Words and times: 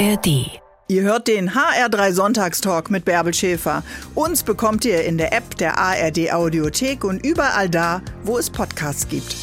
ARD. 0.00 0.50
Ihr 0.88 1.02
hört 1.02 1.28
den 1.28 1.50
HR3 1.50 2.12
Sonntagstalk 2.12 2.90
mit 2.90 3.04
Bärbel 3.04 3.34
Schäfer. 3.34 3.82
Uns 4.14 4.42
bekommt 4.42 4.86
ihr 4.86 5.04
in 5.04 5.18
der 5.18 5.34
App 5.34 5.58
der 5.58 5.76
ARD 5.76 6.32
Audiothek 6.32 7.04
und 7.04 7.24
überall 7.24 7.68
da, 7.68 8.00
wo 8.24 8.38
es 8.38 8.48
Podcasts 8.48 9.06
gibt. 9.08 9.36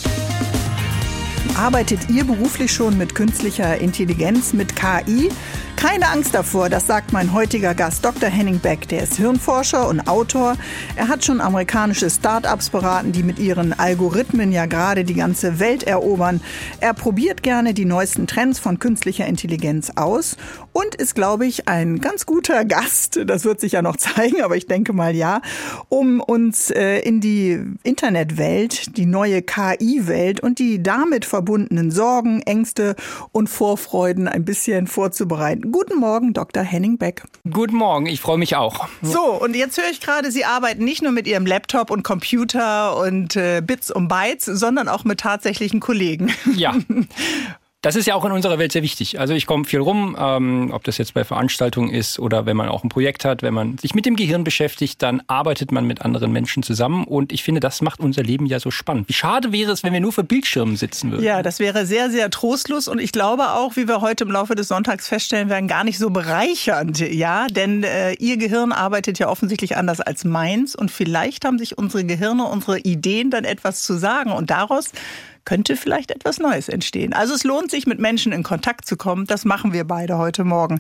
Arbeitet 1.56 2.10
ihr 2.10 2.24
beruflich 2.24 2.72
schon 2.72 2.98
mit 2.98 3.14
künstlicher 3.14 3.78
Intelligenz, 3.78 4.54
mit 4.54 4.76
KI? 4.76 5.30
Keine 5.78 6.10
Angst 6.10 6.34
davor, 6.34 6.70
das 6.70 6.88
sagt 6.88 7.14
mein 7.14 7.34
heutiger 7.34 7.76
Gast 7.76 8.04
Dr. 8.04 8.30
Henning 8.30 8.58
Beck. 8.58 8.88
Der 8.88 9.04
ist 9.04 9.18
Hirnforscher 9.18 9.88
und 9.88 10.08
Autor. 10.08 10.58
Er 10.96 11.08
hat 11.08 11.24
schon 11.24 11.40
amerikanische 11.40 12.10
Start-ups 12.10 12.72
beraten, 12.72 13.12
die 13.12 13.22
mit 13.22 13.38
ihren 13.38 13.74
Algorithmen 13.74 14.52
ja 14.52 14.66
gerade 14.66 15.04
die 15.04 15.14
ganze 15.14 15.60
Welt 15.60 15.84
erobern. 15.84 16.42
Er 16.80 16.96
probiert 16.96 17.44
gerne 17.44 17.76
die 17.76 17.86
neuesten 17.86 18.26
Trends 18.26 18.58
von 18.58 18.80
künstlicher 18.80 19.28
Intelligenz 19.28 19.92
aus 19.96 20.36
und 20.74 20.96
ist, 20.96 21.14
glaube 21.14 21.46
ich, 21.46 21.68
ein 21.68 22.00
ganz 22.00 22.26
guter 22.26 22.66
Gast. 22.66 23.20
Das 23.28 23.46
wird 23.46 23.60
sich 23.60 23.74
ja 23.74 23.84
noch 23.84 23.98
zeigen, 23.98 24.42
aber 24.42 24.58
ich 24.58 24.66
denke 24.66 24.94
mal 24.94 25.16
ja, 25.16 25.42
um 25.90 26.22
uns 26.22 26.72
äh, 26.72 27.00
in 27.02 27.22
die 27.22 27.62
Internetwelt, 27.84 28.98
die 28.98 29.06
neue 29.06 29.44
KI-Welt 29.44 30.40
und 30.40 30.58
die 30.58 30.82
damit 30.82 31.24
verbundenen 31.24 31.92
Sorgen, 31.92 32.42
Ängste 32.42 32.96
und 33.32 33.48
Vorfreuden 33.48 34.28
ein 34.28 34.44
bisschen 34.44 34.88
vorzubereiten. 34.88 35.67
Guten 35.72 36.00
Morgen, 36.00 36.34
Dr. 36.34 36.64
Henning 36.64 36.98
Beck. 36.98 37.24
Guten 37.52 37.76
Morgen, 37.76 38.06
ich 38.06 38.22
freue 38.22 38.38
mich 38.38 38.56
auch. 38.56 38.88
So, 39.02 39.24
und 39.34 39.56
jetzt 39.56 39.78
höre 39.78 39.90
ich 39.90 40.00
gerade, 40.00 40.32
Sie 40.32 40.46
arbeiten 40.46 40.84
nicht 40.84 41.02
nur 41.02 41.12
mit 41.12 41.28
Ihrem 41.28 41.46
Laptop 41.46 41.92
und 41.92 42.04
Computer 42.04 42.98
und 42.98 43.36
äh, 43.36 43.62
Bits 43.62 43.92
und 43.92 44.08
Bytes, 44.08 44.46
sondern 44.46 44.88
auch 44.88 45.04
mit 45.04 45.20
tatsächlichen 45.20 45.80
Kollegen. 45.80 46.32
Ja. 46.56 46.76
Das 47.88 47.96
ist 47.96 48.06
ja 48.06 48.16
auch 48.16 48.26
in 48.26 48.34
unserer 48.34 48.60
Welt 48.60 48.74
sehr 48.74 48.84
wichtig. 48.84 49.18
Also 49.18 49.34
ich 49.34 49.46
komme 49.46 49.64
viel 49.64 49.80
rum, 49.80 50.18
ähm, 50.20 50.72
ob 50.74 50.84
das 50.84 50.98
jetzt 50.98 51.14
bei 51.14 51.24
Veranstaltungen 51.24 51.90
ist 51.90 52.20
oder 52.20 52.46
wenn 52.46 52.58
man 52.58 52.68
auch 52.68 52.84
ein 52.84 52.90
Projekt 52.90 53.24
hat, 53.24 53.44
wenn 53.44 53.54
man 53.54 53.78
sich 53.78 53.96
mit 53.96 54.06
dem 54.06 54.18
Gehirn 54.18 54.44
beschäftigt, 54.44 55.02
dann 55.02 55.24
arbeitet 55.28 55.72
man 55.72 55.86
mit 55.86 56.02
anderen 56.02 56.34
Menschen 56.34 56.64
zusammen. 56.64 57.06
Und 57.06 57.32
ich 57.32 57.44
finde, 57.44 57.62
das 57.62 57.82
macht 57.82 58.02
unser 58.02 58.24
Leben 58.24 58.46
ja 58.46 58.60
so 58.60 58.72
spannend. 58.72 59.08
Wie 59.08 59.14
schade 59.14 59.54
wäre 59.54 59.72
es, 59.72 59.84
wenn 59.84 59.94
wir 59.94 60.02
nur 60.02 60.12
vor 60.12 60.26
Bildschirmen 60.26 60.76
sitzen 60.76 61.14
würden. 61.14 61.24
Ja, 61.24 61.42
das 61.42 61.60
wäre 61.60 61.86
sehr, 61.86 62.10
sehr 62.10 62.30
trostlos 62.30 62.90
und 62.90 63.00
ich 63.00 63.14
glaube 63.14 63.52
auch, 63.52 63.78
wie 63.78 63.88
wir 63.88 64.02
heute 64.02 64.26
im 64.26 64.32
Laufe 64.32 64.56
des 64.56 64.68
Sonntags 64.68 65.08
feststellen 65.08 65.48
werden, 65.48 65.70
gar 65.70 65.86
nicht 65.86 65.98
so 65.98 66.10
bereichernd. 66.10 67.00
Ja, 67.00 67.48
denn 67.48 67.86
äh, 67.86 68.16
Ihr 68.16 68.36
Gehirn 68.36 68.74
arbeitet 68.74 69.18
ja 69.18 69.30
offensichtlich 69.30 69.78
anders 69.78 70.02
als 70.02 70.26
meins 70.26 70.76
und 70.76 70.92
vielleicht 70.92 71.46
haben 71.46 71.58
sich 71.58 71.78
unsere 71.78 72.04
Gehirne, 72.04 72.48
unsere 72.48 72.80
Ideen 72.80 73.32
dann 73.32 73.46
etwas 73.46 73.84
zu 73.84 73.94
sagen 73.94 74.34
und 74.34 74.50
daraus 74.50 74.92
könnte 75.48 75.78
vielleicht 75.78 76.12
etwas 76.12 76.40
Neues 76.40 76.68
entstehen. 76.68 77.14
Also 77.14 77.34
es 77.34 77.46
lohnt 77.46 77.72
sich, 77.72 77.88
mit 77.88 78.00
Menschen 78.00 78.34
in 78.34 78.44
Kontakt 78.44 78.86
zu 78.86 78.98
kommen. 78.98 79.28
Das 79.28 79.46
machen 79.46 79.72
wir 79.72 79.86
beide 79.86 80.18
heute 80.18 80.44
Morgen. 80.44 80.80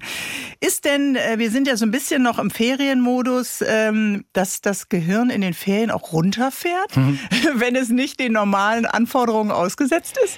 Ist 0.59 0.83
denn, 0.83 1.15
äh, 1.15 1.39
wir 1.39 1.51
sind 1.51 1.69
ja 1.69 1.77
so 1.77 1.85
ein 1.85 1.91
bisschen 1.91 2.21
noch 2.21 2.37
im 2.37 2.49
Ferienmodus, 2.49 3.63
ähm, 3.65 4.25
dass 4.33 4.59
das 4.59 4.89
Gehirn 4.89 5.29
in 5.29 5.39
den 5.39 5.53
Ferien 5.53 5.89
auch 5.89 6.11
runterfährt, 6.11 6.97
mhm. 6.97 7.17
wenn 7.55 7.77
es 7.77 7.87
nicht 7.87 8.19
den 8.19 8.33
normalen 8.33 8.85
Anforderungen 8.85 9.51
ausgesetzt 9.51 10.19
ist? 10.21 10.37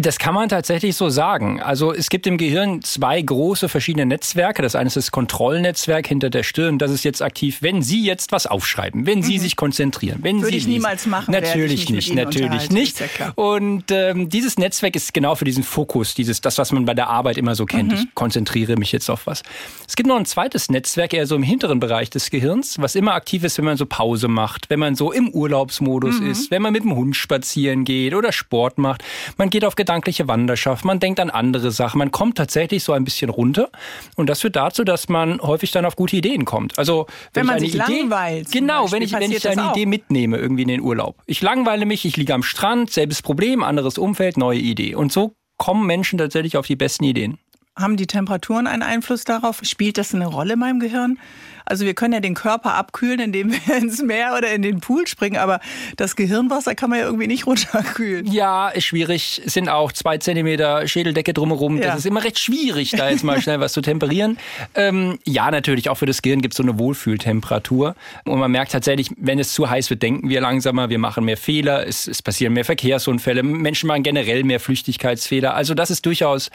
Das 0.00 0.18
kann 0.18 0.34
man 0.34 0.48
tatsächlich 0.48 0.96
so 0.96 1.10
sagen. 1.10 1.60
Also 1.60 1.92
es 1.92 2.08
gibt 2.08 2.26
im 2.26 2.38
Gehirn 2.38 2.80
zwei 2.80 3.20
große 3.20 3.68
verschiedene 3.68 4.06
Netzwerke. 4.06 4.62
Das 4.62 4.74
eine 4.74 4.86
ist 4.86 4.96
das 4.96 5.10
Kontrollnetzwerk 5.10 6.06
hinter 6.06 6.30
der 6.30 6.42
Stirn. 6.42 6.78
Das 6.78 6.90
ist 6.90 7.04
jetzt 7.04 7.20
aktiv, 7.20 7.58
wenn 7.60 7.82
Sie 7.82 8.02
jetzt 8.02 8.32
was 8.32 8.46
aufschreiben, 8.46 9.04
wenn 9.04 9.22
Sie 9.22 9.36
mhm. 9.36 9.42
sich 9.42 9.56
konzentrieren, 9.56 10.20
wenn 10.22 10.40
Würde 10.40 10.52
Sie 10.52 10.56
ich 10.56 10.66
niemals 10.66 11.04
machen. 11.06 11.30
Natürlich 11.32 11.90
nicht, 11.90 12.14
natürlich 12.14 12.70
nicht. 12.70 12.98
Ja 13.00 13.32
Und 13.34 13.90
ähm, 13.90 14.30
dieses 14.30 14.56
Netzwerk 14.56 14.96
ist 14.96 15.12
genau 15.12 15.34
für 15.34 15.44
diesen 15.44 15.64
Fokus, 15.64 16.14
dieses 16.14 16.40
das, 16.40 16.56
was 16.56 16.72
man 16.72 16.86
bei 16.86 16.94
der 16.94 17.08
Arbeit 17.10 17.36
immer 17.36 17.54
so 17.54 17.66
kennt. 17.66 17.92
Mhm. 17.92 17.98
Ich 17.98 18.14
konzentriere 18.14 18.76
mich 18.76 18.92
jetzt 18.92 19.10
auf 19.10 19.26
was. 19.26 19.42
Es 19.86 19.96
gibt 19.96 20.08
noch 20.08 20.16
ein 20.16 20.24
zweites 20.24 20.70
Netzwerk, 20.70 21.12
eher 21.12 21.26
so 21.26 21.36
im 21.36 21.42
hinteren 21.42 21.78
Bereich 21.78 22.08
des 22.08 22.30
Gehirns, 22.30 22.78
was 22.78 22.94
immer 22.94 23.12
aktiv 23.12 23.44
ist, 23.44 23.58
wenn 23.58 23.66
man 23.66 23.76
so 23.76 23.84
Pause 23.84 24.28
macht, 24.28 24.70
wenn 24.70 24.78
man 24.78 24.94
so 24.94 25.12
im 25.12 25.28
Urlaubsmodus 25.28 26.20
mhm. 26.20 26.30
ist, 26.30 26.50
wenn 26.50 26.62
man 26.62 26.72
mit 26.72 26.84
dem 26.84 26.96
Hund 26.96 27.16
spazieren 27.16 27.84
geht 27.84 28.14
oder 28.14 28.32
Sport 28.32 28.78
macht. 28.78 29.04
Man 29.36 29.50
geht 29.50 29.62
auf 29.66 29.74
Gedanken 29.74 29.89
gedankliche 29.90 30.28
Wanderschaft, 30.28 30.84
man 30.84 31.00
denkt 31.00 31.18
an 31.18 31.30
andere 31.30 31.72
Sachen, 31.72 31.98
man 31.98 32.12
kommt 32.12 32.38
tatsächlich 32.38 32.84
so 32.84 32.92
ein 32.92 33.02
bisschen 33.02 33.28
runter 33.28 33.70
und 34.14 34.28
das 34.30 34.40
führt 34.40 34.54
dazu, 34.54 34.84
dass 34.84 35.08
man 35.08 35.40
häufig 35.40 35.72
dann 35.72 35.84
auf 35.84 35.96
gute 35.96 36.14
Ideen 36.14 36.44
kommt. 36.44 36.78
Also 36.78 37.06
wenn, 37.32 37.40
wenn 37.40 37.46
man 37.46 37.56
eine 37.56 37.66
sich 37.66 37.74
Idee, 37.74 38.02
langweilt. 38.02 38.52
Genau, 38.52 38.92
wenn 38.92 39.02
ich, 39.02 39.12
wenn 39.12 39.32
ich 39.32 39.48
eine 39.48 39.72
Idee 39.72 39.86
mitnehme 39.86 40.36
irgendwie 40.36 40.62
in 40.62 40.68
den 40.68 40.80
Urlaub. 40.80 41.16
Ich 41.26 41.42
langweile 41.42 41.86
mich, 41.86 42.04
ich 42.04 42.16
liege 42.16 42.32
am 42.34 42.44
Strand, 42.44 42.92
selbes 42.92 43.20
Problem, 43.20 43.64
anderes 43.64 43.98
Umfeld, 43.98 44.36
neue 44.36 44.60
Idee. 44.60 44.94
Und 44.94 45.10
so 45.10 45.34
kommen 45.58 45.88
Menschen 45.88 46.20
tatsächlich 46.20 46.56
auf 46.56 46.68
die 46.68 46.76
besten 46.76 47.02
Ideen. 47.02 47.38
Haben 47.76 47.96
die 47.96 48.06
Temperaturen 48.06 48.68
einen 48.68 48.82
Einfluss 48.82 49.24
darauf? 49.24 49.58
Spielt 49.64 49.98
das 49.98 50.14
eine 50.14 50.26
Rolle 50.26 50.52
in 50.52 50.60
meinem 50.60 50.78
Gehirn? 50.78 51.18
Also 51.64 51.86
wir 51.86 51.94
können 51.94 52.14
ja 52.14 52.20
den 52.20 52.34
Körper 52.34 52.74
abkühlen, 52.74 53.20
indem 53.20 53.52
wir 53.52 53.76
ins 53.76 54.02
Meer 54.02 54.34
oder 54.36 54.52
in 54.52 54.62
den 54.62 54.80
Pool 54.80 55.06
springen, 55.06 55.36
aber 55.36 55.60
das 55.96 56.16
Gehirnwasser 56.16 56.74
kann 56.74 56.90
man 56.90 56.98
ja 56.98 57.04
irgendwie 57.04 57.26
nicht 57.26 57.46
runterkühlen. 57.46 58.26
Ja, 58.26 58.68
ist 58.68 58.84
schwierig. 58.84 59.42
Es 59.44 59.54
sind 59.54 59.68
auch 59.68 59.92
zwei 59.92 60.18
Zentimeter 60.18 60.86
Schädeldecke 60.86 61.32
drumherum. 61.32 61.78
Ja. 61.78 61.88
Das 61.88 62.00
ist 62.00 62.06
immer 62.06 62.24
recht 62.24 62.38
schwierig, 62.38 62.92
da 62.92 63.10
jetzt 63.10 63.24
mal 63.24 63.40
schnell 63.42 63.60
was 63.60 63.72
zu 63.72 63.80
temperieren. 63.80 64.38
Ähm, 64.74 65.18
ja, 65.24 65.50
natürlich, 65.50 65.88
auch 65.88 65.96
für 65.96 66.06
das 66.06 66.22
Gehirn 66.22 66.42
gibt 66.42 66.54
es 66.54 66.56
so 66.56 66.62
eine 66.62 66.78
Wohlfühltemperatur. 66.78 67.94
Und 68.24 68.38
man 68.38 68.50
merkt 68.50 68.72
tatsächlich, 68.72 69.10
wenn 69.16 69.38
es 69.38 69.52
zu 69.52 69.68
heiß 69.68 69.90
wird, 69.90 70.02
denken 70.02 70.28
wir 70.28 70.40
langsamer, 70.40 70.88
wir 70.88 70.98
machen 70.98 71.24
mehr 71.24 71.36
Fehler, 71.36 71.86
es, 71.86 72.06
es 72.06 72.22
passieren 72.22 72.52
mehr 72.52 72.64
Verkehrsunfälle, 72.64 73.42
Menschen 73.42 73.86
machen 73.86 74.02
generell 74.02 74.44
mehr 74.44 74.60
Flüchtigkeitsfehler. 74.60 75.54
Also 75.54 75.74
das 75.74 75.90
ist 75.90 76.06
durchaus 76.06 76.50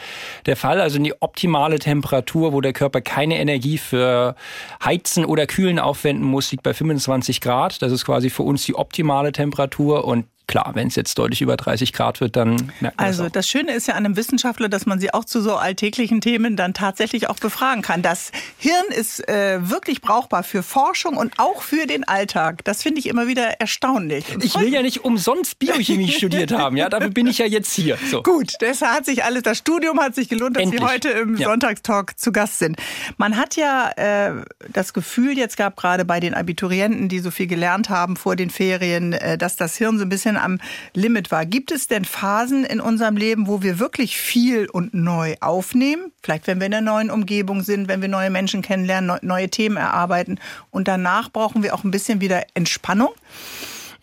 der 0.46 0.56
Fall. 0.56 0.82
Also 0.82 1.00
die 1.00 1.14
optimale 1.22 1.80
Temperatur, 1.80 2.54
wo 2.54 2.62
der 2.62 2.74
Körper 2.74 3.02
keine 3.02 3.38
Energie 3.40 3.78
für 3.78 4.36
Heiz 4.84 4.95
Heizen 4.96 5.26
oder 5.26 5.46
Kühlen 5.46 5.78
aufwenden 5.78 6.26
muss, 6.26 6.52
liegt 6.52 6.64
bei 6.64 6.74
25 6.74 7.42
Grad. 7.42 7.82
Das 7.82 7.92
ist 7.92 8.06
quasi 8.06 8.30
für 8.30 8.44
uns 8.44 8.66
die 8.66 8.76
optimale 8.76 9.32
Temperatur 9.32 10.06
und 10.06 10.26
Klar, 10.48 10.72
wenn 10.74 10.88
es 10.88 10.96
jetzt 10.96 11.18
deutlich 11.18 11.42
über 11.42 11.58
30 11.58 11.94
Grad 11.94 12.22
wird, 12.22 12.36
dann 12.36 12.72
merkt 12.80 12.98
man 12.98 13.06
Also 13.08 13.24
das, 13.24 13.32
das 13.32 13.50
Schöne 13.50 13.74
ist 13.74 13.88
ja 13.88 13.96
an 13.96 14.06
einem 14.06 14.16
Wissenschaftler, 14.16 14.70
dass 14.70 14.86
man 14.86 15.00
sie 15.00 15.14
auch 15.14 15.26
zu 15.26 15.42
so 15.42 15.56
alltäglichen 15.56 16.22
Themen 16.22 16.56
dann 16.56 16.74
tatsächlich 16.74 17.30
auch 17.30 17.38
befragen 17.38 17.82
kann. 17.82 18.02
Das 18.02 18.32
Hirn 18.58 18.86
ist 18.90 19.28
äh, 19.28 19.70
wirklich 19.70 20.02
brauchbar 20.02 20.44
für 20.44 20.64
Forschung 20.64 21.18
und 21.18 21.34
auch 21.38 21.62
für 21.62 21.88
den 21.88 22.04
Alltag. 22.04 22.64
Das 22.64 22.84
finde 22.84 23.00
ich 23.00 23.08
immer 23.08 23.28
wieder 23.28 23.60
erstaunlich. 23.60 24.26
Ich 24.42 24.60
will 24.60 24.72
ja 24.72 24.82
nicht 24.82 25.04
umsonst 25.04 25.60
Biochemie 25.60 26.08
studiert 26.12 26.52
haben, 26.52 26.78
ja, 26.78 26.90
dafür 26.90 27.10
bin 27.10 27.28
ich 27.28 27.38
ja 27.40 27.46
jetzt 27.46 27.74
hier. 27.74 27.98
So. 28.10 28.24
Gut, 28.24 28.54
deshalb 28.62 28.98
hat 28.98 29.06
sich 29.06 29.24
alles, 29.24 29.44
das 29.44 29.58
Studium 29.58 30.00
hat 30.00 30.16
sich 30.16 30.30
gelohnt, 30.30 30.56
dass 30.56 30.64
Endlich. 30.64 30.82
Sie 30.82 30.88
heute 30.88 31.10
im 31.10 31.38
ja. 31.38 31.50
Sonntagstalk 31.50 32.20
zu 32.20 32.32
Gast 32.32 32.60
sind. 32.60 32.78
Man 33.18 33.38
hat 33.38 33.56
ja 33.56 33.92
äh, 33.96 34.44
das 34.72 34.94
Gefühl, 34.94 35.38
jetzt 35.38 35.58
gab 35.58 35.76
gerade 35.76 36.06
bei 36.06 36.20
den 36.20 36.34
Abiturienten, 36.34 37.10
die 37.10 37.20
so 37.20 37.32
viel 37.32 37.48
gelernt 37.48 37.90
haben 37.90 38.16
vor 38.16 38.36
den 38.36 38.50
Ferien, 38.50 39.14
äh, 39.14 39.38
dass 39.38 39.56
das 39.56 39.76
Hirn 39.76 39.98
so 39.98 40.06
ein 40.06 40.10
bisschen 40.10 40.35
bisschen 40.36 40.38
am 40.38 40.60
Limit 40.94 41.32
war. 41.32 41.46
Gibt 41.46 41.72
es 41.72 41.88
denn 41.88 42.06
Phasen 42.06 42.64
in 42.66 42.80
unserem 42.80 43.18
Leben, 43.18 43.48
wo 43.48 43.62
wir 43.62 43.80
wirklich 43.80 44.18
viel 44.18 44.68
und 44.70 44.94
neu 44.94 45.36
aufnehmen? 45.42 46.12
Vielleicht, 46.22 46.48
wenn 46.48 46.60
wir 46.60 46.68
in 46.68 46.74
einer 46.74 46.92
neuen 46.92 47.12
Umgebung 47.12 47.62
sind, 47.62 47.88
wenn 47.88 48.02
wir 48.02 48.10
neue 48.10 48.30
Menschen 48.30 48.62
kennenlernen, 48.62 49.18
neue 49.22 49.50
Themen 49.50 49.78
erarbeiten. 49.78 50.40
Und 50.72 50.88
danach 50.88 51.32
brauchen 51.32 51.64
wir 51.64 51.74
auch 51.74 51.84
ein 51.84 51.92
bisschen 51.92 52.22
wieder 52.22 52.44
Entspannung? 52.54 53.10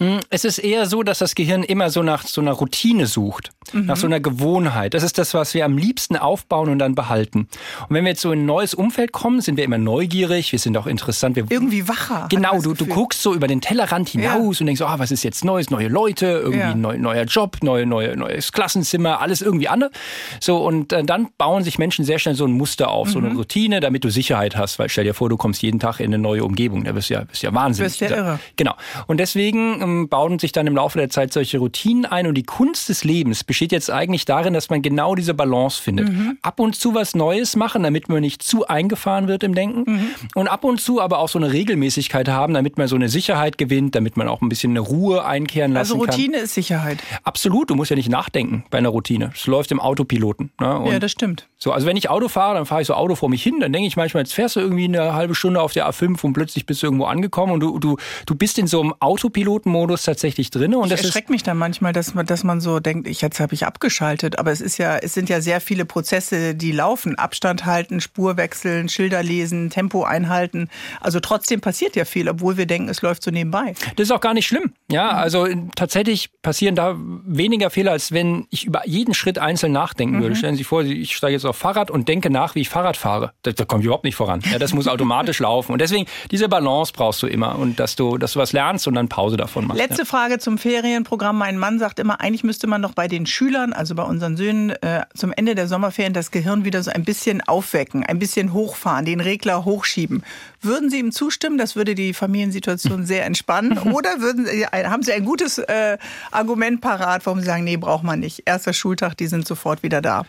Hm, 0.03 0.19
es 0.31 0.45
ist 0.45 0.59
eher 0.59 0.87
so, 0.87 1.05
dass 1.05 1.21
das 1.21 1.37
Gehirn 1.37 1.63
immer 1.63 1.89
so 1.91 2.03
nach 2.03 2.27
so 2.27 2.41
einer 2.41 2.51
Routine 2.53 3.07
sucht, 3.07 3.51
mhm. 3.73 3.87
nach 3.87 3.97
so 3.97 4.07
einer 4.09 4.19
Gewohnheit. 4.19 4.95
Das 4.95 5.05
ist 5.05 5.17
das, 5.17 5.33
was 5.33 5.55
wir 5.55 5.65
am 5.65 5.79
liebsten 5.79 6.17
aufbauen 6.17 6.71
und 6.71 6.81
dann 6.81 6.97
behalten. 6.97 7.47
Und 7.89 7.91
wenn 7.91 8.05
wir 8.05 8.11
jetzt 8.11 8.23
so 8.23 8.33
in 8.33 8.41
ein 8.41 8.47
neues 8.47 8.75
Umfeld 8.75 9.13
kommen, 9.13 9.41
sind 9.41 9.57
wir 9.57 9.65
immer 9.65 9.79
neugierig, 9.79 10.51
wir 10.51 10.59
sind 10.59 10.77
auch 10.77 10.89
interessant. 10.89 11.37
Wir 11.37 11.45
irgendwie 11.49 11.87
wacher. 11.87 12.27
Genau, 12.31 12.61
du, 12.61 12.75
du 12.75 12.87
guckst 12.87 13.23
so 13.23 13.33
über 13.33 13.47
den 13.47 13.61
Tellerrand 13.61 14.09
hinaus 14.09 14.59
ja. 14.59 14.63
und 14.63 14.67
denkst, 14.67 14.81
so, 14.81 14.87
ah, 14.87 14.99
was 14.99 15.13
ist 15.13 15.23
jetzt 15.23 15.45
Neues, 15.45 15.71
neue 15.71 15.87
Leute, 15.87 16.27
irgendwie 16.27 16.59
ja. 16.59 16.75
neu, 16.75 16.99
neuer 16.99 17.25
Job, 17.25 17.59
neue, 17.63 17.87
neue, 17.87 18.17
neues 18.17 18.51
Klassenzimmer, 18.51 19.21
alles 19.21 19.41
irgendwie 19.41 19.69
anders. 19.69 19.93
So, 20.41 20.65
und 20.67 20.93
äh, 20.93 21.05
dann 21.05 21.29
bauen 21.39 21.63
sich 21.63 21.79
Menschen 21.79 22.05
sehr 22.05 22.19
schnell 22.19 22.35
so 22.35 22.45
ein 22.45 22.53
Muster 22.53 22.91
auf, 22.91 23.09
mhm. 23.09 23.13
so 23.13 23.19
eine 23.21 23.31
mhm. 23.31 23.37
Routine, 23.37 23.79
damit 23.79 24.03
du 24.03 24.11
Sicherheit 24.11 24.57
hast. 24.57 24.81
Weil 24.81 24.89
stell 24.89 25.05
dir 25.05 25.15
vor, 25.15 25.29
du 25.29 25.37
kommst 25.37 25.63
jeden 25.63 25.79
Tag 25.79 26.01
in 26.01 26.07
eine 26.07 26.19
neue 26.19 26.45
Umgebung. 26.45 26.83
Da 26.83 26.93
bist 26.93 27.11
du 27.11 27.15
ja, 27.15 27.25
bist 27.25 27.43
ja 27.43 27.55
wahnsinnig. 27.55 27.99
Du 27.99 28.05
bist 28.05 28.11
ja 28.11 28.17
irre. 28.17 28.41
Genau. 28.57 28.75
Und 29.07 29.19
deswegen 29.19 29.81
ähm, 29.93 30.09
bauen 30.09 30.39
sich 30.39 30.53
dann 30.53 30.67
im 30.67 30.77
Laufe 30.77 30.99
der 30.99 31.11
Zeit 31.11 31.33
solche 31.33 31.59
Routinen 31.59 32.07
ein. 32.07 32.27
Und 32.27 32.35
die 32.35 32.43
Kunst 32.43 32.89
des 32.89 33.05
Lebens 33.05 33.45
besteht 33.45 33.73
jetzt 33.73 33.91
eigentlich 33.91 34.25
darin, 34.25 34.55
dass 34.55 34.71
man 34.71 34.83
genau 34.83 35.15
diese 35.15 35.35
Balance 35.35 35.81
findet. 35.81 36.09
Mhm. 36.09 36.39
Ab 36.43 36.61
und 36.61 36.77
zu 36.77 36.95
was 36.95 37.15
Neues 37.15 37.57
machen, 37.57 37.83
damit 37.83 38.09
man 38.09 38.21
nicht 38.21 38.43
zu 38.43 38.67
eingefahren 38.67 39.29
wird 39.29 39.43
im 39.43 39.55
Denken. 39.55 39.91
Mhm. 39.91 40.09
Und 40.35 40.49
ab 40.49 40.65
und 40.65 40.81
zu 40.81 41.01
aber 41.01 41.19
auch 41.19 41.29
so 41.29 41.39
eine 41.39 41.53
Regelmäßigkeit 41.53 42.29
haben, 42.29 42.55
damit 42.55 42.79
man 42.79 42.89
so 42.89 42.97
eine 42.97 43.09
Sicherheit 43.09 43.59
gewinnt, 43.59 43.95
damit 43.95 44.17
man 44.17 44.29
auch 44.29 44.43
ein 44.43 44.49
bisschen 44.49 44.73
eine 44.73 44.81
Ruhe 44.81 45.25
einkehren 45.25 45.73
lassen 45.73 45.93
kann. 45.93 46.01
Also 46.01 46.13
Routine 46.13 46.37
kann. 46.37 46.45
ist 46.45 46.55
Sicherheit. 46.55 46.99
Absolut. 47.25 47.71
Du 47.71 47.75
musst 47.75 47.91
ja 47.91 47.97
nicht 47.97 48.11
nachdenken 48.11 48.65
bei 48.71 48.79
einer 48.79 48.89
Routine. 48.89 49.33
Es 49.35 49.47
läuft 49.47 49.71
im 49.73 49.81
Autopiloten. 49.81 50.51
Ne? 50.61 50.85
ja, 50.91 50.99
das 50.99 51.13
stimmt. 51.13 51.49
So, 51.59 51.71
also 51.73 51.87
wenn 51.87 51.97
ich 51.97 52.11
Auto 52.11 52.29
fahre, 52.29 52.57
dann 52.57 52.67
fahre 52.67 52.81
ich 52.81 52.89
so 52.89 52.95
Auto 52.95 53.15
vor 53.15 53.29
mich 53.29 53.43
hin, 53.43 53.61
dann 53.61 53.73
denke 53.73 53.87
ich 53.87 53.97
manchmal, 53.97 54.25
jetzt 54.25 54.35
fährst 54.35 54.57
du 54.57 54.61
irgendwie 54.61 54.85
eine 54.85 55.15
halbe 55.15 55.35
Stunde 55.35 55.61
auf 55.61 55.73
der 55.73 55.89
A5 55.89 56.25
und 56.25 56.33
plötzlich 56.33 56.67
bist 56.67 56.83
du 56.83 56.89
irgendwo 56.89 57.05
angekommen 57.05 57.53
und 57.53 57.61
du, 57.61 57.79
du, 57.79 57.97
du 58.27 58.35
bist 58.35 58.59
in 58.59 58.67
so 58.67 58.81
einem 58.81 58.95
Autopiloten 58.99 59.71
Flugmodus 59.73 60.03
tatsächlich 60.03 60.51
drin. 60.51 60.75
Und 60.75 60.85
ich 60.85 60.91
das 60.91 61.05
erschreckt 61.05 61.31
mich 61.31 61.43
dann 61.43 61.57
manchmal, 61.57 61.93
dass 61.93 62.15
man, 62.15 62.27
dass 62.27 62.45
man 62.45 62.61
so 62.61 62.81
denkt, 62.81 63.09
ich, 63.09 63.21
jetzt 63.21 63.41
habe 63.41 63.55
ich 63.55 63.67
abgeschaltet. 63.67 64.39
Aber 64.39 64.53
es 64.53 64.61
ist 64.61 64.79
ja, 64.79 64.99
es 64.99 65.15
sind 65.15 65.29
ja 65.29 65.41
sehr 65.41 65.61
viele 65.61 65.85
Prozesse, 65.85 66.55
die 66.55 66.73
laufen. 66.73 67.17
Abstand 67.17 67.65
halten, 67.65 68.01
Spur 68.01 68.37
wechseln, 68.37 68.89
Schilder 68.89 69.23
lesen, 69.23 69.71
Tempo 69.71 70.05
einhalten. 70.05 70.69
Also 71.01 71.21
trotzdem 71.21 71.61
passiert 71.61 71.97
ja 71.97 72.05
viel, 72.05 72.29
obwohl 72.29 72.57
wir 72.57 72.67
denken, 72.67 72.89
es 72.89 73.03
läuft 73.03 73.23
so 73.23 73.31
nebenbei. 73.31 73.75
Das 73.97 74.09
ist 74.09 74.11
auch 74.11 74.21
gar 74.21 74.35
nicht 74.35 74.47
schlimm. 74.47 74.73
Ja, 74.91 75.11
also 75.11 75.47
tatsächlich 75.75 76.31
passieren 76.43 76.75
da 76.75 76.97
weniger 76.99 77.71
Fehler, 77.71 77.93
als 77.93 78.13
wenn 78.13 78.47
ich 78.51 78.65
über 78.65 78.87
jeden 78.87 79.15
Schritt 79.15 79.39
einzeln 79.39 79.73
nachdenken 79.73 80.19
mhm. 80.19 80.23
würde. 80.23 80.37
Stellen 80.37 80.55
Sie 80.55 80.59
sich 80.59 80.67
vor, 80.67 80.83
ich 80.83 81.17
steige 81.17 81.33
jetzt 81.33 81.45
auf 81.45 81.57
Fahrrad 81.57 81.91
und 81.91 82.09
denke 82.09 82.31
nach, 82.31 82.55
wie 82.55 82.61
ich 82.61 82.69
Fahrrad 82.69 82.97
fahre. 82.97 83.33
Da, 83.43 83.53
da 83.53 83.65
komme 83.65 83.81
ich 83.81 83.87
überhaupt 83.87 84.05
nicht 84.05 84.17
voran. 84.17 84.43
Ja, 84.51 84.59
das 84.59 84.75
muss 84.75 84.89
automatisch 84.93 85.39
laufen. 85.39 85.73
Und 85.73 85.81
deswegen, 85.81 86.07
diese 86.31 86.49
Balance 86.49 86.93
brauchst 86.95 87.23
du 87.23 87.27
immer. 87.27 87.59
Und 87.59 87.81
dass 87.81 87.97
du, 87.97 88.19
dass 88.19 88.35
du 88.35 88.41
was 88.41 88.53
lernst 88.53 88.87
und 88.87 88.95
dann 88.95 89.09
Pause 89.09 89.37
davon 89.37 89.62
machst. 89.67 89.81
Letzte 89.81 90.03
ja. 90.03 90.05
Frage 90.05 90.39
zum 90.39 90.59
Ferienprogramm. 90.59 91.39
Mein 91.39 91.59
Mann 91.59 91.79
sagt 91.79 91.99
immer, 91.99 92.21
eigentlich 92.21 92.45
müsste 92.45 92.67
man 92.67 92.83
doch 92.83 92.93
bei 92.93 93.09
den 93.09 93.27
Schülern, 93.27 93.73
also 93.73 93.95
bei 93.95 94.03
unseren 94.03 94.37
Söhnen, 94.37 94.71
äh, 94.71 95.03
zum 95.15 95.33
Ende 95.33 95.55
der 95.55 95.69
Sommerferien 95.69 96.13
das 96.13 96.31
Gehirn 96.31 96.65
wieder 96.65 96.83
so 96.83 96.91
ein 96.91 97.05
bisschen 97.05 97.41
aufwecken, 97.43 98.05
ein 98.05 98.19
bisschen 98.19 98.53
hochfahren, 98.53 99.05
den 99.05 99.21
Regler 99.21 99.65
hochschieben. 99.65 100.23
Würden 100.63 100.91
Sie 100.91 100.99
ihm 100.99 101.13
zustimmen? 101.13 101.59
Das 101.59 101.77
würde 101.77 101.95
die 101.95 102.15
Familiensituation 102.15 103.05
sehr 103.07 103.27
entspannen. 103.27 103.79
Oder 103.79 104.21
würden 104.21 104.47
Sie, 104.47 104.65
haben 104.65 105.03
Sie 105.03 105.13
ein 105.13 105.25
gutes 105.25 105.59
äh, 105.59 105.99
Argument 106.31 106.81
parat, 106.81 107.27
warum 107.27 107.41
Sie 107.41 107.47
sagen, 107.47 107.65
nee, 107.65 107.77
braucht 107.77 108.05
man 108.05 108.21
nicht. 108.21 108.43
Erster 108.47 108.73
Schultag, 108.73 109.17
die 109.17 109.27
sind 109.27 109.47
sofort 109.47 109.83
wieder 109.83 110.01
da. 110.01 110.25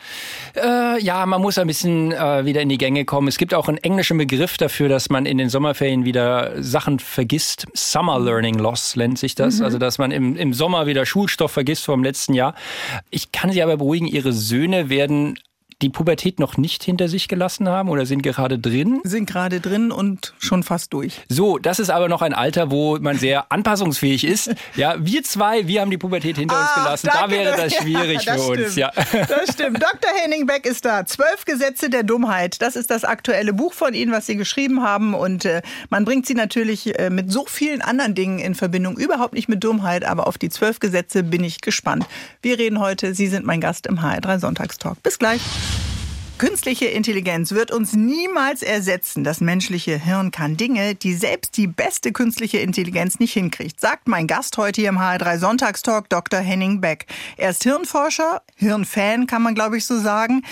Äh, 0.56 1.02
ja, 1.04 1.26
man 1.26 1.42
muss 1.42 1.58
ein 1.58 1.68
bisschen 1.68 2.12
äh, 2.12 2.46
wieder 2.46 2.62
in 2.62 2.70
die 2.70 2.78
Gänge 2.78 3.06
kommen. 3.06 3.28
Es 3.28 3.38
gibt 3.38 3.54
auch 3.54 3.68
einen 3.68 3.78
englischen 3.78 4.18
Begriff 4.18 4.58
dafür, 4.58 4.90
dass 4.90 5.10
man 5.10 5.26
in 5.26 5.38
den 5.38 5.50
Sommerferien 5.50 6.06
wieder 6.06 6.62
Sachen 6.62 7.00
vergisst. 7.00 7.68
Summer 7.74 8.20
Learning 8.20 8.58
Loss 8.58 8.96
nennt 8.96 9.20
sich 9.20 9.36
das. 9.36 9.60
Mhm. 9.60 9.66
Also, 9.66 9.78
dass 9.78 9.98
man 9.98 10.12
im, 10.12 10.36
im 10.36 10.54
Sommer 10.54 10.88
wieder 10.88 11.06
Schulstoff 11.06 11.52
vergisst 11.52 11.86
vom 11.86 12.04
letzten 12.04 12.34
Jahr. 12.34 12.56
Ich 13.10 13.32
kann 13.32 13.52
Sie 13.52 13.62
aber 13.62 13.78
beruhigen, 13.78 14.08
Ihre 14.08 14.34
Söhne 14.34 14.90
werden 14.90 15.38
die 15.81 15.90
Pubertät 15.90 16.40
noch 16.40 16.58
nicht 16.58 16.84
hinter 16.84 17.08
sich 17.08 17.28
gelassen 17.28 17.68
haben 17.68 17.90
oder 17.90 18.06
sind 18.06 18.22
gerade 18.22 18.60
drin? 18.60 19.02
Sind 19.04 19.30
gerade 19.30 19.60
drin 19.60 19.92
und 19.92 20.34
schon 20.40 20.64
fast 20.64 20.94
durch. 20.94 21.22
So, 21.30 21.58
das 21.58 21.80
ist 21.80 21.90
aber 21.90 22.08
noch 22.08 22.22
ein 22.22 22.34
Alter, 22.34 22.72
wo 22.72 22.98
man 23.00 23.18
sehr 23.18 23.52
anpassungsfähig 23.52 24.24
ist. 24.24 24.54
Ja, 24.75 24.96
wir 25.00 25.24
zwei, 25.24 25.68
wir 25.68 25.81
haben 25.81 25.92
die 25.92 25.98
Pubertät 25.98 26.38
hinter 26.38 26.56
ah, 26.56 26.62
uns 26.62 26.74
gelassen. 26.75 27.10
Danke. 27.12 27.36
Da 27.36 27.44
wäre 27.44 27.58
das 27.58 27.75
schwierig 27.81 28.24
ja, 28.24 28.34
das 28.34 28.46
für 28.46 28.54
stimmt. 28.54 28.68
uns. 28.68 28.75
Ja. 28.75 28.92
Das 29.34 29.54
stimmt. 29.54 29.81
Dr. 29.81 30.12
Henning 30.22 30.46
Beck 30.46 30.66
ist 30.66 30.86
da. 30.86 31.06
Zwölf 31.06 31.46
Gesetze 31.46 31.90
der 31.90 32.04
Dummheit. 32.04 32.62
Das 32.62 32.75
ist 32.75 32.92
das 32.92 33.04
aktuelle 33.04 33.54
Buch 33.54 33.74
von 33.74 33.94
Ihnen, 33.94 34.12
was 34.12 34.25
Sie 34.25 34.36
geschrieben 34.36 34.84
haben. 34.84 35.14
Und 35.14 35.46
äh, 35.46 35.62
man 35.90 36.06
bringt 36.06 36.25
sie 36.25 36.34
natürlich 36.34 36.98
äh, 37.00 37.10
mit 37.10 37.31
so 37.31 37.46
vielen 37.48 37.81
anderen 37.81 38.16
Dingen 38.16 38.40
in 38.40 38.56
Verbindung. 38.56 38.98
Überhaupt 38.98 39.34
nicht 39.34 39.50
mit 39.50 39.64
Dummheit, 39.64 40.04
aber 40.04 40.28
auf 40.28 40.38
die 40.38 40.50
zwölf 40.50 40.80
Gesetze 40.80 41.24
bin 41.24 41.44
ich 41.44 41.62
gespannt. 41.62 42.06
Wir 42.42 42.60
reden 42.60 42.80
heute. 42.80 43.14
Sie 43.14 43.28
sind 43.28 43.46
mein 43.46 43.62
Gast 43.62 43.88
im 43.88 44.00
HR3 44.00 44.40
Sonntagstalk. 44.40 45.02
Bis 45.04 45.20
gleich. 45.20 45.42
Künstliche 46.45 46.88
Intelligenz 46.88 47.54
wird 47.54 47.72
uns 47.72 47.94
niemals 47.94 48.63
ersetzen. 48.63 49.24
Das 49.24 49.40
menschliche 49.40 49.98
Hirn 49.98 50.30
kann 50.30 50.57
Dinge, 50.57 50.94
die 50.94 51.13
selbst 51.13 51.56
die 51.56 51.68
beste 51.68 52.12
künstliche 52.12 52.57
Intelligenz 52.57 53.18
nicht 53.18 53.31
hinkriegt, 53.31 53.80
sagt 53.80 54.10
mein 54.10 54.28
Gast 54.28 54.57
heute 54.57 54.81
hier 54.81 54.90
im 54.90 55.00
HR3 55.00 55.38
Sonntagstalk, 55.38 56.10
Dr. 56.10 56.42
Henning 56.42 56.81
Beck. 56.81 57.06
Er 57.38 57.51
ist 57.51 57.63
Hirnforscher, 57.63 58.42
Hirnfan, 58.57 59.25
kann 59.25 59.42
man 59.42 59.56
glaube 59.56 59.78
ich 59.78 59.86
so 59.86 59.98
sagen. 59.98 60.44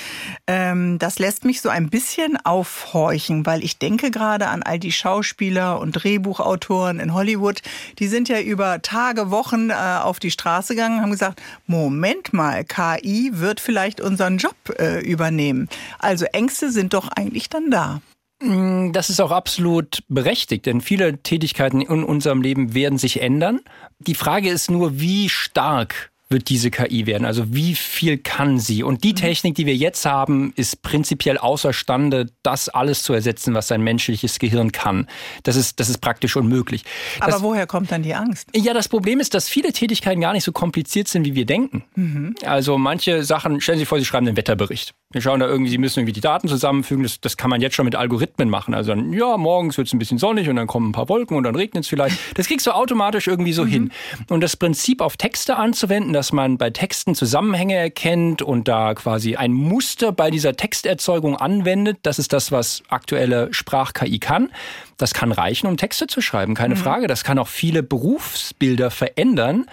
Ähm, 0.47 0.97
das 0.97 1.19
lässt 1.19 1.43
mich 1.43 1.59
so 1.59 1.67
ein 1.67 1.89
bisschen 1.89 2.37
aufhorchen, 2.37 3.45
weil 3.45 3.61
ich 3.61 3.77
denke 3.77 4.11
gerade 4.11 4.47
an 4.47 4.63
all 4.63 4.79
die 4.79 4.93
Schauspieler 4.93 5.77
und 5.81 5.91
Drehbuchautoren 5.91 7.01
in 7.01 7.13
Hollywood. 7.13 7.61
Die 7.99 8.07
sind 8.07 8.29
ja 8.29 8.39
über 8.39 8.81
Tage, 8.81 9.29
Wochen 9.29 9.71
äh, 9.71 9.73
auf 9.73 10.21
die 10.21 10.31
Straße 10.31 10.73
gegangen, 10.73 11.01
haben 11.01 11.11
gesagt, 11.11 11.41
Moment 11.67 12.31
mal, 12.31 12.63
KI 12.63 13.31
wird 13.33 13.59
vielleicht 13.59 13.99
unseren 13.99 14.37
Job 14.37 14.55
äh, 14.79 15.01
übernehmen. 15.01 15.67
Also 15.99 16.25
Ängste 16.25 16.71
sind 16.71 16.93
doch 16.93 17.09
eigentlich 17.09 17.49
dann 17.49 17.71
da. 17.71 18.01
Mm, 18.41 18.91
das 18.91 19.09
ist 19.09 19.19
auch 19.19 19.31
absolut 19.31 20.03
berechtigt, 20.07 20.65
denn 20.65 20.81
viele 20.81 21.21
Tätigkeiten 21.21 21.81
in 21.81 22.03
unserem 22.03 22.41
Leben 22.41 22.73
werden 22.73 22.97
sich 22.97 23.21
ändern. 23.21 23.61
Die 23.99 24.15
Frage 24.15 24.49
ist 24.49 24.71
nur, 24.71 24.99
wie 24.99 25.29
stark 25.29 26.11
wird 26.31 26.49
diese 26.49 26.71
KI 26.71 27.05
werden? 27.05 27.25
Also 27.25 27.53
wie 27.53 27.75
viel 27.75 28.17
kann 28.17 28.57
sie? 28.57 28.83
Und 28.83 29.03
die 29.03 29.11
mhm. 29.11 29.17
Technik, 29.17 29.55
die 29.55 29.65
wir 29.65 29.75
jetzt 29.75 30.05
haben, 30.05 30.53
ist 30.55 30.81
prinzipiell 30.81 31.37
außerstande, 31.37 32.29
das 32.41 32.69
alles 32.69 33.03
zu 33.03 33.13
ersetzen, 33.13 33.53
was 33.53 33.71
ein 33.71 33.81
menschliches 33.81 34.39
Gehirn 34.39 34.71
kann. 34.71 35.07
Das 35.43 35.55
ist, 35.55 35.79
das 35.79 35.89
ist 35.89 35.99
praktisch 35.99 36.35
unmöglich. 36.35 36.83
Aber 37.19 37.31
das, 37.31 37.41
woher 37.41 37.67
kommt 37.67 37.91
dann 37.91 38.01
die 38.01 38.15
Angst? 38.15 38.47
Ja, 38.55 38.73
das 38.73 38.87
Problem 38.87 39.19
ist, 39.19 39.33
dass 39.33 39.49
viele 39.49 39.73
Tätigkeiten 39.73 40.21
gar 40.21 40.33
nicht 40.33 40.43
so 40.43 40.51
kompliziert 40.51 41.07
sind, 41.07 41.25
wie 41.25 41.35
wir 41.35 41.45
denken. 41.45 41.83
Mhm. 41.95 42.35
Also 42.45 42.77
manche 42.77 43.23
Sachen, 43.23 43.61
stellen 43.61 43.77
Sie 43.77 43.81
sich 43.81 43.89
vor, 43.89 43.99
Sie 43.99 44.05
schreiben 44.05 44.25
den 44.25 44.37
Wetterbericht. 44.37 44.93
Wir 45.11 45.21
schauen 45.21 45.39
da 45.39 45.47
irgendwie, 45.47 45.71
Sie 45.71 45.77
müssen 45.77 45.99
irgendwie 45.99 46.13
die 46.13 46.21
Daten 46.21 46.47
zusammenfügen. 46.47 47.03
Das, 47.03 47.19
das 47.19 47.37
kann 47.37 47.49
man 47.49 47.61
jetzt 47.61 47.75
schon 47.75 47.85
mit 47.85 47.95
Algorithmen 47.95 48.49
machen. 48.49 48.73
Also 48.73 48.91
dann, 48.93 49.13
ja, 49.13 49.37
morgens 49.37 49.77
wird 49.77 49.87
es 49.87 49.93
ein 49.93 49.99
bisschen 49.99 50.17
sonnig 50.17 50.49
und 50.49 50.55
dann 50.55 50.67
kommen 50.67 50.89
ein 50.89 50.91
paar 50.93 51.09
Wolken 51.09 51.37
und 51.37 51.43
dann 51.43 51.55
regnet 51.55 51.83
es 51.83 51.89
vielleicht. 51.89 52.17
Das 52.35 52.47
kriegst 52.47 52.65
du 52.67 52.71
automatisch 52.71 53.27
irgendwie 53.27 53.53
so 53.53 53.65
mhm. 53.65 53.69
hin. 53.69 53.91
Und 54.29 54.41
das 54.41 54.55
Prinzip 54.55 55.01
auf 55.01 55.17
Texte 55.17 55.57
anzuwenden, 55.57 56.13
dass 56.13 56.31
man 56.31 56.57
bei 56.57 56.69
Texten 56.69 57.15
Zusammenhänge 57.15 57.75
erkennt 57.75 58.41
und 58.41 58.67
da 58.67 58.93
quasi 58.93 59.35
ein 59.35 59.53
Muster 59.53 60.11
bei 60.11 60.31
dieser 60.31 60.55
Texterzeugung 60.55 61.35
anwendet. 61.35 61.99
Das 62.03 62.19
ist 62.19 62.33
das, 62.33 62.51
was 62.51 62.83
aktuelle 62.89 63.53
Sprach-KI 63.53 64.19
kann. 64.19 64.49
Das 64.97 65.13
kann 65.13 65.31
reichen, 65.31 65.67
um 65.67 65.77
Texte 65.77 66.07
zu 66.07 66.21
schreiben, 66.21 66.53
keine 66.53 66.75
mhm. 66.75 66.79
Frage. 66.79 67.07
Das 67.07 67.23
kann 67.23 67.39
auch 67.39 67.47
viele 67.47 67.81
Berufsbilder 67.81 68.91
verändern. 68.91 69.65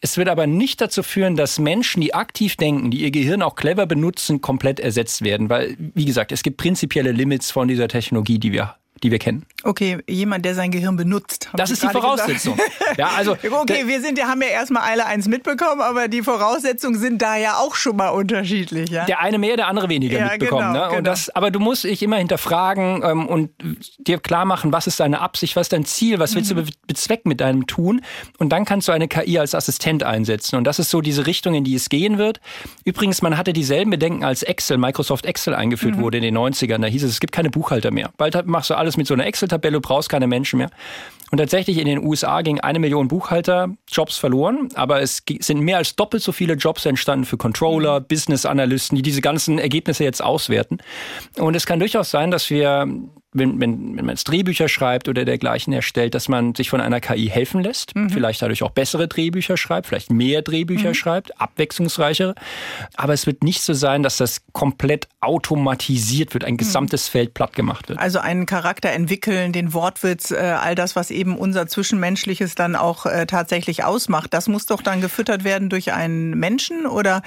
Es 0.00 0.16
wird 0.16 0.28
aber 0.28 0.46
nicht 0.46 0.80
dazu 0.80 1.02
führen, 1.02 1.36
dass 1.36 1.58
Menschen, 1.58 2.00
die 2.00 2.14
aktiv 2.14 2.56
denken, 2.56 2.90
die 2.90 3.02
ihr 3.02 3.10
Gehirn 3.10 3.42
auch 3.42 3.56
clever 3.56 3.86
benutzen, 3.86 4.40
komplett 4.40 4.80
ersetzt 4.80 5.22
werden. 5.22 5.48
Weil, 5.48 5.76
wie 5.78 6.04
gesagt, 6.04 6.32
es 6.32 6.42
gibt 6.42 6.58
prinzipielle 6.58 7.12
Limits 7.12 7.50
von 7.50 7.68
dieser 7.68 7.88
Technologie, 7.88 8.38
die 8.38 8.52
wir 8.52 8.76
die 9.02 9.10
wir 9.10 9.18
kennen. 9.18 9.44
Okay, 9.62 9.98
jemand, 10.08 10.44
der 10.44 10.54
sein 10.54 10.70
Gehirn 10.70 10.96
benutzt. 10.96 11.50
Das 11.54 11.70
ist 11.70 11.82
die 11.82 11.88
Voraussetzung. 11.88 12.58
ja, 12.96 13.10
also 13.16 13.32
okay, 13.50 13.86
wir 13.86 14.00
sind, 14.00 14.22
haben 14.22 14.40
ja 14.42 14.48
erstmal 14.48 14.82
alle 14.82 15.06
eins 15.06 15.28
mitbekommen, 15.28 15.80
aber 15.80 16.08
die 16.08 16.22
Voraussetzungen 16.22 16.98
sind 16.98 17.20
da 17.20 17.36
ja 17.36 17.56
auch 17.56 17.74
schon 17.74 17.96
mal 17.96 18.10
unterschiedlich. 18.10 18.90
Ja? 18.90 19.04
Der 19.04 19.20
eine 19.20 19.38
mehr, 19.38 19.56
der 19.56 19.68
andere 19.68 19.88
weniger 19.88 20.18
ja, 20.18 20.30
mitbekommen. 20.30 20.72
Genau, 20.72 20.84
ne? 20.84 20.84
und 20.84 20.96
genau. 20.98 21.10
das, 21.10 21.30
aber 21.30 21.50
du 21.50 21.60
musst 21.60 21.84
dich 21.84 22.02
immer 22.02 22.16
hinterfragen 22.16 23.02
ähm, 23.04 23.26
und 23.26 23.50
dir 23.98 24.18
klar 24.18 24.44
machen, 24.44 24.72
was 24.72 24.86
ist 24.86 25.00
deine 25.00 25.20
Absicht, 25.20 25.56
was 25.56 25.66
ist 25.66 25.72
dein 25.72 25.84
Ziel, 25.84 26.18
was 26.18 26.34
willst 26.34 26.54
mhm. 26.54 26.64
du 26.64 26.72
bezwecken 26.86 27.28
mit 27.28 27.40
deinem 27.40 27.66
Tun. 27.66 28.02
Und 28.38 28.50
dann 28.50 28.64
kannst 28.64 28.88
du 28.88 28.92
eine 28.92 29.08
KI 29.08 29.38
als 29.38 29.54
Assistent 29.54 30.04
einsetzen. 30.04 30.56
Und 30.56 30.64
das 30.64 30.78
ist 30.78 30.90
so 30.90 31.00
diese 31.00 31.26
Richtung, 31.26 31.54
in 31.54 31.64
die 31.64 31.74
es 31.74 31.88
gehen 31.88 32.18
wird. 32.18 32.40
Übrigens, 32.84 33.20
man 33.20 33.36
hatte 33.36 33.52
dieselben 33.52 33.90
Bedenken, 33.90 34.24
als 34.24 34.42
Excel, 34.42 34.78
Microsoft 34.78 35.26
Excel 35.26 35.54
eingeführt 35.54 35.96
mhm. 35.96 36.00
wurde 36.00 36.18
in 36.18 36.22
den 36.22 36.36
90ern. 36.36 36.80
Da 36.80 36.86
hieß 36.86 37.02
es, 37.02 37.12
es 37.12 37.20
gibt 37.20 37.32
keine 37.32 37.50
Buchhalter 37.50 37.90
mehr. 37.90 38.10
Bald 38.16 38.46
machst 38.46 38.70
du 38.70 38.74
alles 38.74 38.85
alles 38.86 38.96
mit 38.96 39.06
so 39.06 39.14
einer 39.14 39.26
Excel-Tabelle, 39.26 39.80
brauchst 39.80 40.08
keine 40.08 40.26
Menschen 40.26 40.58
mehr. 40.58 40.70
Und 41.32 41.38
tatsächlich 41.38 41.78
in 41.78 41.86
den 41.86 42.04
USA 42.04 42.42
ging 42.42 42.60
eine 42.60 42.78
Million 42.78 43.08
Buchhalter 43.08 43.70
Jobs 43.90 44.16
verloren, 44.16 44.68
aber 44.74 45.02
es 45.02 45.24
sind 45.40 45.60
mehr 45.60 45.78
als 45.78 45.96
doppelt 45.96 46.22
so 46.22 46.30
viele 46.30 46.54
Jobs 46.54 46.86
entstanden 46.86 47.24
für 47.24 47.36
Controller, 47.36 48.00
Business 48.00 48.46
Analysten, 48.46 48.94
die 48.94 49.02
diese 49.02 49.20
ganzen 49.20 49.58
Ergebnisse 49.58 50.04
jetzt 50.04 50.22
auswerten. 50.22 50.78
Und 51.36 51.56
es 51.56 51.66
kann 51.66 51.80
durchaus 51.80 52.12
sein, 52.12 52.30
dass 52.30 52.48
wir 52.48 52.86
wenn, 53.38 53.60
wenn, 53.60 53.96
wenn 53.96 54.04
man 54.04 54.10
jetzt 54.10 54.24
Drehbücher 54.24 54.68
schreibt 54.68 55.08
oder 55.08 55.24
dergleichen 55.24 55.72
erstellt, 55.72 56.14
dass 56.14 56.28
man 56.28 56.54
sich 56.54 56.70
von 56.70 56.80
einer 56.80 57.00
KI 57.00 57.28
helfen 57.28 57.62
lässt, 57.62 57.96
mhm. 57.96 58.10
vielleicht 58.10 58.42
dadurch 58.42 58.62
auch 58.62 58.70
bessere 58.70 59.08
Drehbücher 59.08 59.56
schreibt, 59.56 59.86
vielleicht 59.86 60.10
mehr 60.10 60.42
Drehbücher 60.42 60.90
mhm. 60.90 60.94
schreibt, 60.94 61.40
abwechslungsreichere. 61.40 62.34
Aber 62.96 63.12
es 63.12 63.26
wird 63.26 63.42
nicht 63.42 63.62
so 63.62 63.72
sein, 63.72 64.02
dass 64.02 64.16
das 64.16 64.42
komplett 64.52 65.08
automatisiert 65.20 66.34
wird, 66.34 66.44
ein 66.44 66.54
mhm. 66.54 66.58
gesamtes. 66.58 67.06
Feld 67.08 67.34
platt 67.34 67.54
gemacht 67.54 67.88
wird. 67.88 67.98
Also 67.98 68.18
einen 68.18 68.46
Charakter 68.46 68.90
entwickeln, 68.90 69.52
den 69.52 69.72
Wortwitz, 69.72 70.30
äh, 70.30 70.36
all 70.36 70.74
das, 70.74 70.96
was 70.96 71.10
eben 71.10 71.36
unser 71.36 71.66
Zwischenmenschliches 71.66 72.54
dann 72.54 72.76
auch 72.76 73.06
äh, 73.06 73.26
tatsächlich 73.26 73.84
ausmacht, 73.84 74.34
das 74.34 74.48
muss 74.48 74.66
doch 74.66 74.82
dann 74.82 75.00
gefüttert 75.00 75.44
werden 75.44 75.68
durch 75.68 75.92
einen 75.92 76.30
Menschen 76.38 76.86
oder 76.86 77.22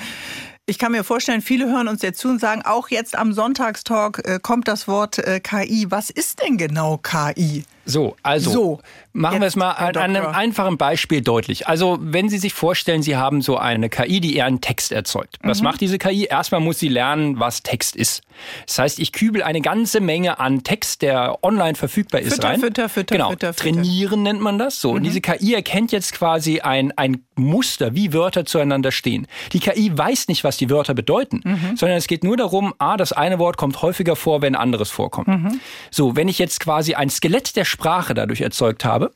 ich 0.69 0.77
kann 0.77 0.91
mir 0.91 1.03
vorstellen, 1.03 1.41
viele 1.41 1.67
hören 1.67 1.87
uns 1.87 2.03
jetzt 2.03 2.19
zu 2.19 2.29
und 2.29 2.39
sagen, 2.39 2.61
auch 2.63 2.89
jetzt 2.89 3.17
am 3.17 3.33
Sonntagstalk 3.33 4.21
äh, 4.25 4.39
kommt 4.39 4.67
das 4.67 4.87
Wort 4.87 5.17
äh, 5.17 5.39
KI. 5.39 5.87
Was 5.89 6.11
ist 6.11 6.41
denn 6.43 6.57
genau 6.57 6.97
KI? 6.97 7.63
So, 7.89 8.15
also 8.21 8.51
so, 8.51 8.79
machen 9.13 9.41
wir 9.41 9.47
es 9.47 9.55
mal 9.55 9.71
an 9.71 9.97
einem 9.97 10.25
einfachen 10.27 10.77
Beispiel 10.77 11.21
deutlich. 11.21 11.67
Also, 11.67 11.97
wenn 11.99 12.29
Sie 12.29 12.37
sich 12.37 12.53
vorstellen, 12.53 13.01
Sie 13.01 13.17
haben 13.17 13.41
so 13.41 13.57
eine 13.57 13.89
KI, 13.89 14.19
die 14.21 14.35
eher 14.35 14.45
einen 14.45 14.61
Text 14.61 14.91
erzeugt. 14.91 15.37
Was 15.41 15.59
mhm. 15.59 15.65
macht 15.65 15.81
diese 15.81 15.97
KI? 15.97 16.25
Erstmal 16.25 16.61
muss 16.61 16.79
sie 16.79 16.87
lernen, 16.87 17.39
was 17.39 17.63
Text 17.63 17.95
ist. 17.95 18.21
Das 18.67 18.79
heißt, 18.79 18.99
ich 18.99 19.11
kübel 19.11 19.43
eine 19.43 19.61
ganze 19.61 19.99
Menge 19.99 20.39
an 20.39 20.63
Text, 20.63 21.01
der 21.01 21.43
online 21.43 21.75
verfügbar 21.75 22.21
ist, 22.21 22.35
Fütter, 22.35 22.47
rein. 22.47 22.59
Fütter, 22.59 22.89
Fütter, 22.89 23.15
genau. 23.15 23.29
Fütter, 23.31 23.53
Fütter. 23.53 23.71
Trainieren 23.71 24.23
nennt 24.23 24.41
man 24.41 24.57
das. 24.57 24.79
So. 24.79 24.91
Mhm. 24.91 24.97
Und 24.97 25.03
diese 25.03 25.21
KI 25.21 25.55
erkennt 25.55 25.91
jetzt 25.91 26.13
quasi 26.13 26.59
ein, 26.61 26.91
ein 26.95 27.23
Muster, 27.35 27.95
wie 27.95 28.13
Wörter 28.13 28.45
zueinander 28.45 28.91
stehen. 28.91 29.27
Die 29.53 29.59
KI 29.59 29.91
weiß 29.97 30.27
nicht, 30.27 30.43
was 30.43 30.57
die 30.57 30.69
Wörter 30.69 30.93
bedeuten, 30.93 31.41
mhm. 31.43 31.75
sondern 31.75 31.97
es 31.97 32.07
geht 32.07 32.23
nur 32.23 32.37
darum, 32.37 32.73
ah, 32.77 32.97
das 32.97 33.11
eine 33.11 33.39
Wort 33.39 33.57
kommt 33.57 33.81
häufiger 33.81 34.15
vor, 34.15 34.41
wenn 34.41 34.55
anderes 34.55 34.89
vorkommt. 34.91 35.27
Mhm. 35.27 35.59
So, 35.91 36.15
wenn 36.15 36.27
ich 36.27 36.39
jetzt 36.39 36.59
quasi 36.59 36.93
ein 36.93 37.09
Skelett 37.09 37.55
der 37.55 37.65
Sprache 37.65 37.78
Sprache 37.79 38.13
dadurch 38.13 38.41
erzeugt 38.41 38.83
habe. 38.83 39.11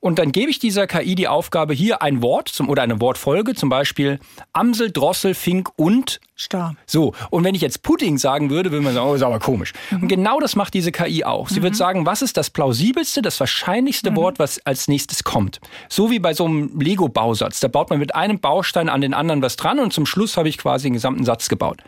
Und 0.00 0.18
dann 0.18 0.32
gebe 0.32 0.50
ich 0.50 0.58
dieser 0.58 0.86
KI 0.86 1.14
die 1.14 1.28
Aufgabe, 1.28 1.74
hier 1.74 2.00
ein 2.00 2.22
Wort 2.22 2.48
zum, 2.48 2.70
oder 2.70 2.82
eine 2.82 2.98
Wortfolge, 2.98 3.54
zum 3.54 3.68
Beispiel 3.68 4.18
Amsel, 4.54 4.90
Drossel, 4.90 5.34
Fink 5.34 5.68
und 5.76 6.18
Star. 6.38 6.76
So, 6.86 7.12
und 7.30 7.44
wenn 7.44 7.54
ich 7.54 7.60
jetzt 7.60 7.82
Pudding 7.82 8.16
sagen 8.16 8.48
würde, 8.48 8.70
würde 8.70 8.84
man 8.84 8.94
sagen, 8.94 9.06
oh, 9.06 9.14
ist 9.14 9.22
aber 9.22 9.38
komisch. 9.38 9.74
Mhm. 9.90 10.02
Und 10.02 10.08
genau 10.08 10.40
das 10.40 10.56
macht 10.56 10.72
diese 10.72 10.92
KI 10.92 11.24
auch. 11.24 11.50
Sie 11.50 11.60
mhm. 11.60 11.64
wird 11.64 11.76
sagen, 11.76 12.06
was 12.06 12.22
ist 12.22 12.38
das 12.38 12.48
plausibelste, 12.48 13.20
das 13.20 13.38
wahrscheinlichste 13.38 14.10
mhm. 14.10 14.16
Wort, 14.16 14.38
was 14.38 14.64
als 14.64 14.88
nächstes 14.88 15.24
kommt. 15.24 15.60
So 15.90 16.10
wie 16.10 16.18
bei 16.18 16.32
so 16.32 16.46
einem 16.46 16.78
Lego-Bausatz. 16.78 17.60
Da 17.60 17.68
baut 17.68 17.90
man 17.90 17.98
mit 17.98 18.14
einem 18.14 18.40
Baustein 18.40 18.88
an 18.88 19.02
den 19.02 19.12
anderen 19.12 19.42
was 19.42 19.56
dran 19.56 19.78
und 19.78 19.92
zum 19.92 20.06
Schluss 20.06 20.38
habe 20.38 20.48
ich 20.48 20.56
quasi 20.56 20.88
den 20.88 20.94
gesamten 20.94 21.24
Satz 21.24 21.48
gebaut. 21.50 21.82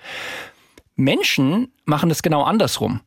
Menschen 0.97 1.73
machen 1.85 2.09
das 2.09 2.23
genau 2.23 2.43
andersrum. 2.43 3.01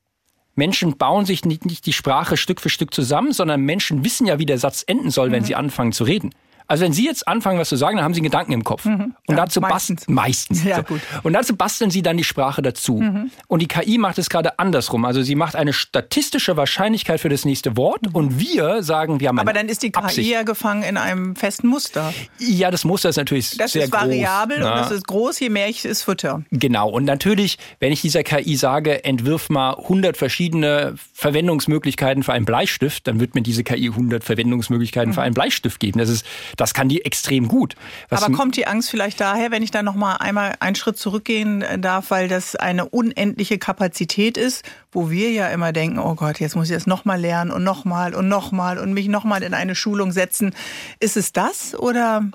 Menschen 0.61 0.95
bauen 0.95 1.25
sich 1.25 1.43
nicht, 1.43 1.65
nicht 1.65 1.87
die 1.87 1.91
Sprache 1.91 2.37
Stück 2.37 2.61
für 2.61 2.69
Stück 2.69 2.93
zusammen, 2.93 3.33
sondern 3.33 3.61
Menschen 3.61 4.05
wissen 4.05 4.27
ja, 4.27 4.37
wie 4.37 4.45
der 4.45 4.59
Satz 4.59 4.83
enden 4.85 5.09
soll, 5.09 5.31
wenn 5.31 5.41
mhm. 5.41 5.47
sie 5.47 5.55
anfangen 5.55 5.91
zu 5.91 6.03
reden. 6.03 6.35
Also 6.71 6.85
wenn 6.85 6.93
Sie 6.93 7.05
jetzt 7.05 7.27
anfangen, 7.27 7.59
was 7.59 7.67
zu 7.67 7.75
sagen, 7.75 7.97
dann 7.97 8.05
haben 8.05 8.13
Sie 8.13 8.21
einen 8.21 8.31
Gedanken 8.31 8.53
im 8.53 8.63
Kopf. 8.63 8.85
Mhm. 8.85 9.13
Und 9.27 9.35
ja, 9.35 9.35
dazu 9.35 9.59
meistens. 9.59 10.07
meistens. 10.07 10.63
Ja, 10.63 10.77
so. 10.77 10.83
gut. 10.83 11.01
Und 11.21 11.33
dazu 11.33 11.57
basteln 11.57 11.91
Sie 11.91 12.01
dann 12.01 12.15
die 12.15 12.23
Sprache 12.23 12.61
dazu. 12.61 13.01
Mhm. 13.01 13.29
Und 13.47 13.61
die 13.61 13.67
KI 13.67 13.97
macht 13.97 14.17
es 14.17 14.29
gerade 14.29 14.57
andersrum. 14.57 15.03
Also 15.03 15.21
sie 15.21 15.35
macht 15.35 15.57
eine 15.57 15.73
statistische 15.73 16.55
Wahrscheinlichkeit 16.55 17.19
für 17.19 17.27
das 17.27 17.43
nächste 17.43 17.75
Wort 17.75 18.03
mhm. 18.03 18.15
und 18.15 18.39
wir 18.39 18.83
sagen, 18.83 19.19
wir 19.19 19.27
haben 19.27 19.39
Aber 19.39 19.51
dann 19.51 19.67
ist 19.67 19.83
die 19.83 19.91
KI 19.91 20.01
Absicht. 20.01 20.31
ja 20.31 20.43
gefangen 20.43 20.83
in 20.83 20.95
einem 20.95 21.35
festen 21.35 21.67
Muster. 21.67 22.13
Ja, 22.39 22.71
das 22.71 22.85
Muster 22.85 23.09
ist 23.09 23.17
natürlich 23.17 23.57
das 23.57 23.73
sehr 23.73 23.89
groß. 23.89 23.91
Das 23.91 24.03
ist 24.03 24.09
variabel 24.09 24.63
und 24.63 24.69
das 24.69 24.91
ist 24.91 25.07
groß, 25.07 25.41
je 25.41 25.49
mehr 25.49 25.67
ich 25.67 25.83
es 25.83 26.03
fütter. 26.03 26.43
Genau. 26.51 26.89
Und 26.89 27.03
natürlich, 27.03 27.57
wenn 27.81 27.91
ich 27.91 27.99
dieser 27.99 28.23
KI 28.23 28.55
sage, 28.55 29.03
entwirf 29.03 29.49
mal 29.49 29.73
100 29.73 30.15
verschiedene 30.15 30.95
Verwendungsmöglichkeiten 31.13 32.23
für 32.23 32.31
einen 32.31 32.45
Bleistift, 32.45 33.07
dann 33.07 33.19
wird 33.19 33.35
mir 33.35 33.41
diese 33.41 33.65
KI 33.65 33.89
100 33.89 34.23
Verwendungsmöglichkeiten 34.23 35.11
für 35.11 35.19
mhm. 35.19 35.25
einen 35.25 35.33
Bleistift 35.33 35.81
geben. 35.81 35.99
Das 35.99 36.07
ist 36.07 36.25
das 36.61 36.75
kann 36.75 36.89
die 36.89 37.03
extrem 37.03 37.47
gut. 37.47 37.75
Was 38.09 38.21
Aber 38.21 38.35
kommt 38.35 38.55
die 38.55 38.67
Angst 38.67 38.91
vielleicht 38.91 39.19
daher, 39.19 39.49
wenn 39.49 39.63
ich 39.63 39.71
da 39.71 39.81
noch 39.81 39.95
mal 39.95 40.17
einmal 40.17 40.53
einen 40.59 40.75
Schritt 40.75 40.95
zurückgehen 40.95 41.63
äh, 41.63 41.79
darf, 41.79 42.11
weil 42.11 42.27
das 42.27 42.55
eine 42.55 42.85
unendliche 42.85 43.57
Kapazität 43.57 44.37
ist, 44.37 44.63
wo 44.91 45.09
wir 45.09 45.31
ja 45.31 45.47
immer 45.47 45.71
denken, 45.71 45.97
oh 45.97 46.13
Gott, 46.13 46.39
jetzt 46.39 46.55
muss 46.55 46.69
ich 46.69 46.75
das 46.75 46.85
noch 46.85 47.03
mal 47.03 47.19
lernen 47.19 47.49
und 47.49 47.63
noch 47.63 47.83
mal 47.83 48.13
und 48.13 48.27
noch 48.27 48.51
mal 48.51 48.77
und 48.77 48.93
mich 48.93 49.07
noch 49.07 49.23
mal 49.23 49.41
in 49.41 49.55
eine 49.55 49.73
Schulung 49.73 50.11
setzen. 50.11 50.53
Ist 50.99 51.17
es 51.17 51.31
das 51.31 51.73
oder 51.73 52.25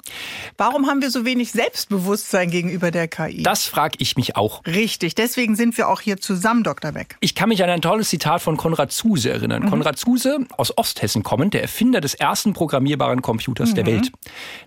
warum 0.56 0.88
haben 0.88 1.02
wir 1.02 1.10
so 1.10 1.24
wenig 1.24 1.52
Selbstbewusstsein 1.52 2.50
gegenüber 2.50 2.90
der 2.90 3.06
KI? 3.06 3.44
Das 3.44 3.66
frage 3.66 3.96
ich 3.98 4.16
mich 4.16 4.34
auch. 4.34 4.64
Richtig, 4.66 5.14
deswegen 5.14 5.54
sind 5.54 5.76
wir 5.78 5.88
auch 5.88 6.00
hier 6.00 6.16
zusammen, 6.16 6.64
Dr. 6.64 6.90
Beck. 6.90 7.16
Ich 7.20 7.36
kann 7.36 7.48
mich 7.48 7.62
an 7.62 7.70
ein 7.70 7.80
tolles 7.82 8.08
Zitat 8.08 8.42
von 8.42 8.56
Konrad 8.56 8.90
Zuse 8.90 9.30
erinnern. 9.30 9.64
Mhm. 9.64 9.70
Konrad 9.70 9.98
Zuse, 9.98 10.40
aus 10.56 10.76
Osthessen 10.76 11.22
kommend, 11.22 11.54
der 11.54 11.62
Erfinder 11.62 12.00
des 12.00 12.14
ersten 12.14 12.54
programmierbaren 12.54 13.22
Computers 13.22 13.70
mhm. 13.70 13.74
der 13.76 13.86
Welt 13.86 14.12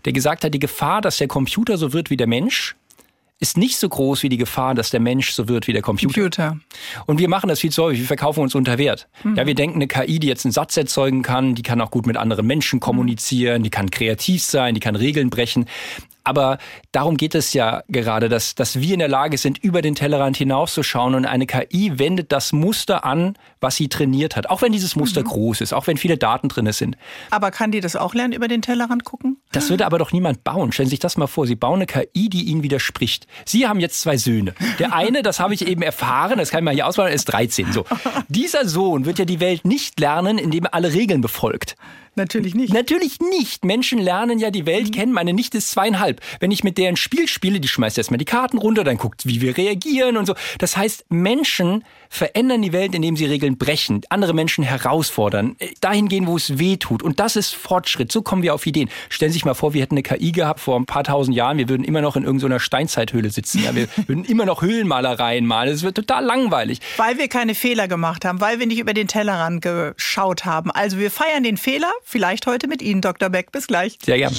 der 0.05 0.13
gesagt 0.13 0.43
hat, 0.43 0.53
die 0.53 0.59
Gefahr, 0.59 1.01
dass 1.01 1.17
der 1.17 1.27
Computer 1.27 1.77
so 1.77 1.93
wird 1.93 2.09
wie 2.09 2.17
der 2.17 2.27
Mensch, 2.27 2.75
ist 3.39 3.57
nicht 3.57 3.77
so 3.77 3.87
groß 3.87 4.23
wie 4.23 4.29
die 4.29 4.37
Gefahr, 4.37 4.75
dass 4.75 4.89
der 4.89 4.99
Mensch 4.99 5.31
so 5.31 5.47
wird 5.47 5.67
wie 5.67 5.73
der 5.73 5.81
Computer. 5.81 6.13
Computer. 6.13 6.59
Und 7.05 7.19
wir 7.19 7.29
machen 7.29 7.47
das 7.47 7.61
viel 7.61 7.71
zu 7.71 7.83
häufig. 7.83 8.01
Wir 8.01 8.07
verkaufen 8.07 8.41
uns 8.41 8.53
unter 8.53 8.77
Wert. 8.77 9.07
Mhm. 9.23 9.35
Ja, 9.35 9.47
wir 9.47 9.55
denken, 9.55 9.75
eine 9.75 9.87
KI, 9.87 10.19
die 10.19 10.27
jetzt 10.27 10.45
einen 10.45 10.51
Satz 10.51 10.75
erzeugen 10.75 11.21
kann, 11.21 11.55
die 11.55 11.61
kann 11.61 11.79
auch 11.79 11.91
gut 11.91 12.05
mit 12.05 12.17
anderen 12.17 12.45
Menschen 12.45 12.79
kommunizieren, 12.81 13.63
die 13.63 13.69
kann 13.69 13.89
kreativ 13.89 14.43
sein, 14.43 14.73
die 14.73 14.81
kann 14.81 14.95
Regeln 14.95 15.29
brechen. 15.29 15.65
Aber 16.29 16.59
darum 16.91 17.17
geht 17.17 17.33
es 17.33 17.53
ja 17.53 17.81
gerade, 17.87 18.29
dass, 18.29 18.53
dass 18.53 18.79
wir 18.79 18.93
in 18.93 18.99
der 18.99 19.07
Lage 19.07 19.37
sind, 19.37 19.57
über 19.57 19.81
den 19.81 19.95
Tellerrand 19.95 20.37
hinauszuschauen 20.37 21.15
und 21.15 21.25
eine 21.25 21.47
KI 21.47 21.97
wendet 21.97 22.31
das 22.31 22.51
Muster 22.51 23.03
an, 23.03 23.35
was 23.61 23.77
sie 23.77 23.87
trainiert 23.87 24.35
hat. 24.35 24.49
Auch 24.49 24.61
wenn 24.61 24.71
dieses 24.71 24.95
Muster 24.95 25.21
mhm. 25.21 25.27
groß 25.27 25.61
ist, 25.61 25.73
auch 25.73 25.87
wenn 25.87 25.97
viele 25.97 26.17
Daten 26.17 26.49
drin 26.49 26.71
sind. 26.71 26.97
Aber 27.31 27.49
kann 27.51 27.71
die 27.71 27.79
das 27.79 27.95
auch 27.95 28.13
lernen, 28.13 28.33
über 28.33 28.47
den 28.47 28.61
Tellerrand 28.61 29.05
gucken? 29.05 29.37
Das 29.51 29.69
würde 29.69 29.85
aber 29.87 29.97
doch 29.97 30.11
niemand 30.11 30.43
bauen. 30.43 30.71
Stellen 30.71 30.87
Sie 30.87 30.91
sich 30.91 30.99
das 30.99 31.17
mal 31.17 31.25
vor. 31.25 31.47
Sie 31.47 31.55
bauen 31.55 31.77
eine 31.77 31.87
KI, 31.87 32.29
die 32.29 32.43
Ihnen 32.43 32.61
widerspricht. 32.61 33.25
Sie 33.45 33.67
haben 33.67 33.79
jetzt 33.79 33.99
zwei 34.01 34.15
Söhne. 34.15 34.53
Der 34.77 34.93
eine, 34.93 35.23
das 35.23 35.39
habe 35.39 35.55
ich 35.55 35.67
eben 35.67 35.81
erfahren, 35.81 36.37
das 36.37 36.51
kann 36.51 36.59
ich 36.59 36.65
mal 36.65 36.73
hier 36.73 36.85
auswählen, 36.85 37.11
ist 37.11 37.25
13. 37.25 37.71
So. 37.71 37.85
Dieser 38.27 38.67
Sohn 38.67 39.05
wird 39.05 39.17
ja 39.17 39.25
die 39.25 39.39
Welt 39.39 39.65
nicht 39.65 39.99
lernen, 39.99 40.37
indem 40.37 40.65
er 40.65 40.75
alle 40.75 40.93
Regeln 40.93 41.21
befolgt. 41.21 41.75
Natürlich 42.19 42.53
nicht. 42.53 42.73
Natürlich 42.73 43.19
nicht. 43.19 43.63
Menschen 43.63 43.97
lernen 43.97 44.39
ja 44.39 44.51
die 44.51 44.65
Welt 44.65 44.89
mhm. 44.89 44.91
kennen. 44.91 45.13
Meine 45.13 45.33
Nichte 45.33 45.57
ist 45.57 45.71
zweieinhalb. 45.71 46.19
Wenn 46.41 46.51
ich 46.51 46.65
mit 46.65 46.77
der 46.77 46.89
ein 46.89 46.97
Spiel 46.97 47.27
spiele, 47.27 47.59
die 47.61 47.67
schmeißt 47.69 47.97
erstmal 47.97 48.17
die 48.17 48.25
Karten 48.25 48.57
runter, 48.57 48.83
dann 48.83 48.97
guckt, 48.97 49.25
wie 49.25 49.39
wir 49.39 49.57
reagieren 49.57 50.17
und 50.17 50.25
so. 50.25 50.35
Das 50.57 50.75
heißt, 50.75 51.05
Menschen 51.09 51.85
verändern 52.09 52.61
die 52.61 52.73
Welt, 52.73 52.95
indem 52.95 53.15
sie 53.15 53.25
Regeln 53.25 53.57
brechen, 53.57 54.01
andere 54.09 54.33
Menschen 54.33 54.63
herausfordern, 54.63 55.55
äh, 55.59 55.69
dahin 55.79 56.09
gehen, 56.09 56.27
wo 56.27 56.35
es 56.35 56.57
weh 56.57 56.75
tut. 56.77 57.03
Und 57.03 57.19
das 57.19 57.35
ist 57.35 57.55
Fortschritt. 57.55 58.11
So 58.11 58.21
kommen 58.21 58.41
wir 58.41 58.53
auf 58.53 58.65
Ideen. 58.65 58.89
Stellen 59.09 59.31
Sie 59.31 59.35
sich 59.35 59.45
mal 59.45 59.53
vor, 59.53 59.73
wir 59.73 59.81
hätten 59.81 59.93
eine 59.93 60.03
KI 60.03 60.31
gehabt 60.31 60.59
vor 60.59 60.77
ein 60.77 60.85
paar 60.85 61.03
tausend 61.03 61.37
Jahren. 61.37 61.57
Wir 61.57 61.69
würden 61.69 61.83
immer 61.83 62.01
noch 62.01 62.15
in 62.15 62.23
irgendeiner 62.23 62.59
Steinzeithöhle 62.59 63.29
sitzen. 63.29 63.63
Ja, 63.63 63.75
wir 63.75 63.87
würden 64.07 64.25
immer 64.25 64.45
noch 64.45 64.61
Höhlenmalereien 64.61 65.45
malen. 65.45 65.73
Es 65.73 65.83
wird 65.83 65.95
total 65.95 66.25
langweilig. 66.25 66.79
Weil 66.97 67.17
wir 67.17 67.29
keine 67.29 67.55
Fehler 67.55 67.87
gemacht 67.87 68.25
haben, 68.25 68.41
weil 68.41 68.59
wir 68.59 68.65
nicht 68.65 68.79
über 68.79 68.93
den 68.93 69.07
Tellerrand 69.07 69.61
geschaut 69.61 70.45
haben. 70.45 70.71
Also 70.71 70.97
wir 70.97 71.11
feiern 71.11 71.43
den 71.43 71.57
Fehler, 71.57 71.91
vielleicht 72.09 72.47
heute 72.47 72.67
mit 72.67 72.81
Ihnen, 72.81 73.01
Dr. 73.01 73.29
Beck. 73.29 73.51
Bis 73.51 73.67
gleich. 73.67 73.97
Sehr 74.03 74.17
gern. 74.17 74.33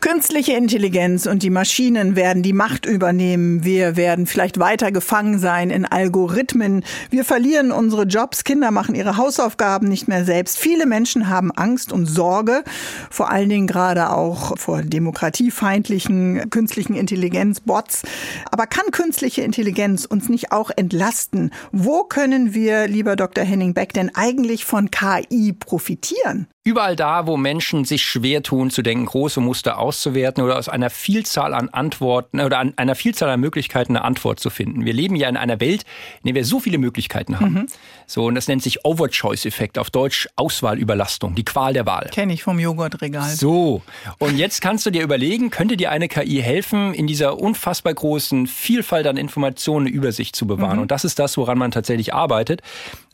Künstliche 0.00 0.54
Intelligenz 0.54 1.26
und 1.26 1.44
die 1.44 1.50
Maschinen 1.50 2.16
werden 2.16 2.42
die 2.42 2.52
Macht 2.52 2.86
übernehmen. 2.86 3.64
Wir 3.64 3.94
werden 3.96 4.26
vielleicht 4.26 4.58
weiter 4.58 4.90
gefangen 4.90 5.38
sein 5.38 5.70
in 5.70 5.86
Algorithmen. 5.86 6.82
Wir 7.10 7.24
verlieren 7.24 7.70
unsere 7.70 8.02
Jobs. 8.02 8.42
Kinder 8.42 8.72
machen 8.72 8.96
ihre 8.96 9.16
Hausaufgaben 9.16 9.86
nicht 9.86 10.08
mehr 10.08 10.24
selbst. 10.24 10.58
Viele 10.58 10.86
Menschen 10.86 11.28
haben 11.28 11.52
Angst 11.52 11.92
und 11.92 12.06
Sorge, 12.06 12.64
vor 13.10 13.30
allen 13.30 13.48
Dingen 13.48 13.68
gerade 13.68 14.10
auch 14.10 14.58
vor 14.58 14.82
demokratiefeindlichen 14.82 16.50
künstlichen 16.50 16.96
Intelligenz-Bots. 16.96 18.02
Aber 18.50 18.66
kann 18.66 18.90
künstliche 18.90 19.42
Intelligenz 19.42 20.04
uns 20.04 20.28
nicht 20.28 20.50
auch 20.50 20.72
entlasten? 20.74 21.52
Wo 21.70 22.02
können 22.02 22.54
wir, 22.54 22.88
lieber 22.88 23.14
Dr. 23.14 23.44
Henning 23.44 23.72
Beck, 23.72 23.92
denn 23.92 24.12
eigentlich 24.16 24.64
von 24.64 24.90
KI 24.90 25.52
profitieren? 25.52 26.48
Überall 26.64 26.94
da, 26.94 27.26
wo 27.26 27.36
Menschen 27.36 27.84
sich 27.84 28.04
schwer 28.04 28.40
tun, 28.44 28.70
zu 28.70 28.82
denken, 28.82 29.06
große 29.06 29.40
Muster 29.40 29.78
auszuwerten 29.78 30.44
oder 30.44 30.56
aus 30.56 30.68
einer 30.68 30.90
Vielzahl 30.90 31.54
an 31.54 31.68
Antworten 31.70 32.38
oder 32.40 32.60
an 32.60 32.74
einer 32.76 32.94
Vielzahl 32.94 33.30
an 33.30 33.40
Möglichkeiten 33.40 33.96
eine 33.96 34.04
Antwort 34.04 34.38
zu 34.38 34.48
finden. 34.48 34.84
Wir 34.84 34.92
leben 34.92 35.16
ja 35.16 35.28
in 35.28 35.36
einer 35.36 35.58
Welt, 35.58 35.82
in 36.22 36.26
der 36.26 36.36
wir 36.36 36.44
so 36.44 36.60
viele 36.60 36.78
Möglichkeiten 36.78 37.40
haben. 37.40 37.52
Mhm. 37.52 37.66
So, 38.06 38.26
und 38.26 38.36
das 38.36 38.46
nennt 38.46 38.62
sich 38.62 38.84
Overchoice-Effekt, 38.84 39.76
auf 39.76 39.90
Deutsch 39.90 40.28
Auswahlüberlastung, 40.36 41.34
die 41.34 41.44
Qual 41.44 41.72
der 41.72 41.84
Wahl. 41.84 42.10
Kenne 42.12 42.32
ich 42.32 42.44
vom 42.44 42.60
Joghurtregal. 42.60 43.28
So, 43.30 43.82
und 44.18 44.36
jetzt 44.36 44.60
kannst 44.60 44.86
du 44.86 44.90
dir 44.90 45.02
überlegen, 45.02 45.50
könnte 45.50 45.76
dir 45.76 45.90
eine 45.90 46.06
KI 46.06 46.42
helfen, 46.42 46.94
in 46.94 47.08
dieser 47.08 47.40
unfassbar 47.40 47.92
großen 47.92 48.46
Vielfalt 48.46 49.08
an 49.08 49.16
Informationen 49.16 49.88
eine 49.88 49.96
Übersicht 49.96 50.36
zu 50.36 50.46
bewahren? 50.46 50.76
Mhm. 50.76 50.82
Und 50.82 50.92
das 50.92 51.04
ist 51.04 51.18
das, 51.18 51.36
woran 51.36 51.58
man 51.58 51.72
tatsächlich 51.72 52.14
arbeitet. 52.14 52.62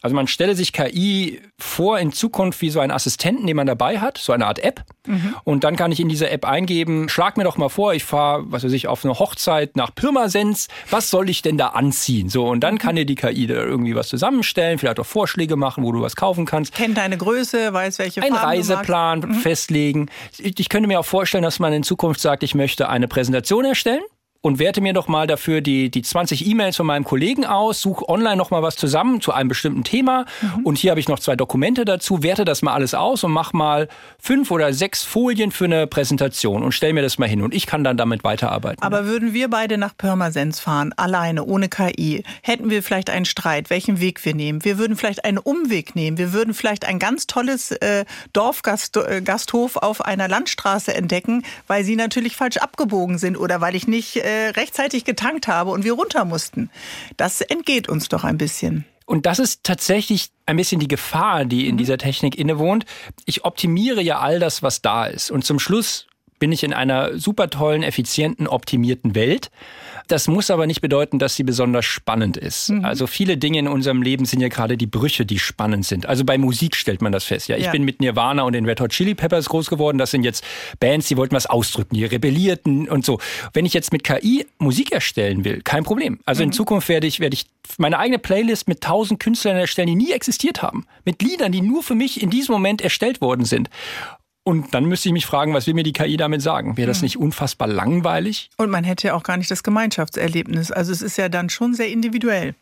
Also 0.00 0.14
man 0.14 0.28
stelle 0.28 0.54
sich 0.54 0.72
KI 0.72 1.40
vor 1.58 1.98
in 1.98 2.12
Zukunft 2.12 2.60
wie 2.60 2.70
so 2.70 2.80
ein 2.80 2.90
Assistenten, 2.90 3.46
den 3.46 3.56
man 3.56 3.66
dabei 3.66 3.98
hat, 3.98 4.18
so 4.18 4.32
eine 4.32 4.46
Art 4.46 4.60
App. 4.60 4.84
Mhm. 5.06 5.34
Und 5.44 5.64
dann 5.64 5.76
kann 5.76 5.90
ich 5.90 6.00
in 6.00 6.08
diese 6.08 6.30
App 6.30 6.44
eingeben, 6.44 7.08
schlag 7.08 7.36
mir 7.36 7.44
doch 7.44 7.56
mal 7.56 7.68
vor, 7.68 7.94
ich 7.94 8.04
fahre, 8.04 8.44
was 8.46 8.64
weiß 8.64 8.72
ich, 8.72 8.86
auf 8.86 9.04
eine 9.04 9.18
Hochzeit 9.18 9.76
nach 9.76 9.94
Pirmasens. 9.94 10.68
Was 10.90 11.10
soll 11.10 11.28
ich 11.28 11.42
denn 11.42 11.58
da 11.58 11.68
anziehen? 11.68 12.28
So, 12.28 12.46
und 12.46 12.60
dann 12.60 12.74
mhm. 12.74 12.78
kann 12.78 12.96
dir 12.96 13.06
die 13.06 13.16
KI 13.16 13.46
da 13.46 13.54
irgendwie 13.54 13.94
was 13.94 14.08
zusammenstellen, 14.08 14.78
vielleicht 14.78 15.00
auch 15.00 15.06
Vorschläge 15.06 15.56
machen, 15.56 15.82
wo 15.82 15.92
du 15.92 16.00
was 16.00 16.14
kaufen 16.14 16.46
kannst. 16.46 16.74
Kennt 16.74 16.96
deine 16.96 17.16
Größe, 17.16 17.72
weiß 17.72 17.98
welche 17.98 18.22
Ein 18.22 18.34
Reiseplan 18.34 19.20
mhm. 19.20 19.34
festlegen. 19.34 20.10
Ich 20.38 20.68
könnte 20.68 20.86
mir 20.86 21.00
auch 21.00 21.06
vorstellen, 21.06 21.42
dass 21.42 21.58
man 21.58 21.72
in 21.72 21.82
Zukunft 21.82 22.20
sagt, 22.20 22.42
ich 22.42 22.54
möchte 22.54 22.88
eine 22.88 23.08
Präsentation 23.08 23.64
erstellen 23.64 24.02
und 24.40 24.58
werte 24.58 24.80
mir 24.80 24.92
doch 24.92 25.08
mal 25.08 25.26
dafür 25.26 25.60
die, 25.60 25.90
die 25.90 26.02
20 26.02 26.46
E-Mails 26.46 26.76
von 26.76 26.86
meinem 26.86 27.04
Kollegen 27.04 27.44
aus, 27.44 27.80
suche 27.80 28.08
online 28.08 28.36
noch 28.36 28.50
mal 28.50 28.62
was 28.62 28.76
zusammen 28.76 29.20
zu 29.20 29.32
einem 29.32 29.48
bestimmten 29.48 29.82
Thema 29.82 30.26
mhm. 30.40 30.64
und 30.64 30.78
hier 30.78 30.90
habe 30.90 31.00
ich 31.00 31.08
noch 31.08 31.18
zwei 31.18 31.34
Dokumente 31.34 31.84
dazu, 31.84 32.22
werte 32.22 32.44
das 32.44 32.62
mal 32.62 32.72
alles 32.72 32.94
aus 32.94 33.24
und 33.24 33.32
mach 33.32 33.52
mal 33.52 33.88
fünf 34.18 34.50
oder 34.50 34.72
sechs 34.72 35.02
Folien 35.02 35.50
für 35.50 35.64
eine 35.64 35.86
Präsentation 35.86 36.62
und 36.62 36.72
stell 36.72 36.92
mir 36.92 37.02
das 37.02 37.18
mal 37.18 37.28
hin 37.28 37.42
und 37.42 37.52
ich 37.52 37.66
kann 37.66 37.82
dann 37.82 37.96
damit 37.96 38.22
weiterarbeiten. 38.22 38.82
Aber 38.82 39.06
würden 39.06 39.32
wir 39.32 39.48
beide 39.48 39.76
nach 39.76 39.96
Pirmasens 39.96 40.60
fahren, 40.60 40.92
alleine, 40.96 41.44
ohne 41.44 41.68
KI, 41.68 42.22
hätten 42.42 42.70
wir 42.70 42.82
vielleicht 42.84 43.10
einen 43.10 43.24
Streit, 43.24 43.70
welchen 43.70 44.00
Weg 44.00 44.24
wir 44.24 44.34
nehmen. 44.34 44.64
Wir 44.64 44.78
würden 44.78 44.96
vielleicht 44.96 45.24
einen 45.24 45.38
Umweg 45.38 45.96
nehmen. 45.96 46.16
Wir 46.16 46.32
würden 46.32 46.54
vielleicht 46.54 46.86
ein 46.86 46.98
ganz 46.98 47.26
tolles 47.26 47.72
äh, 47.72 48.04
Dorfgasthof 48.32 49.76
äh, 49.76 49.78
auf 49.80 50.00
einer 50.04 50.28
Landstraße 50.28 50.94
entdecken, 50.94 51.42
weil 51.66 51.82
sie 51.82 51.96
natürlich 51.96 52.36
falsch 52.36 52.58
abgebogen 52.58 53.18
sind 53.18 53.36
oder 53.36 53.60
weil 53.60 53.74
ich 53.74 53.88
nicht 53.88 54.16
äh, 54.28 54.48
rechtzeitig 54.50 55.04
getankt 55.04 55.48
habe 55.48 55.70
und 55.70 55.84
wir 55.84 55.94
runter 55.94 56.24
mussten. 56.24 56.70
Das 57.16 57.40
entgeht 57.40 57.88
uns 57.88 58.08
doch 58.08 58.24
ein 58.24 58.38
bisschen. 58.38 58.84
Und 59.06 59.24
das 59.24 59.38
ist 59.38 59.64
tatsächlich 59.64 60.28
ein 60.44 60.56
bisschen 60.56 60.80
die 60.80 60.88
Gefahr, 60.88 61.46
die 61.46 61.66
in 61.66 61.76
mhm. 61.76 61.78
dieser 61.78 61.96
Technik 61.96 62.36
innewohnt. 62.36 62.84
Ich 63.24 63.46
optimiere 63.46 64.02
ja 64.02 64.18
all 64.18 64.38
das, 64.38 64.62
was 64.62 64.82
da 64.82 65.06
ist. 65.06 65.30
Und 65.30 65.46
zum 65.46 65.58
Schluss 65.58 66.07
bin 66.38 66.52
ich 66.52 66.64
in 66.64 66.72
einer 66.72 67.18
super 67.18 67.50
tollen, 67.50 67.82
effizienten, 67.82 68.46
optimierten 68.46 69.14
Welt. 69.14 69.50
Das 70.06 70.26
muss 70.26 70.50
aber 70.50 70.66
nicht 70.66 70.80
bedeuten, 70.80 71.18
dass 71.18 71.36
sie 71.36 71.42
besonders 71.42 71.84
spannend 71.84 72.36
ist. 72.36 72.70
Mhm. 72.70 72.84
Also 72.84 73.06
viele 73.06 73.36
Dinge 73.36 73.58
in 73.58 73.68
unserem 73.68 74.00
Leben 74.00 74.24
sind 74.24 74.40
ja 74.40 74.48
gerade 74.48 74.76
die 74.76 74.86
Brüche, 74.86 75.26
die 75.26 75.38
spannend 75.38 75.84
sind. 75.84 76.06
Also 76.06 76.24
bei 76.24 76.38
Musik 76.38 76.76
stellt 76.76 77.02
man 77.02 77.12
das 77.12 77.24
fest. 77.24 77.48
Ja, 77.48 77.56
ich 77.56 77.66
ja. 77.66 77.72
bin 77.72 77.84
mit 77.84 78.00
Nirvana 78.00 78.42
und 78.42 78.54
den 78.54 78.64
Red 78.64 78.80
Hot 78.80 78.90
Chili 78.90 79.14
Peppers 79.14 79.48
groß 79.48 79.68
geworden. 79.68 79.98
Das 79.98 80.10
sind 80.10 80.24
jetzt 80.24 80.44
Bands, 80.80 81.08
die 81.08 81.16
wollten 81.16 81.34
was 81.34 81.46
ausdrücken, 81.46 81.94
die 81.94 82.04
rebellierten 82.04 82.88
und 82.88 83.04
so. 83.04 83.18
Wenn 83.52 83.66
ich 83.66 83.74
jetzt 83.74 83.92
mit 83.92 84.02
KI 84.02 84.46
Musik 84.58 84.92
erstellen 84.92 85.44
will, 85.44 85.60
kein 85.62 85.84
Problem. 85.84 86.20
Also 86.24 86.42
mhm. 86.42 86.48
in 86.48 86.52
Zukunft 86.52 86.88
werde 86.88 87.06
ich, 87.06 87.20
werde 87.20 87.34
ich 87.34 87.46
meine 87.76 87.98
eigene 87.98 88.18
Playlist 88.18 88.66
mit 88.66 88.80
tausend 88.80 89.20
Künstlern 89.20 89.56
erstellen, 89.56 89.88
die 89.88 89.94
nie 89.94 90.12
existiert 90.12 90.62
haben. 90.62 90.86
Mit 91.04 91.22
Liedern, 91.22 91.52
die 91.52 91.60
nur 91.60 91.82
für 91.82 91.94
mich 91.94 92.22
in 92.22 92.30
diesem 92.30 92.54
Moment 92.54 92.80
erstellt 92.80 93.20
worden 93.20 93.44
sind. 93.44 93.68
Und 94.48 94.72
dann 94.72 94.86
müsste 94.86 95.10
ich 95.10 95.12
mich 95.12 95.26
fragen, 95.26 95.52
was 95.52 95.66
will 95.66 95.74
mir 95.74 95.82
die 95.82 95.92
KI 95.92 96.16
damit 96.16 96.40
sagen? 96.40 96.78
Wäre 96.78 96.88
das 96.88 97.00
hm. 97.00 97.04
nicht 97.04 97.18
unfassbar 97.18 97.68
langweilig? 97.68 98.48
Und 98.56 98.70
man 98.70 98.82
hätte 98.82 99.08
ja 99.08 99.14
auch 99.14 99.22
gar 99.22 99.36
nicht 99.36 99.50
das 99.50 99.62
Gemeinschaftserlebnis. 99.62 100.72
Also 100.72 100.90
es 100.90 101.02
ist 101.02 101.18
ja 101.18 101.28
dann 101.28 101.50
schon 101.50 101.74
sehr 101.74 101.90
individuell. 101.90 102.54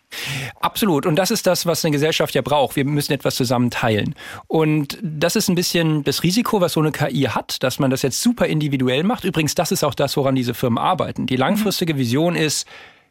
Absolut. 0.58 1.06
Und 1.06 1.14
das 1.14 1.30
ist 1.30 1.46
das, 1.46 1.64
was 1.64 1.84
eine 1.84 1.92
Gesellschaft 1.92 2.34
ja 2.34 2.42
braucht. 2.42 2.74
Wir 2.74 2.84
müssen 2.84 3.12
etwas 3.12 3.36
zusammen 3.36 3.70
teilen. 3.70 4.16
Und 4.48 4.98
das 5.00 5.36
ist 5.36 5.48
ein 5.48 5.54
bisschen 5.54 6.02
das 6.02 6.24
Risiko, 6.24 6.60
was 6.60 6.72
so 6.72 6.80
eine 6.80 6.90
KI 6.90 7.28
hat, 7.30 7.62
dass 7.62 7.78
man 7.78 7.92
das 7.92 8.02
jetzt 8.02 8.20
super 8.20 8.46
individuell 8.48 9.04
macht. 9.04 9.22
Übrigens, 9.22 9.54
das 9.54 9.70
ist 9.70 9.84
auch 9.84 9.94
das, 9.94 10.16
woran 10.16 10.34
diese 10.34 10.54
Firmen 10.54 10.78
arbeiten. 10.78 11.26
Die 11.28 11.36
langfristige 11.36 11.96
Vision 11.96 12.34
ist, 12.34 12.66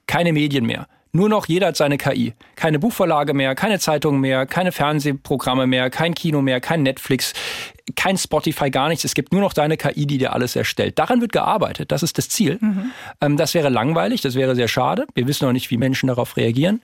keine 0.06 0.34
Medien 0.34 0.66
mehr. 0.66 0.90
Nur 1.16 1.30
noch 1.30 1.46
jeder 1.46 1.68
hat 1.68 1.78
seine 1.78 1.98
KI. 1.98 2.34
Keine 2.58 2.78
Buchverlage 2.78 3.34
mehr, 3.34 3.56
keine 3.56 3.80
Zeitungen 3.80 4.20
mehr, 4.20 4.46
keine 4.46 4.74
Fernsehprogramme 4.74 5.66
mehr, 5.66 5.90
kein 5.90 6.14
Kino 6.14 6.42
mehr, 6.42 6.60
kein 6.60 6.84
Netflix, 6.84 7.32
kein 7.96 8.18
Spotify, 8.18 8.70
gar 8.70 8.90
nichts. 8.90 9.06
Es 9.06 9.16
gibt 9.16 9.32
nur 9.32 9.40
noch 9.40 9.54
deine 9.54 9.78
KI, 9.78 10.06
die 10.06 10.18
dir 10.18 10.34
alles 10.34 10.58
erstellt. 10.58 11.00
Daran 11.00 11.22
wird 11.22 11.32
gearbeitet. 11.32 11.94
Das 11.94 12.04
ist 12.04 12.18
das 12.18 12.28
Ziel. 12.28 12.58
Mhm. 12.60 12.92
Ähm, 13.22 13.38
das 13.38 13.54
wäre 13.54 13.70
langweilig, 13.70 14.20
das 14.20 14.36
wäre 14.36 14.56
sehr 14.56 14.68
schade. 14.68 15.08
Wir 15.14 15.26
wissen 15.26 15.46
noch 15.46 15.54
nicht, 15.54 15.72
wie 15.72 15.78
Menschen 15.78 16.08
darauf 16.08 16.36
reagieren. 16.36 16.82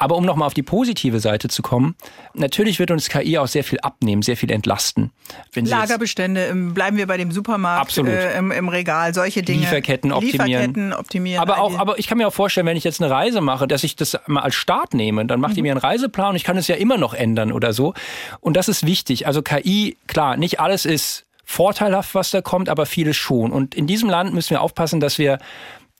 Aber 0.00 0.16
um 0.16 0.24
nochmal 0.24 0.46
auf 0.46 0.54
die 0.54 0.62
positive 0.62 1.20
Seite 1.20 1.48
zu 1.48 1.60
kommen, 1.60 1.94
natürlich 2.32 2.78
wird 2.78 2.90
uns 2.90 3.10
KI 3.10 3.36
auch 3.36 3.46
sehr 3.46 3.62
viel 3.62 3.78
abnehmen, 3.80 4.22
sehr 4.22 4.38
viel 4.38 4.50
entlasten. 4.50 5.10
Lagerbestände, 5.54 6.54
bleiben 6.72 6.96
wir 6.96 7.06
bei 7.06 7.18
dem 7.18 7.32
Supermarkt, 7.32 7.98
äh, 7.98 8.38
im, 8.38 8.50
im, 8.50 8.70
Regal, 8.70 9.12
solche 9.12 9.42
Dinge. 9.42 9.60
Lieferketten 9.60 10.10
optimieren. 10.10 10.46
Lieferketten 10.46 10.92
optimieren. 10.94 11.42
Aber 11.42 11.60
auch, 11.60 11.78
aber 11.78 11.98
ich 11.98 12.06
kann 12.06 12.16
mir 12.16 12.26
auch 12.26 12.32
vorstellen, 12.32 12.66
wenn 12.66 12.78
ich 12.78 12.84
jetzt 12.84 13.02
eine 13.02 13.10
Reise 13.10 13.42
mache, 13.42 13.68
dass 13.68 13.84
ich 13.84 13.94
das 13.94 14.18
mal 14.26 14.40
als 14.40 14.54
Start 14.54 14.94
nehme, 14.94 15.26
dann 15.26 15.38
macht 15.38 15.50
mhm. 15.50 15.56
die 15.56 15.62
mir 15.62 15.72
einen 15.72 15.80
Reiseplan 15.80 16.30
und 16.30 16.36
ich 16.36 16.44
kann 16.44 16.56
es 16.56 16.66
ja 16.66 16.76
immer 16.76 16.96
noch 16.96 17.12
ändern 17.12 17.52
oder 17.52 17.74
so. 17.74 17.92
Und 18.40 18.56
das 18.56 18.70
ist 18.70 18.86
wichtig. 18.86 19.26
Also 19.26 19.42
KI, 19.42 19.98
klar, 20.06 20.38
nicht 20.38 20.60
alles 20.60 20.86
ist 20.86 21.26
vorteilhaft, 21.44 22.14
was 22.14 22.30
da 22.30 22.40
kommt, 22.40 22.70
aber 22.70 22.86
vieles 22.86 23.18
schon. 23.18 23.50
Und 23.50 23.74
in 23.74 23.86
diesem 23.86 24.08
Land 24.08 24.32
müssen 24.32 24.50
wir 24.50 24.62
aufpassen, 24.62 24.98
dass 25.00 25.18
wir 25.18 25.40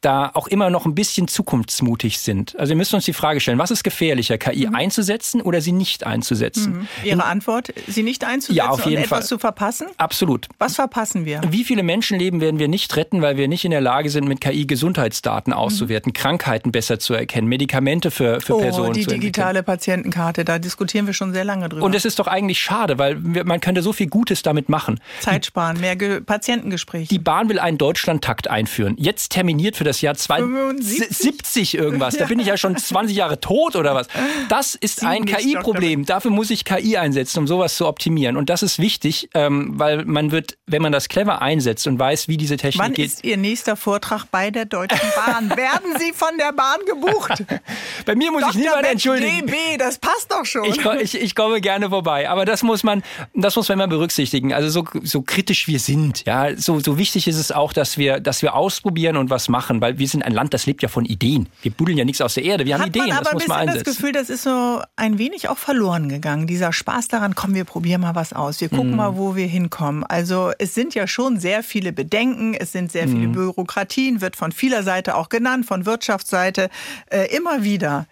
da 0.00 0.30
auch 0.34 0.48
immer 0.48 0.70
noch 0.70 0.86
ein 0.86 0.94
bisschen 0.94 1.28
zukunftsmutig 1.28 2.18
sind. 2.18 2.58
Also 2.58 2.70
wir 2.70 2.76
müssen 2.76 2.94
uns 2.94 3.04
die 3.04 3.12
Frage 3.12 3.40
stellen, 3.40 3.58
was 3.58 3.70
ist 3.70 3.84
gefährlicher, 3.84 4.38
KI 4.38 4.66
mhm. 4.66 4.74
einzusetzen 4.74 5.42
oder 5.42 5.60
sie 5.60 5.72
nicht 5.72 6.06
einzusetzen? 6.06 6.72
Mhm. 6.72 6.88
Ihre 7.04 7.24
Antwort, 7.24 7.72
sie 7.86 8.02
nicht 8.02 8.24
einzusetzen 8.24 8.56
ja, 8.56 8.70
auf 8.70 8.84
jeden 8.86 8.98
und 8.98 9.04
etwas 9.04 9.18
Fall. 9.20 9.26
zu 9.26 9.38
verpassen? 9.38 9.88
Absolut. 9.98 10.48
Was 10.58 10.76
verpassen 10.76 11.24
wir? 11.26 11.42
Wie 11.50 11.64
viele 11.64 11.82
Menschenleben 11.82 12.40
werden 12.40 12.58
wir 12.58 12.68
nicht 12.68 12.96
retten, 12.96 13.20
weil 13.20 13.36
wir 13.36 13.48
nicht 13.48 13.64
in 13.64 13.70
der 13.70 13.82
Lage 13.82 14.08
sind, 14.08 14.26
mit 14.26 14.40
KI 14.40 14.66
Gesundheitsdaten 14.66 15.52
auszuwerten, 15.52 16.10
mhm. 16.10 16.14
Krankheiten 16.14 16.72
besser 16.72 16.98
zu 16.98 17.14
erkennen, 17.14 17.48
Medikamente 17.48 18.10
für, 18.10 18.40
für 18.40 18.56
oh, 18.56 18.60
Personen 18.60 18.94
die 18.94 19.04
digitale 19.04 19.62
Patientenkarte, 19.62 20.44
da 20.44 20.58
diskutieren 20.58 21.06
wir 21.06 21.14
schon 21.14 21.32
sehr 21.32 21.44
lange 21.44 21.68
drüber. 21.68 21.84
Und 21.84 21.94
es 21.94 22.04
ist 22.04 22.18
doch 22.18 22.26
eigentlich 22.26 22.60
schade, 22.60 22.98
weil 22.98 23.18
wir, 23.22 23.44
man 23.44 23.60
könnte 23.60 23.82
so 23.82 23.92
viel 23.92 24.08
Gutes 24.08 24.42
damit 24.42 24.68
machen. 24.68 25.00
Zeit 25.20 25.46
sparen, 25.46 25.78
mehr 25.80 25.96
Ge 25.96 26.20
Patientengespräche. 26.20 27.08
Die 27.08 27.18
Bahn 27.18 27.48
will 27.48 27.58
einen 27.58 27.76
Deutschlandtakt 27.76 28.48
einführen. 28.48 28.96
Jetzt 28.98 29.32
terminiert 29.32 29.76
für 29.76 29.84
das 29.84 29.89
Jahr 30.00 30.14
2070 30.14 31.74
irgendwas. 31.74 32.16
Da 32.16 32.26
bin 32.26 32.38
ich 32.38 32.46
ja 32.46 32.56
schon 32.56 32.76
20 32.90 33.16
Jahre 33.16 33.40
tot 33.40 33.76
oder 33.76 33.94
was. 33.94 34.06
Das 34.48 34.74
ist 34.74 35.04
ein 35.04 35.24
KI-Problem. 35.24 36.06
Dafür 36.06 36.30
muss 36.30 36.50
ich 36.50 36.64
KI 36.64 36.96
einsetzen, 36.96 37.40
um 37.40 37.46
sowas 37.46 37.76
zu 37.76 37.86
optimieren. 37.86 38.36
Und 38.36 38.50
das 38.50 38.62
ist 38.62 38.78
wichtig, 38.78 39.28
ähm, 39.34 39.72
weil 39.74 40.04
man 40.04 40.30
wird, 40.30 40.58
wenn 40.66 40.82
man 40.82 40.92
das 40.92 41.08
clever 41.08 41.42
einsetzt 41.42 41.86
und 41.86 41.98
weiß, 41.98 42.28
wie 42.28 42.36
diese 42.36 42.56
Technik 42.56 42.84
Wann 42.84 42.92
geht. 42.92 43.10
Wann 43.10 43.16
ist 43.16 43.24
Ihr 43.24 43.36
nächster 43.36 43.76
Vortrag 43.76 44.26
bei 44.30 44.50
der 44.50 44.64
Deutschen 44.64 45.08
Bahn? 45.16 45.50
Werden 45.56 45.96
Sie 45.98 46.12
von 46.12 46.36
der 46.38 46.52
Bahn 46.52 46.78
gebucht? 46.86 47.44
bei 48.06 48.14
mir 48.14 48.30
muss 48.30 48.42
Dr. 48.42 48.54
ich 48.54 48.60
niemand 48.60 48.86
entschuldigen. 48.86 49.46
DB, 49.46 49.76
das 49.78 49.98
passt 49.98 50.30
doch 50.30 50.44
schon. 50.44 50.64
Ich, 50.64 50.84
ich, 50.84 51.20
ich, 51.20 51.34
komme 51.34 51.60
gerne 51.60 51.90
vorbei. 51.90 52.28
Aber 52.28 52.44
das 52.44 52.62
muss 52.62 52.82
man, 52.82 53.02
das 53.34 53.56
muss 53.56 53.68
man 53.68 53.78
immer 53.78 53.88
berücksichtigen. 53.88 54.52
Also 54.52 54.68
so, 54.68 54.84
so 55.02 55.22
kritisch 55.22 55.66
wir 55.66 55.80
sind, 55.80 56.24
ja, 56.26 56.56
so, 56.56 56.80
so 56.80 56.98
wichtig 56.98 57.26
ist 57.28 57.36
es 57.36 57.52
auch, 57.52 57.72
dass 57.72 57.98
wir, 57.98 58.20
dass 58.20 58.42
wir 58.42 58.54
ausprobieren 58.54 59.16
und 59.16 59.30
was 59.30 59.48
machen, 59.48 59.79
weil 59.80 59.98
wir 59.98 60.06
sind 60.06 60.20
sind 60.20 60.26
ein 60.26 60.32
Land, 60.32 60.54
das 60.54 60.66
lebt 60.66 60.82
ja 60.82 60.88
von 60.88 61.04
Ideen. 61.04 61.48
Wir 61.62 61.72
buddeln 61.72 61.98
ja 61.98 62.04
nichts 62.04 62.20
aus 62.20 62.34
der 62.34 62.44
Erde, 62.44 62.64
wir 62.66 62.74
Hat 62.74 62.82
haben 62.82 62.88
Ideen, 62.88 63.08
man 63.08 63.18
aber 63.18 63.24
das 63.24 63.34
muss 63.34 63.48
man 63.48 63.58
einsetzen. 63.58 63.76
Ich 63.76 63.80
habe 63.80 63.90
das 63.90 63.96
Gefühl, 63.96 64.12
das 64.12 64.30
ist 64.30 64.42
so 64.42 64.82
ein 64.96 65.18
wenig 65.18 65.48
auch 65.48 65.58
verloren 65.58 66.08
gegangen. 66.08 66.46
Dieser 66.46 66.72
Spaß 66.72 67.08
daran, 67.08 67.34
komm, 67.34 67.54
wir 67.54 67.64
probieren 67.64 68.02
mal 68.02 68.14
was 68.14 68.32
aus. 68.32 68.60
Wir 68.60 68.68
gucken 68.68 68.92
mm. 68.92 68.96
mal, 68.96 69.16
wo 69.16 69.36
wir 69.36 69.46
hinkommen. 69.46 70.04
Also 70.04 70.52
es 70.58 70.74
sind 70.74 70.94
ja 70.94 71.06
schon 71.06 71.40
sehr 71.40 71.62
viele 71.62 71.92
Bedenken, 71.92 72.54
es 72.54 72.72
sind 72.72 72.92
sehr 72.92 73.08
viele 73.08 73.28
mm. 73.28 73.32
Bürokratien, 73.32 74.20
wird 74.20 74.36
von 74.36 74.52
vieler 74.52 74.82
Seite 74.82 75.16
auch 75.16 75.28
genannt, 75.28 75.66
von 75.66 75.86
Wirtschaftsseite 75.86 76.70
äh, 77.10 77.34
immer 77.34 77.64
wieder. 77.64 78.06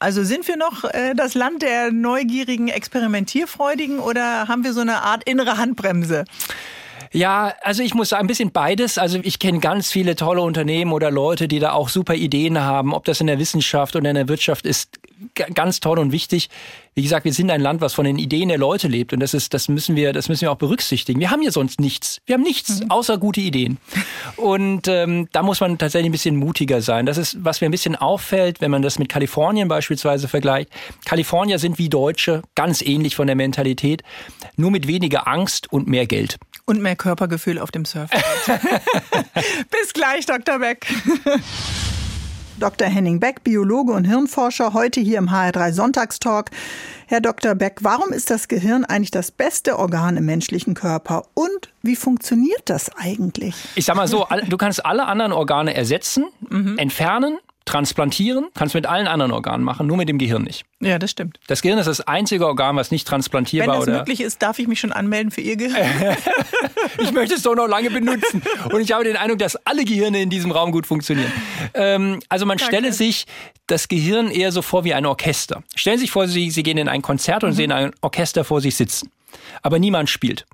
Also 0.00 0.22
sind 0.22 0.46
wir 0.46 0.56
noch 0.56 0.84
äh, 0.84 1.14
das 1.14 1.34
Land 1.34 1.62
der 1.62 1.90
neugierigen, 1.90 2.68
experimentierfreudigen 2.68 3.98
oder 3.98 4.46
haben 4.46 4.62
wir 4.62 4.72
so 4.72 4.80
eine 4.80 5.02
Art 5.02 5.24
innere 5.24 5.56
Handbremse? 5.56 6.24
Ja, 7.12 7.54
also 7.62 7.82
ich 7.82 7.94
muss 7.94 8.10
sagen, 8.10 8.24
ein 8.24 8.26
bisschen 8.26 8.52
beides. 8.52 8.98
Also 8.98 9.18
ich 9.22 9.38
kenne 9.38 9.60
ganz 9.60 9.90
viele 9.90 10.16
tolle 10.16 10.42
Unternehmen 10.42 10.92
oder 10.92 11.10
Leute, 11.10 11.48
die 11.48 11.58
da 11.58 11.72
auch 11.72 11.88
super 11.88 12.14
Ideen 12.14 12.60
haben, 12.60 12.94
ob 12.94 13.04
das 13.04 13.20
in 13.20 13.26
der 13.26 13.38
Wissenschaft 13.38 13.96
oder 13.96 14.08
in 14.08 14.14
der 14.14 14.28
Wirtschaft 14.28 14.66
ist, 14.66 14.98
ganz 15.54 15.80
toll 15.80 15.98
und 15.98 16.12
wichtig. 16.12 16.48
Wie 16.98 17.02
gesagt, 17.02 17.24
wir 17.24 17.32
sind 17.32 17.48
ein 17.52 17.60
Land, 17.60 17.80
was 17.80 17.94
von 17.94 18.04
den 18.04 18.18
Ideen 18.18 18.48
der 18.48 18.58
Leute 18.58 18.88
lebt 18.88 19.12
und 19.12 19.20
das 19.20 19.32
ist, 19.32 19.54
das 19.54 19.68
müssen 19.68 19.94
wir, 19.94 20.12
das 20.12 20.28
müssen 20.28 20.40
wir 20.40 20.50
auch 20.50 20.56
berücksichtigen. 20.56 21.20
Wir 21.20 21.30
haben 21.30 21.40
hier 21.40 21.52
sonst 21.52 21.80
nichts. 21.80 22.20
Wir 22.26 22.34
haben 22.34 22.42
nichts 22.42 22.80
mhm. 22.80 22.90
außer 22.90 23.18
gute 23.18 23.40
Ideen. 23.40 23.78
Und 24.34 24.88
ähm, 24.88 25.28
da 25.30 25.44
muss 25.44 25.60
man 25.60 25.78
tatsächlich 25.78 26.08
ein 26.08 26.12
bisschen 26.12 26.34
mutiger 26.34 26.82
sein. 26.82 27.06
Das 27.06 27.16
ist, 27.16 27.36
was 27.44 27.60
mir 27.60 27.68
ein 27.68 27.70
bisschen 27.70 27.94
auffällt, 27.94 28.60
wenn 28.60 28.72
man 28.72 28.82
das 28.82 28.98
mit 28.98 29.08
Kalifornien 29.08 29.68
beispielsweise 29.68 30.26
vergleicht. 30.26 30.70
Kalifornier 31.04 31.60
sind 31.60 31.78
wie 31.78 31.88
Deutsche, 31.88 32.42
ganz 32.56 32.82
ähnlich 32.82 33.14
von 33.14 33.28
der 33.28 33.36
Mentalität, 33.36 34.02
nur 34.56 34.72
mit 34.72 34.88
weniger 34.88 35.28
Angst 35.28 35.72
und 35.72 35.86
mehr 35.86 36.08
Geld. 36.08 36.36
Und 36.64 36.82
mehr 36.82 36.96
Körpergefühl 36.96 37.60
auf 37.60 37.70
dem 37.70 37.84
Surfboard. 37.84 38.24
Bis 39.70 39.92
gleich, 39.92 40.26
Dr. 40.26 40.58
Beck. 40.58 40.84
Dr. 42.58 42.88
Henning 42.88 43.20
Beck, 43.20 43.44
Biologe 43.44 43.92
und 43.92 44.04
Hirnforscher, 44.04 44.72
heute 44.72 45.00
hier 45.00 45.18
im 45.18 45.30
HR3 45.30 45.72
Sonntagstalk. 45.72 46.50
Herr 47.06 47.20
Dr. 47.20 47.54
Beck, 47.54 47.78
warum 47.82 48.12
ist 48.12 48.30
das 48.30 48.48
Gehirn 48.48 48.84
eigentlich 48.84 49.12
das 49.12 49.30
beste 49.30 49.78
Organ 49.78 50.16
im 50.16 50.26
menschlichen 50.26 50.74
Körper? 50.74 51.24
Und 51.34 51.72
wie 51.82 51.96
funktioniert 51.96 52.62
das 52.64 52.90
eigentlich? 52.96 53.54
Ich 53.76 53.84
sag 53.84 53.96
mal 53.96 54.08
so, 54.08 54.26
du 54.48 54.56
kannst 54.56 54.84
alle 54.84 55.06
anderen 55.06 55.32
Organe 55.32 55.74
ersetzen, 55.74 56.26
mhm. 56.50 56.76
entfernen, 56.78 57.38
transplantieren 57.68 58.46
kannst 58.54 58.74
du 58.74 58.78
mit 58.78 58.86
allen 58.86 59.06
anderen 59.06 59.32
Organen 59.32 59.62
machen, 59.62 59.86
nur 59.86 59.96
mit 59.96 60.08
dem 60.08 60.18
Gehirn 60.18 60.42
nicht. 60.42 60.64
Ja, 60.80 60.98
das 60.98 61.10
stimmt. 61.10 61.38
Das 61.46 61.62
Gehirn 61.62 61.78
ist 61.78 61.86
das 61.86 62.00
einzige 62.00 62.46
Organ, 62.46 62.76
was 62.76 62.90
nicht 62.90 63.06
transplantierbar 63.06 63.80
ist. 63.80 63.86
Wenn 63.86 63.92
das 63.92 64.00
möglich 64.00 64.20
ist, 64.20 64.42
darf 64.42 64.58
ich 64.58 64.66
mich 64.66 64.80
schon 64.80 64.92
anmelden 64.92 65.30
für 65.30 65.40
Ihr 65.40 65.56
Gehirn? 65.56 65.86
ich 66.98 67.12
möchte 67.12 67.34
es 67.34 67.42
doch 67.42 67.54
noch 67.54 67.68
lange 67.68 67.90
benutzen. 67.90 68.42
Und 68.72 68.80
ich 68.80 68.92
habe 68.92 69.04
den 69.04 69.16
Eindruck, 69.16 69.38
dass 69.38 69.56
alle 69.66 69.84
Gehirne 69.84 70.22
in 70.22 70.30
diesem 70.30 70.50
Raum 70.50 70.72
gut 70.72 70.86
funktionieren. 70.86 71.30
Ähm, 71.74 72.20
also 72.28 72.46
man 72.46 72.58
Danke. 72.58 72.74
stelle 72.74 72.92
sich 72.92 73.26
das 73.66 73.88
Gehirn 73.88 74.30
eher 74.30 74.50
so 74.50 74.62
vor 74.62 74.84
wie 74.84 74.94
ein 74.94 75.04
Orchester. 75.06 75.62
Stellen 75.74 75.98
Sie 75.98 76.02
sich 76.02 76.10
vor, 76.10 76.26
Sie, 76.26 76.50
Sie 76.50 76.62
gehen 76.62 76.78
in 76.78 76.88
ein 76.88 77.02
Konzert 77.02 77.44
und 77.44 77.50
mhm. 77.50 77.54
sehen 77.54 77.72
ein 77.72 77.92
Orchester 78.00 78.44
vor 78.44 78.60
sich 78.60 78.76
sitzen. 78.76 79.10
Aber 79.62 79.78
niemand 79.78 80.08
spielt. 80.08 80.46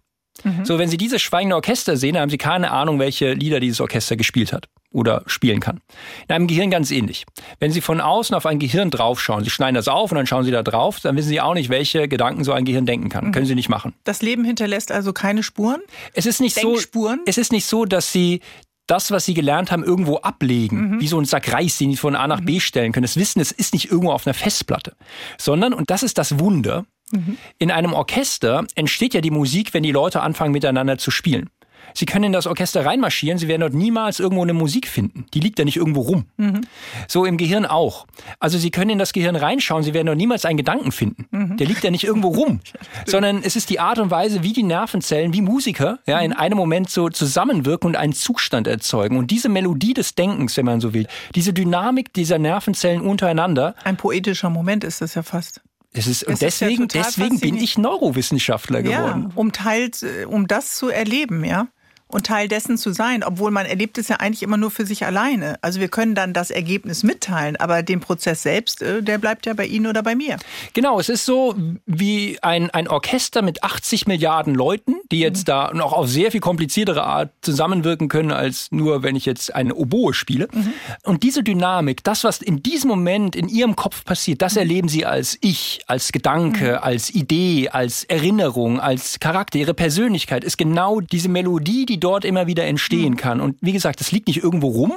Mhm. 0.45 0.65
So, 0.65 0.79
wenn 0.79 0.89
Sie 0.89 0.97
dieses 0.97 1.23
schweigende 1.23 1.57
Orchester 1.57 1.97
sehen, 1.97 2.19
haben 2.19 2.31
Sie 2.31 2.39
keine 2.39 2.71
Ahnung, 2.71 2.99
welche 2.99 3.33
Lieder 3.33 3.61
dieses 3.61 3.81
Orchester 3.81 4.17
gespielt 4.17 4.53
hat 4.53 4.69
oder 4.91 5.23
spielen 5.27 5.61
kann. 5.61 5.81
In 6.29 6.35
einem 6.35 6.47
Gehirn 6.47 6.71
ganz 6.71 6.91
ähnlich. 6.91 7.27
Wenn 7.59 7.73
Sie 7.73 7.81
von 7.81 8.01
außen 8.01 8.35
auf 8.35 8.47
ein 8.47 8.59
Gehirn 8.59 8.91
draufschauen, 8.91 9.43
Sie 9.43 9.51
schneiden 9.51 9.75
das 9.75 9.89
auf 9.89 10.13
und 10.13 10.17
dann 10.17 10.27
schauen 10.27 10.45
Sie 10.45 10.53
da 10.53 10.63
drauf, 10.63 11.01
dann 11.01 11.17
wissen 11.17 11.29
Sie 11.29 11.41
auch 11.41 11.55
nicht, 11.55 11.69
welche 11.69 12.09
Gedanken 12.09 12.45
so 12.45 12.53
ein 12.53 12.65
Gehirn 12.65 12.87
denken 12.87 13.09
kann. 13.09 13.27
Mhm. 13.27 13.33
Können 13.33 13.47
Sie 13.47 13.57
nicht 13.57 13.69
machen. 13.69 13.95
Das 14.05 14.23
Leben 14.23 14.45
hinterlässt 14.45 14.93
also 14.93 15.13
keine 15.13 15.43
Spuren? 15.43 15.81
Es 16.13 16.27
ist 16.27 16.41
nicht 16.41 16.55
so, 16.55 16.79
es 17.27 17.39
ist 17.39 17.53
nicht 17.53 17.67
so, 17.67 17.85
dass 17.85 18.13
Sie 18.13 18.41
das, 18.87 19.11
was 19.11 19.25
sie 19.25 19.35
gelernt 19.35 19.71
haben, 19.73 19.83
irgendwo 19.83 20.19
ablegen, 20.19 20.91
mhm. 20.91 21.01
wie 21.01 21.09
so 21.09 21.19
ein 21.19 21.25
Sack 21.25 21.53
Reis, 21.53 21.79
den 21.79 21.91
sie 21.91 21.97
von 21.97 22.15
A 22.15 22.27
nach 22.27 22.41
B 22.41 22.55
mhm. 22.55 22.61
stellen 22.61 22.93
können. 22.93 23.05
Das 23.05 23.17
Wissen, 23.17 23.41
es 23.41 23.51
ist 23.51 23.73
nicht 23.73 23.91
irgendwo 23.91 24.13
auf 24.13 24.27
einer 24.27 24.35
Festplatte, 24.35 24.95
sondern, 25.39 25.73
und 25.73 25.91
das 25.91 26.03
ist 26.03 26.19
das 26.19 26.39
Wunder, 26.39 26.85
mhm. 27.13 27.39
in 27.59 27.71
einem 27.71 27.93
Orchester 27.93 28.65
entsteht 28.75 29.15
ja 29.15 29.21
die 29.21 29.31
Musik, 29.31 29.75
wenn 29.75 29.83
die 29.83 29.93
Leute 29.93 30.21
anfangen 30.21 30.53
miteinander 30.53 30.99
zu 30.99 31.11
spielen. 31.11 31.51
Sie 31.93 32.07
können 32.07 32.25
in 32.25 32.33
das 32.33 32.47
Orchester 32.47 32.85
reinmarschieren, 32.85 33.39
Sie 33.39 33.49
werden 33.49 33.61
dort 33.61 33.75
niemals 33.75 34.21
irgendwo 34.21 34.43
eine 34.43 34.53
Musik 34.53 34.89
finden. 34.89 35.27
Die 35.35 35.41
liegt 35.41 35.59
da 35.59 35.65
nicht 35.65 35.77
irgendwo 35.77 36.01
rum. 36.01 36.27
Mhm. 36.37 36.63
So 37.09 37.25
im 37.25 37.37
Gehirn 37.37 37.67
auch. 37.67 38.07
Also 38.41 38.59
Sie 38.59 38.71
können 38.71 38.91
in 38.91 38.99
das 38.99 39.13
Gehirn 39.13 39.37
reinschauen, 39.37 39.83
Sie 39.83 39.95
werden 39.95 40.07
dort 40.07 40.19
niemals 40.19 40.45
einen 40.45 40.57
Gedanken 40.57 40.93
finden. 40.93 41.27
Mhm. 41.31 41.57
Der 41.57 41.67
liegt 41.67 41.85
da 41.85 41.91
nicht 41.91 42.05
irgendwo 42.05 42.29
rum. 42.29 42.61
Sondern 43.07 43.43
es 43.43 43.57
ist 43.57 43.71
die 43.71 43.81
Art 43.81 43.99
und 43.99 44.11
Weise, 44.11 44.43
wie 44.43 44.53
die 44.53 44.63
Nervenzellen, 44.63 45.33
wie 45.33 45.43
Musiker, 45.43 45.99
ja, 46.07 46.19
in 46.21 46.33
mhm. 46.33 46.37
einem 46.37 46.57
Moment 46.57 46.91
so 46.91 47.09
zusammenwirken 47.09 47.89
und 47.89 47.97
einen 47.97 48.13
Zustand 48.13 48.67
erzeugen. 48.67 49.17
Und 49.17 49.31
diese 49.31 49.49
Melodie 49.49 49.95
des 49.95 50.15
Denkens, 50.15 50.57
wenn 50.57 50.67
man 50.67 50.81
so 50.81 50.95
will, 50.95 51.07
diese 51.35 51.53
Dynamik 51.53 52.13
dieser 52.13 52.39
Nervenzellen 52.39 53.03
untereinander. 53.03 53.75
Ein 53.85 53.97
poetischer 53.97 54.51
Moment 54.51 54.85
ist 54.85 55.01
das 55.01 55.15
ja 55.15 55.23
fast. 55.23 55.61
Es 55.97 56.09
ist, 56.09 56.25
und 56.25 56.43
deswegen, 56.43 56.85
ist 56.85 56.95
ja 56.95 57.03
deswegen 57.03 57.39
bin 57.39 57.57
ich 57.57 57.79
Neurowissenschaftler 57.79 58.83
geworden. 58.83 59.29
Ja, 59.29 59.31
um 59.37 59.53
teils, 59.53 60.05
um 60.27 60.49
das 60.49 60.75
zu 60.75 60.89
erleben, 60.89 61.45
ja 61.45 61.69
und 62.07 62.27
Teil 62.27 62.49
dessen 62.49 62.79
zu 62.79 62.93
sein, 62.93 63.25
obwohl 63.25 63.51
man 63.51 63.67
erlebt 63.67 63.99
es 63.99 64.09
ja 64.09 64.17
eigentlich 64.17 64.43
immer 64.43 64.57
nur 64.57 64.71
für 64.71 64.87
sich 64.87 65.05
alleine. 65.05 65.59
Also 65.63 65.81
wir 65.81 65.89
können 65.89 66.15
dann 66.15 66.33
das 66.33 66.51
Ergebnis 66.51 67.03
mitteilen, 67.03 67.57
aber 67.57 67.83
den 67.83 68.01
Prozess 68.01 68.43
selbst, 68.43 68.83
äh, 68.83 69.03
der 69.03 69.19
bleibt 69.19 69.47
ja 69.47 69.55
bei 69.55 69.67
Ihnen 69.67 69.87
oder 69.87 70.03
bei 70.03 70.15
mir. 70.15 70.37
Genau, 70.75 71.01
es 71.01 71.09
ist 71.09 71.25
so 71.25 71.57
wie 71.87 72.39
ein, 72.43 72.71
ein 72.71 72.89
Orchester 72.89 73.43
mit 73.43 73.65
80 73.65 74.07
Milliarden 74.07 74.55
Leuten, 74.55 74.97
die 75.11 75.19
jetzt 75.19 75.41
mhm. 75.41 75.53
da 75.53 75.71
noch 75.75 75.93
auf 75.93 76.09
sehr 76.09 76.31
viel 76.31 76.41
kompliziertere 76.41 77.05
Art 77.05 77.33
zusammenwirken 77.43 78.09
können, 78.09 78.31
als 78.31 78.69
nur, 78.71 79.03
wenn 79.03 79.17
ich 79.17 79.25
jetzt 79.25 79.55
eine 79.55 79.75
Oboe 79.75 80.15
spiele. 80.15 80.49
Mhm. 80.53 80.73
Und 81.03 81.23
diese 81.23 81.43
Dynamik, 81.43 82.05
das, 82.05 82.23
was 82.23 82.43
in 82.43 82.63
diesem 82.63 82.91
Moment 82.91 83.35
in 83.35 83.49
Ihrem 83.49 83.77
Kopf 83.77 84.05
passiert, 84.05 84.43
das 84.43 84.55
mhm. 84.55 84.61
erleben 84.61 84.89
Sie 84.89 85.05
als 85.05 85.39
Ich, 85.41 85.81
als 85.87 86.13
Gedanke, 86.13 86.73
mhm. 86.73 86.85
als 86.85 87.11
Idee, 87.11 87.71
als 87.71 88.05
Erinnerung, 88.05 88.79
als 88.79 89.19
Charakter. 89.19 89.59
Ihre 89.59 89.75
Persönlichkeit 89.75 90.45
ist 90.45 90.59
genau 90.59 91.01
diese 91.01 91.29
Melodie, 91.29 91.87
die 91.87 91.94
dort 91.99 92.25
immer 92.25 92.47
wieder 92.47 92.65
entstehen 92.65 93.13
mhm. 93.13 93.17
kann. 93.17 93.41
Und 93.41 93.57
wie 93.61 93.73
gesagt, 93.73 94.01
das 94.01 94.13
liegt 94.13 94.29
nicht 94.29 94.43
irgendwo 94.43 94.69
rum. 94.69 94.95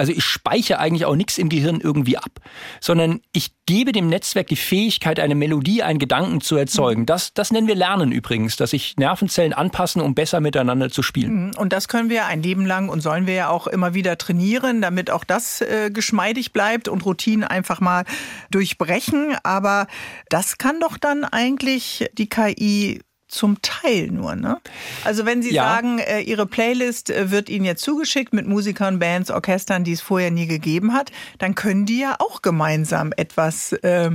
Also 0.00 0.12
ich 0.12 0.24
speichere 0.24 0.78
eigentlich 0.78 1.04
auch 1.04 1.14
nichts 1.14 1.36
im 1.36 1.50
Gehirn 1.50 1.78
irgendwie 1.78 2.16
ab, 2.16 2.40
sondern 2.80 3.20
ich 3.32 3.50
gebe 3.66 3.92
dem 3.92 4.08
Netzwerk 4.08 4.46
die 4.46 4.56
Fähigkeit, 4.56 5.20
eine 5.20 5.34
Melodie, 5.34 5.82
einen 5.82 5.98
Gedanken 5.98 6.40
zu 6.40 6.56
erzeugen. 6.56 7.02
Mhm. 7.02 7.06
Das, 7.06 7.34
das 7.34 7.52
nennen 7.52 7.66
wir 7.66 7.74
Lernen 7.74 8.10
übrigens, 8.10 8.56
dass 8.56 8.70
sich 8.70 8.96
Nervenzellen 8.96 9.52
anpassen, 9.52 10.00
um 10.00 10.14
besser 10.14 10.40
miteinander 10.40 10.88
zu 10.88 11.02
spielen. 11.02 11.48
Mhm. 11.48 11.50
Und 11.58 11.74
das 11.74 11.86
können 11.86 12.08
wir 12.08 12.24
ein 12.24 12.42
Leben 12.42 12.64
lang 12.64 12.88
und 12.88 13.02
sollen 13.02 13.26
wir 13.26 13.34
ja 13.34 13.48
auch 13.50 13.66
immer 13.66 13.92
wieder 13.92 14.16
trainieren, 14.16 14.80
damit 14.80 15.10
auch 15.10 15.24
das 15.24 15.60
äh, 15.60 15.90
geschmeidig 15.92 16.54
bleibt 16.54 16.88
und 16.88 17.04
Routinen 17.04 17.44
einfach 17.44 17.80
mal 17.80 18.04
durchbrechen. 18.50 19.36
Aber 19.42 19.86
das 20.30 20.56
kann 20.56 20.80
doch 20.80 20.96
dann 20.96 21.24
eigentlich 21.24 22.08
die 22.16 22.30
KI 22.30 23.02
zum 23.30 23.62
Teil 23.62 24.08
nur, 24.08 24.34
ne? 24.34 24.60
Also 25.04 25.24
wenn 25.24 25.42
Sie 25.42 25.54
ja. 25.54 25.64
sagen, 25.64 25.98
äh, 25.98 26.20
Ihre 26.20 26.46
Playlist 26.46 27.10
äh, 27.10 27.30
wird 27.30 27.48
Ihnen 27.48 27.64
jetzt 27.64 27.82
zugeschickt 27.82 28.32
mit 28.32 28.46
Musikern, 28.46 28.98
Bands, 28.98 29.30
Orchestern, 29.30 29.84
die 29.84 29.92
es 29.92 30.00
vorher 30.00 30.30
nie 30.30 30.46
gegeben 30.46 30.92
hat, 30.92 31.12
dann 31.38 31.54
können 31.54 31.86
die 31.86 32.00
ja 32.00 32.16
auch 32.18 32.42
gemeinsam 32.42 33.12
etwas 33.16 33.72
äh, 33.72 34.10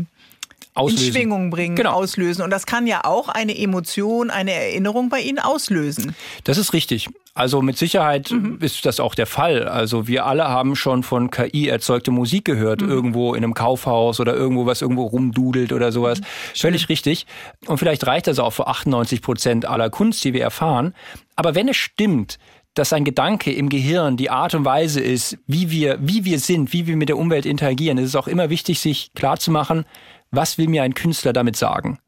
auslösen. 0.73 1.05
in 1.05 1.13
Schwingung 1.13 1.49
bringen, 1.49 1.75
genau. 1.75 1.93
auslösen. 1.93 2.43
Und 2.43 2.51
das 2.51 2.65
kann 2.65 2.87
ja 2.87 3.05
auch 3.05 3.29
eine 3.29 3.57
Emotion, 3.57 4.29
eine 4.29 4.51
Erinnerung 4.53 5.09
bei 5.09 5.21
Ihnen 5.21 5.39
auslösen. 5.39 6.15
Das 6.43 6.57
ist 6.57 6.73
richtig. 6.73 7.09
Also 7.37 7.61
mit 7.61 7.77
Sicherheit 7.77 8.31
mhm. 8.31 8.59
ist 8.61 8.85
das 8.85 9.01
auch 9.01 9.13
der 9.13 9.25
Fall. 9.25 9.67
Also 9.67 10.07
wir 10.07 10.25
alle 10.25 10.47
haben 10.47 10.77
schon 10.77 11.03
von 11.03 11.29
KI 11.29 11.67
erzeugte 11.67 12.09
Musik 12.09 12.45
gehört, 12.45 12.81
mhm. 12.81 12.89
irgendwo 12.89 13.33
in 13.33 13.43
einem 13.43 13.53
Kaufhaus 13.53 14.21
oder 14.21 14.33
irgendwo, 14.33 14.65
was 14.65 14.81
irgendwo 14.81 15.03
rumdudelt 15.03 15.73
oder 15.73 15.91
sowas. 15.91 16.21
Mhm. 16.21 16.25
Völlig 16.55 16.87
richtig. 16.87 17.27
Und 17.67 17.77
vielleicht 17.77 18.07
reicht 18.07 18.27
das 18.27 18.39
auch 18.39 18.51
für 18.51 18.67
98 18.67 19.21
Prozent 19.21 19.65
aller 19.65 19.89
Kunst, 19.89 20.23
die 20.23 20.33
wir 20.33 20.43
erfahren. 20.43 20.93
Aber 21.35 21.55
wenn 21.55 21.67
es 21.67 21.75
stimmt, 21.75 22.39
dass 22.73 22.93
ein 22.93 23.03
Gedanke 23.03 23.51
im 23.51 23.67
Gehirn 23.67 24.15
die 24.15 24.29
Art 24.29 24.55
und 24.55 24.63
Weise 24.63 25.01
ist, 25.01 25.37
wie 25.45 25.69
wir, 25.69 25.97
wie 25.99 26.23
wir 26.23 26.39
sind, 26.39 26.71
wie 26.71 26.87
wir 26.87 26.95
mit 26.95 27.09
der 27.09 27.17
Umwelt 27.17 27.45
interagieren, 27.45 27.97
ist 27.97 28.09
es 28.09 28.15
auch 28.15 28.27
immer 28.29 28.49
wichtig, 28.49 28.79
sich 28.79 29.11
klarzumachen, 29.13 29.83
was 30.31 30.57
will 30.57 30.69
mir 30.69 30.83
ein 30.83 30.93
Künstler 30.93 31.33
damit 31.33 31.57
sagen? 31.57 31.99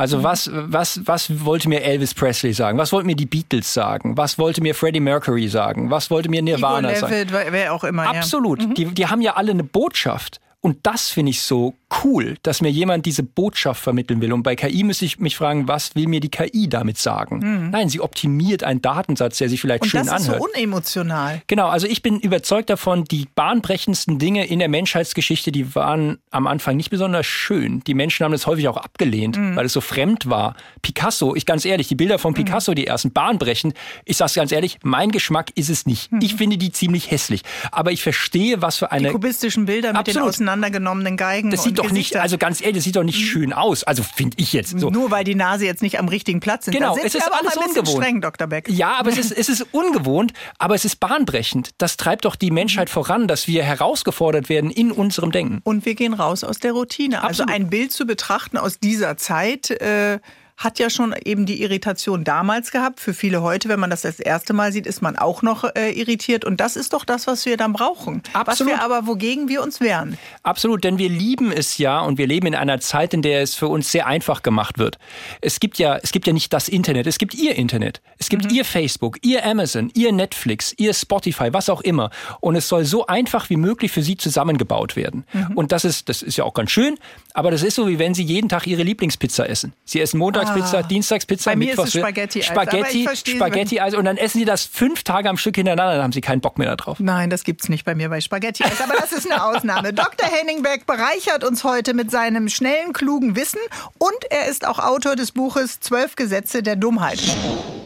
Also 0.00 0.18
mhm. 0.18 0.22
was, 0.22 0.50
was, 0.52 1.00
was 1.06 1.44
wollte 1.44 1.68
mir 1.68 1.82
Elvis 1.82 2.14
Presley 2.14 2.52
sagen? 2.52 2.78
Was 2.78 2.92
wollten 2.92 3.08
mir 3.08 3.16
die 3.16 3.26
Beatles 3.26 3.74
sagen? 3.74 4.16
Was 4.16 4.38
wollte 4.38 4.62
mir 4.62 4.76
Freddie 4.76 5.00
Mercury 5.00 5.48
sagen? 5.48 5.90
Was 5.90 6.08
wollte 6.08 6.30
mir 6.30 6.40
Nirvana 6.40 6.92
Igor 6.96 7.08
sagen? 7.08 7.30
wer 7.50 7.74
auch 7.74 7.82
immer. 7.82 8.06
Absolut. 8.06 8.62
Ja. 8.62 8.68
Mhm. 8.68 8.74
Die, 8.74 8.84
die 8.86 9.06
haben 9.08 9.20
ja 9.20 9.34
alle 9.34 9.50
eine 9.50 9.64
Botschaft. 9.64 10.40
Und 10.60 10.78
das 10.82 11.08
finde 11.08 11.30
ich 11.30 11.42
so 11.42 11.74
cool, 12.02 12.36
dass 12.42 12.60
mir 12.60 12.70
jemand 12.70 13.06
diese 13.06 13.22
Botschaft 13.22 13.80
vermitteln 13.80 14.20
will. 14.20 14.32
Und 14.32 14.42
bei 14.42 14.56
KI 14.56 14.82
müsste 14.82 15.04
ich 15.04 15.20
mich 15.20 15.36
fragen, 15.36 15.68
was 15.68 15.94
will 15.94 16.08
mir 16.08 16.18
die 16.18 16.30
KI 16.30 16.68
damit 16.68 16.98
sagen? 16.98 17.38
Mhm. 17.38 17.70
Nein, 17.70 17.88
sie 17.88 18.00
optimiert 18.00 18.64
einen 18.64 18.82
Datensatz, 18.82 19.38
der 19.38 19.48
sich 19.48 19.60
vielleicht 19.60 19.82
Und 19.82 19.88
schön 19.88 20.00
anhört. 20.00 20.18
Und 20.18 20.26
das 20.26 20.34
ist 20.34 20.42
so 20.42 20.58
unemotional. 20.58 21.42
Genau, 21.46 21.68
also 21.68 21.86
ich 21.86 22.02
bin 22.02 22.18
überzeugt 22.18 22.70
davon, 22.70 23.04
die 23.04 23.28
bahnbrechendsten 23.36 24.18
Dinge 24.18 24.46
in 24.46 24.58
der 24.58 24.68
Menschheitsgeschichte, 24.68 25.52
die 25.52 25.76
waren 25.76 26.18
am 26.30 26.48
Anfang 26.48 26.76
nicht 26.76 26.90
besonders 26.90 27.26
schön. 27.26 27.80
Die 27.86 27.94
Menschen 27.94 28.24
haben 28.24 28.32
das 28.32 28.46
häufig 28.48 28.66
auch 28.66 28.76
abgelehnt, 28.76 29.38
mhm. 29.38 29.54
weil 29.54 29.66
es 29.66 29.72
so 29.72 29.80
fremd 29.80 30.28
war. 30.28 30.56
Picasso, 30.82 31.36
ich 31.36 31.46
ganz 31.46 31.64
ehrlich, 31.64 31.86
die 31.86 31.94
Bilder 31.94 32.18
von 32.18 32.32
mhm. 32.32 32.36
Picasso, 32.36 32.74
die 32.74 32.86
ersten 32.88 33.12
bahnbrechend, 33.12 33.74
ich 34.04 34.16
sag's 34.16 34.34
ganz 34.34 34.50
ehrlich, 34.50 34.78
mein 34.82 35.12
Geschmack 35.12 35.52
ist 35.54 35.70
es 35.70 35.86
nicht. 35.86 36.10
Mhm. 36.10 36.20
Ich 36.20 36.34
finde 36.34 36.58
die 36.58 36.72
ziemlich 36.72 37.12
hässlich. 37.12 37.42
Aber 37.70 37.92
ich 37.92 38.02
verstehe, 38.02 38.60
was 38.60 38.76
für 38.76 38.90
eine... 38.90 39.08
Die 39.08 39.12
kubistischen 39.12 39.66
Bilder 39.66 39.90
mit 39.90 40.00
Absolut. 40.00 40.16
den 40.16 40.47
auseinandergenommenen 40.48 41.16
Geigen 41.16 41.50
Das 41.50 41.62
sieht 41.62 41.78
doch 41.78 41.90
nicht, 41.90 42.16
also 42.16 42.38
ganz 42.38 42.60
ehrlich, 42.60 42.76
das 42.76 42.84
sieht 42.84 42.96
doch 42.96 43.04
nicht 43.04 43.18
mhm. 43.18 43.24
schön 43.24 43.52
aus. 43.52 43.84
Also 43.84 44.02
finde 44.02 44.36
ich 44.38 44.52
jetzt 44.52 44.78
so. 44.78 44.90
Nur 44.90 45.10
weil 45.10 45.24
die 45.24 45.34
Nase 45.34 45.64
jetzt 45.64 45.82
nicht 45.82 45.98
am 45.98 46.08
richtigen 46.08 46.40
Platz 46.40 46.66
ist. 46.66 46.74
Genau, 46.74 46.96
es 46.96 47.14
ist 47.14 47.30
alles 47.32 47.56
ungewohnt. 47.56 47.88
Streng, 47.88 48.20
Dr. 48.20 48.46
Beck. 48.46 48.68
Ja, 48.68 48.98
aber 48.98 49.10
es 49.10 49.18
ist, 49.18 49.32
es 49.32 49.48
ist 49.48 49.66
ungewohnt, 49.72 50.32
aber 50.58 50.74
es 50.74 50.84
ist 50.84 51.00
bahnbrechend. 51.00 51.70
Das 51.78 51.96
treibt 51.96 52.24
doch 52.24 52.36
die 52.36 52.50
Menschheit 52.50 52.90
voran, 52.90 53.28
dass 53.28 53.46
wir 53.46 53.62
herausgefordert 53.62 54.48
werden 54.48 54.70
in 54.70 54.92
unserem 54.92 55.32
Denken. 55.32 55.60
Und 55.64 55.84
wir 55.84 55.94
gehen 55.94 56.14
raus 56.14 56.44
aus 56.44 56.58
der 56.58 56.72
Routine. 56.72 57.18
Also 57.18 57.42
Absolut. 57.42 57.50
Also 57.50 57.62
ein 57.62 57.70
Bild 57.70 57.92
zu 57.92 58.06
betrachten 58.06 58.56
aus 58.56 58.78
dieser 58.78 59.16
Zeit. 59.16 59.70
Äh, 59.70 60.20
hat 60.58 60.80
ja 60.80 60.90
schon 60.90 61.14
eben 61.24 61.46
die 61.46 61.62
Irritation 61.62 62.24
damals 62.24 62.72
gehabt. 62.72 62.98
Für 62.98 63.14
viele 63.14 63.42
heute, 63.42 63.68
wenn 63.68 63.78
man 63.78 63.90
das 63.90 64.02
das 64.02 64.18
erste 64.18 64.52
Mal 64.52 64.72
sieht, 64.72 64.88
ist 64.88 65.00
man 65.00 65.16
auch 65.16 65.42
noch 65.42 65.62
äh, 65.76 65.92
irritiert. 65.92 66.44
Und 66.44 66.60
das 66.60 66.74
ist 66.74 66.92
doch 66.92 67.04
das, 67.04 67.28
was 67.28 67.46
wir 67.46 67.56
dann 67.56 67.72
brauchen. 67.72 68.22
Absolut. 68.32 68.72
Was 68.72 68.80
wir 68.80 68.84
aber, 68.84 69.06
wogegen 69.06 69.48
wir 69.48 69.62
uns 69.62 69.80
wehren. 69.80 70.18
Absolut, 70.42 70.82
denn 70.82 70.98
wir 70.98 71.08
lieben 71.08 71.52
es 71.52 71.78
ja 71.78 72.00
und 72.00 72.18
wir 72.18 72.26
leben 72.26 72.48
in 72.48 72.56
einer 72.56 72.80
Zeit, 72.80 73.14
in 73.14 73.22
der 73.22 73.42
es 73.42 73.54
für 73.54 73.68
uns 73.68 73.92
sehr 73.92 74.08
einfach 74.08 74.42
gemacht 74.42 74.78
wird. 74.78 74.98
Es 75.40 75.60
gibt 75.60 75.78
ja, 75.78 75.96
es 76.02 76.10
gibt 76.10 76.26
ja 76.26 76.32
nicht 76.32 76.52
das 76.52 76.68
Internet, 76.68 77.06
es 77.06 77.18
gibt 77.18 77.34
ihr 77.34 77.54
Internet. 77.54 78.02
Es 78.18 78.28
gibt 78.28 78.46
mhm. 78.46 78.56
ihr 78.56 78.64
Facebook, 78.64 79.18
ihr 79.22 79.46
Amazon, 79.46 79.92
ihr 79.94 80.10
Netflix, 80.10 80.74
ihr 80.76 80.92
Spotify, 80.92 81.52
was 81.52 81.70
auch 81.70 81.82
immer. 81.82 82.10
Und 82.40 82.56
es 82.56 82.68
soll 82.68 82.84
so 82.84 83.06
einfach 83.06 83.48
wie 83.48 83.56
möglich 83.56 83.92
für 83.92 84.02
sie 84.02 84.16
zusammengebaut 84.16 84.96
werden. 84.96 85.24
Mhm. 85.32 85.56
Und 85.56 85.70
das 85.70 85.84
ist, 85.84 86.08
das 86.08 86.22
ist 86.22 86.36
ja 86.36 86.42
auch 86.42 86.54
ganz 86.54 86.72
schön, 86.72 86.98
aber 87.32 87.52
das 87.52 87.62
ist 87.62 87.76
so, 87.76 87.86
wie 87.86 88.00
wenn 88.00 88.14
sie 88.14 88.24
jeden 88.24 88.48
Tag 88.48 88.66
ihre 88.66 88.82
Lieblingspizza 88.82 89.44
essen. 89.44 89.72
Sie 89.84 90.00
essen 90.00 90.18
montags 90.18 90.47
Montagspizza, 90.48 90.78
ah. 90.78 90.82
Dienstagspizza, 90.82 91.50
Bei 91.50 91.56
mir 91.56 91.70
Mittwochs 91.70 91.88
ist 91.88 91.94
es 91.96 92.00
Spaghetti, 92.00 92.42
Spaghetti, 92.42 93.08
Spaghetti 93.24 93.80
Eis 93.80 93.94
und 93.94 94.04
dann 94.04 94.16
essen 94.16 94.38
sie 94.38 94.44
das 94.44 94.64
fünf 94.64 95.02
Tage 95.02 95.28
am 95.28 95.36
Stück 95.36 95.56
hintereinander, 95.56 95.94
dann 95.94 96.04
haben 96.04 96.12
sie 96.12 96.20
keinen 96.20 96.40
Bock 96.40 96.58
mehr 96.58 96.74
darauf. 96.74 97.00
Nein, 97.00 97.30
das 97.30 97.44
gibt's 97.44 97.68
nicht 97.68 97.84
bei 97.84 97.94
mir 97.94 98.08
bei 98.08 98.20
Spaghetti 98.20 98.64
Eis, 98.64 98.80
aber 98.80 98.94
das 98.94 99.12
ist 99.12 99.30
eine 99.30 99.44
Ausnahme. 99.44 99.92
Dr. 99.92 100.28
Henning 100.28 100.62
Beck 100.62 100.86
bereichert 100.86 101.44
uns 101.44 101.64
heute 101.64 101.94
mit 101.94 102.10
seinem 102.10 102.48
schnellen, 102.48 102.92
klugen 102.92 103.36
Wissen 103.36 103.60
und 103.98 104.16
er 104.30 104.46
ist 104.46 104.66
auch 104.66 104.78
Autor 104.78 105.16
des 105.16 105.32
Buches 105.32 105.80
Zwölf 105.80 106.16
Gesetze 106.16 106.62
der 106.62 106.76
Dummheit. 106.76 107.20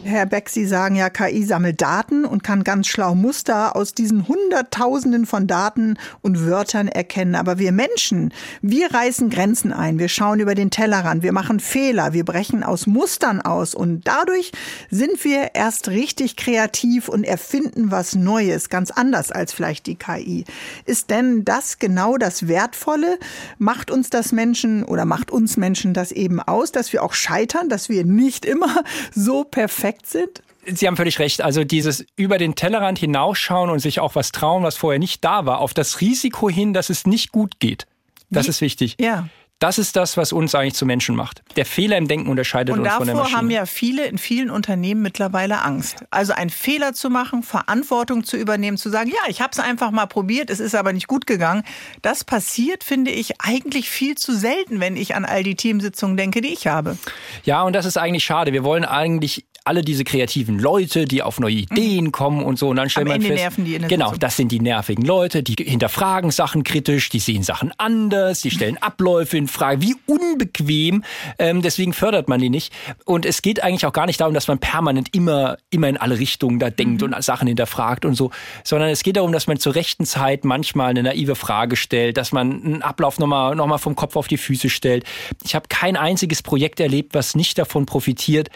Herr 0.04 0.26
Beck, 0.26 0.48
Sie 0.48 0.66
sagen 0.66 0.96
ja, 0.96 1.10
KI 1.10 1.44
sammelt 1.44 1.80
Daten 1.80 2.24
und 2.24 2.42
kann 2.42 2.64
ganz 2.64 2.88
schlau 2.88 3.14
Muster 3.14 3.76
aus 3.76 3.94
diesen 3.94 4.26
Hunderttausenden 4.26 5.26
von 5.26 5.46
Daten 5.46 5.96
und 6.22 6.44
Wörtern 6.44 6.88
erkennen. 6.88 7.36
Aber 7.36 7.58
wir 7.58 7.70
Menschen, 7.70 8.34
wir 8.62 8.92
reißen 8.92 9.30
Grenzen 9.30 9.72
ein. 9.72 10.00
Wir 10.00 10.08
schauen 10.08 10.40
über 10.40 10.56
den 10.56 10.70
Tellerrand. 10.70 11.22
Wir 11.22 11.32
machen 11.32 11.60
Fehler. 11.60 12.12
Wir 12.12 12.24
brechen 12.24 12.51
aus 12.60 12.86
Mustern 12.86 13.40
aus. 13.40 13.74
Und 13.74 14.06
dadurch 14.06 14.52
sind 14.90 15.24
wir 15.24 15.54
erst 15.54 15.88
richtig 15.88 16.36
kreativ 16.36 17.08
und 17.08 17.24
erfinden 17.24 17.90
was 17.90 18.14
Neues, 18.14 18.68
ganz 18.68 18.90
anders 18.90 19.32
als 19.32 19.52
vielleicht 19.52 19.86
die 19.86 19.96
KI. 19.96 20.44
Ist 20.84 21.10
denn 21.10 21.44
das 21.44 21.78
genau 21.78 22.18
das 22.18 22.48
Wertvolle? 22.48 23.18
Macht 23.58 23.90
uns 23.90 24.10
das 24.10 24.32
Menschen 24.32 24.84
oder 24.84 25.04
macht 25.04 25.30
uns 25.30 25.56
Menschen 25.56 25.94
das 25.94 26.12
eben 26.12 26.40
aus, 26.40 26.72
dass 26.72 26.92
wir 26.92 27.02
auch 27.02 27.14
scheitern, 27.14 27.68
dass 27.68 27.88
wir 27.88 28.04
nicht 28.04 28.44
immer 28.44 28.84
so 29.14 29.44
perfekt 29.44 29.62
perfekt 29.62 30.06
sind? 30.06 30.42
Sie 30.66 30.86
haben 30.86 30.96
völlig 30.96 31.18
recht. 31.18 31.40
Also 31.40 31.64
dieses 31.64 32.04
über 32.16 32.38
den 32.38 32.54
Tellerrand 32.54 32.98
hinausschauen 32.98 33.70
und 33.70 33.80
sich 33.80 34.00
auch 34.00 34.14
was 34.14 34.32
trauen, 34.32 34.62
was 34.62 34.76
vorher 34.76 34.98
nicht 34.98 35.24
da 35.24 35.46
war, 35.46 35.58
auf 35.58 35.74
das 35.74 36.00
Risiko 36.00 36.48
hin, 36.48 36.72
dass 36.72 36.90
es 36.90 37.06
nicht 37.06 37.32
gut 37.32 37.58
geht. 37.58 37.86
Das 38.30 38.46
Wie? 38.46 38.50
ist 38.50 38.60
wichtig. 38.60 38.96
Ja. 39.00 39.28
Das 39.62 39.78
ist 39.78 39.94
das, 39.94 40.16
was 40.16 40.32
uns 40.32 40.56
eigentlich 40.56 40.74
zu 40.74 40.84
Menschen 40.84 41.14
macht. 41.14 41.40
Der 41.54 41.64
Fehler 41.64 41.96
im 41.96 42.08
Denken 42.08 42.28
unterscheidet 42.28 42.76
uns 42.76 42.78
von 42.78 42.84
der 42.84 42.92
Maschine. 42.98 43.12
Und 43.12 43.24
davor 43.26 43.38
haben 43.38 43.48
ja 43.48 43.64
viele 43.64 44.06
in 44.06 44.18
vielen 44.18 44.50
Unternehmen 44.50 45.02
mittlerweile 45.02 45.62
Angst. 45.62 46.04
Also 46.10 46.32
einen 46.32 46.50
Fehler 46.50 46.94
zu 46.94 47.10
machen, 47.10 47.44
Verantwortung 47.44 48.24
zu 48.24 48.36
übernehmen, 48.36 48.76
zu 48.76 48.90
sagen, 48.90 49.10
ja, 49.10 49.28
ich 49.28 49.40
habe 49.40 49.52
es 49.52 49.60
einfach 49.60 49.92
mal 49.92 50.06
probiert, 50.06 50.50
es 50.50 50.58
ist 50.58 50.74
aber 50.74 50.92
nicht 50.92 51.06
gut 51.06 51.28
gegangen. 51.28 51.62
Das 52.02 52.24
passiert, 52.24 52.82
finde 52.82 53.12
ich, 53.12 53.40
eigentlich 53.40 53.88
viel 53.88 54.16
zu 54.16 54.34
selten, 54.34 54.80
wenn 54.80 54.96
ich 54.96 55.14
an 55.14 55.24
all 55.24 55.44
die 55.44 55.54
Teamsitzungen 55.54 56.16
denke, 56.16 56.40
die 56.40 56.52
ich 56.52 56.66
habe. 56.66 56.98
Ja, 57.44 57.62
und 57.62 57.72
das 57.74 57.86
ist 57.86 57.96
eigentlich 57.96 58.24
schade. 58.24 58.52
Wir 58.52 58.64
wollen 58.64 58.84
eigentlich 58.84 59.44
alle 59.64 59.82
diese 59.82 60.04
kreativen 60.04 60.58
Leute, 60.58 61.04
die 61.04 61.22
auf 61.22 61.38
neue 61.38 61.54
Ideen 61.54 62.06
mhm. 62.06 62.12
kommen 62.12 62.42
und 62.44 62.58
so. 62.58 62.68
Und 62.68 62.76
dann 62.76 62.90
stellt 62.90 63.06
Am 63.06 63.08
man 63.08 63.16
Ende 63.16 63.28
fest, 63.28 63.42
nerven 63.42 63.64
die 63.64 63.74
in 63.74 63.82
der 63.82 63.88
genau, 63.88 64.06
Sitzung. 64.06 64.20
das 64.20 64.36
sind 64.36 64.52
die 64.52 64.60
nervigen 64.60 65.04
Leute, 65.04 65.42
die 65.42 65.62
hinterfragen 65.62 66.30
Sachen 66.30 66.64
kritisch, 66.64 67.08
die 67.10 67.20
sehen 67.20 67.42
Sachen 67.42 67.72
anders, 67.78 68.40
die 68.40 68.50
stellen 68.50 68.76
Abläufe 68.78 69.36
in 69.36 69.48
Frage. 69.48 69.82
Wie 69.82 69.94
unbequem. 70.06 71.04
Ähm, 71.38 71.62
deswegen 71.62 71.92
fördert 71.92 72.28
man 72.28 72.40
die 72.40 72.50
nicht. 72.50 72.72
Und 73.04 73.24
es 73.24 73.42
geht 73.42 73.62
eigentlich 73.62 73.86
auch 73.86 73.92
gar 73.92 74.06
nicht 74.06 74.20
darum, 74.20 74.34
dass 74.34 74.48
man 74.48 74.58
permanent 74.58 75.14
immer, 75.14 75.58
immer 75.70 75.88
in 75.88 75.96
alle 75.96 76.18
Richtungen 76.18 76.58
da 76.58 76.70
denkt 76.70 77.02
mhm. 77.02 77.14
und 77.14 77.24
Sachen 77.24 77.46
hinterfragt 77.46 78.04
und 78.04 78.14
so, 78.14 78.30
sondern 78.64 78.90
es 78.90 79.02
geht 79.02 79.16
darum, 79.16 79.32
dass 79.32 79.46
man 79.46 79.58
zur 79.58 79.74
rechten 79.74 80.06
Zeit 80.06 80.44
manchmal 80.44 80.90
eine 80.90 81.02
naive 81.02 81.36
Frage 81.36 81.76
stellt, 81.76 82.16
dass 82.16 82.32
man 82.32 82.64
einen 82.64 82.82
Ablauf 82.82 83.18
nochmal 83.18 83.54
noch 83.54 83.66
mal 83.66 83.78
vom 83.78 83.94
Kopf 83.94 84.16
auf 84.16 84.28
die 84.28 84.38
Füße 84.38 84.70
stellt. 84.70 85.04
Ich 85.44 85.54
habe 85.54 85.66
kein 85.68 85.96
einziges 85.96 86.42
Projekt 86.42 86.80
erlebt, 86.80 87.14
was 87.14 87.34
nicht 87.34 87.58
davon 87.58 87.86
profitiert, 87.86 88.50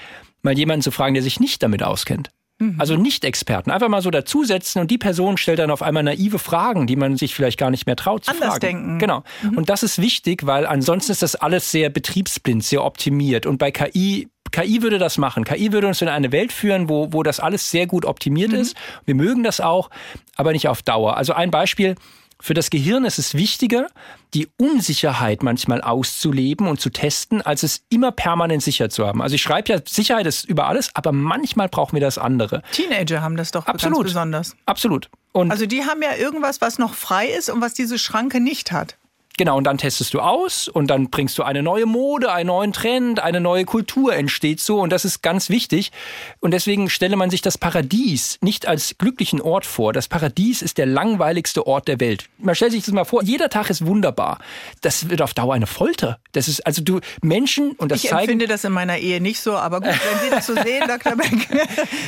mal 0.46 0.56
jemanden 0.56 0.82
zu 0.82 0.90
fragen, 0.90 1.12
der 1.12 1.22
sich 1.22 1.38
nicht 1.40 1.62
damit 1.62 1.82
auskennt. 1.82 2.30
Mhm. 2.58 2.76
Also 2.78 2.96
nicht 2.96 3.24
Experten. 3.24 3.70
Einfach 3.70 3.88
mal 3.88 4.00
so 4.00 4.10
dazusetzen 4.10 4.80
und 4.80 4.90
die 4.90 4.96
Person 4.96 5.36
stellt 5.36 5.58
dann 5.58 5.70
auf 5.70 5.82
einmal 5.82 6.02
naive 6.02 6.38
Fragen, 6.38 6.86
die 6.86 6.96
man 6.96 7.16
sich 7.16 7.34
vielleicht 7.34 7.58
gar 7.58 7.70
nicht 7.70 7.86
mehr 7.86 7.96
traut 7.96 8.24
zu 8.24 8.30
Anders 8.30 8.48
fragen. 8.48 8.60
denken. 8.60 8.98
Genau. 8.98 9.22
Mhm. 9.42 9.58
Und 9.58 9.68
das 9.68 9.82
ist 9.82 10.00
wichtig, 10.00 10.46
weil 10.46 10.66
ansonsten 10.66 11.12
ist 11.12 11.22
das 11.22 11.36
alles 11.36 11.70
sehr 11.70 11.90
betriebsblind, 11.90 12.64
sehr 12.64 12.82
optimiert. 12.82 13.44
Und 13.44 13.58
bei 13.58 13.70
KI 13.70 14.28
KI 14.52 14.80
würde 14.80 14.98
das 14.98 15.18
machen. 15.18 15.44
KI 15.44 15.72
würde 15.72 15.86
uns 15.86 16.00
in 16.00 16.08
eine 16.08 16.32
Welt 16.32 16.52
führen, 16.52 16.88
wo, 16.88 17.12
wo 17.12 17.22
das 17.22 17.40
alles 17.40 17.70
sehr 17.70 17.86
gut 17.86 18.06
optimiert 18.06 18.52
mhm. 18.52 18.60
ist. 18.60 18.76
Wir 19.04 19.14
mögen 19.14 19.42
das 19.42 19.60
auch, 19.60 19.90
aber 20.36 20.52
nicht 20.52 20.68
auf 20.68 20.82
Dauer. 20.82 21.16
Also 21.16 21.34
ein 21.34 21.50
Beispiel. 21.50 21.96
Für 22.40 22.54
das 22.54 22.70
Gehirn 22.70 23.04
ist 23.04 23.18
es 23.18 23.34
wichtiger, 23.34 23.88
die 24.34 24.48
Unsicherheit 24.58 25.42
manchmal 25.42 25.80
auszuleben 25.80 26.68
und 26.68 26.80
zu 26.80 26.90
testen, 26.90 27.40
als 27.40 27.62
es 27.62 27.82
immer 27.88 28.12
permanent 28.12 28.62
sicher 28.62 28.90
zu 28.90 29.06
haben. 29.06 29.22
Also 29.22 29.34
ich 29.36 29.42
schreibe 29.42 29.72
ja, 29.72 29.80
Sicherheit 29.86 30.26
ist 30.26 30.44
über 30.44 30.66
alles, 30.66 30.90
aber 30.94 31.12
manchmal 31.12 31.68
brauchen 31.68 31.94
wir 31.94 32.00
das 32.00 32.18
andere. 32.18 32.62
Teenager 32.72 33.22
haben 33.22 33.36
das 33.36 33.52
doch 33.52 33.66
Absolut. 33.66 33.98
ganz 33.98 34.08
besonders. 34.08 34.56
Absolut. 34.66 35.08
Und 35.32 35.50
also 35.50 35.66
die 35.66 35.84
haben 35.84 36.02
ja 36.02 36.14
irgendwas, 36.16 36.60
was 36.60 36.78
noch 36.78 36.94
frei 36.94 37.26
ist 37.28 37.50
und 37.50 37.60
was 37.60 37.74
diese 37.74 37.98
Schranke 37.98 38.40
nicht 38.40 38.72
hat. 38.72 38.96
Genau, 39.38 39.58
und 39.58 39.64
dann 39.64 39.76
testest 39.76 40.14
du 40.14 40.20
aus 40.20 40.66
und 40.66 40.86
dann 40.86 41.10
bringst 41.10 41.36
du 41.36 41.42
eine 41.42 41.62
neue 41.62 41.84
Mode, 41.84 42.32
einen 42.32 42.46
neuen 42.46 42.72
Trend, 42.72 43.20
eine 43.20 43.38
neue 43.38 43.66
Kultur 43.66 44.14
entsteht 44.14 44.60
so 44.60 44.80
und 44.80 44.90
das 44.90 45.04
ist 45.04 45.22
ganz 45.22 45.50
wichtig. 45.50 45.92
Und 46.40 46.52
deswegen 46.52 46.88
stelle 46.88 47.16
man 47.16 47.28
sich 47.28 47.42
das 47.42 47.58
Paradies 47.58 48.38
nicht 48.40 48.66
als 48.66 48.96
glücklichen 48.96 49.42
Ort 49.42 49.66
vor. 49.66 49.92
Das 49.92 50.08
Paradies 50.08 50.62
ist 50.62 50.78
der 50.78 50.86
langweiligste 50.86 51.66
Ort 51.66 51.86
der 51.86 52.00
Welt. 52.00 52.30
Man 52.38 52.54
stellt 52.54 52.72
sich 52.72 52.86
das 52.86 52.94
mal 52.94 53.04
vor, 53.04 53.22
jeder 53.22 53.50
Tag 53.50 53.68
ist 53.68 53.84
wunderbar. 53.84 54.38
Das 54.80 55.10
wird 55.10 55.20
auf 55.20 55.34
Dauer 55.34 55.52
eine 55.52 55.66
Folter. 55.66 56.18
Das 56.32 56.48
ist 56.48 56.66
also 56.66 56.82
du 56.82 57.00
Menschen 57.20 57.72
und 57.72 57.92
das 57.92 58.04
ich 58.04 58.08
zeigen. 58.08 58.22
Ich 58.22 58.30
empfinde 58.30 58.46
das 58.46 58.64
in 58.64 58.72
meiner 58.72 58.96
Ehe 58.96 59.20
nicht 59.20 59.40
so, 59.40 59.54
aber 59.54 59.82
gut, 59.82 59.90
wenn 59.90 60.24
Sie 60.24 60.30
das 60.30 60.46
so 60.46 60.54
sehen, 60.54 60.84
Dr. 60.88 61.14
Beck. 61.14 61.46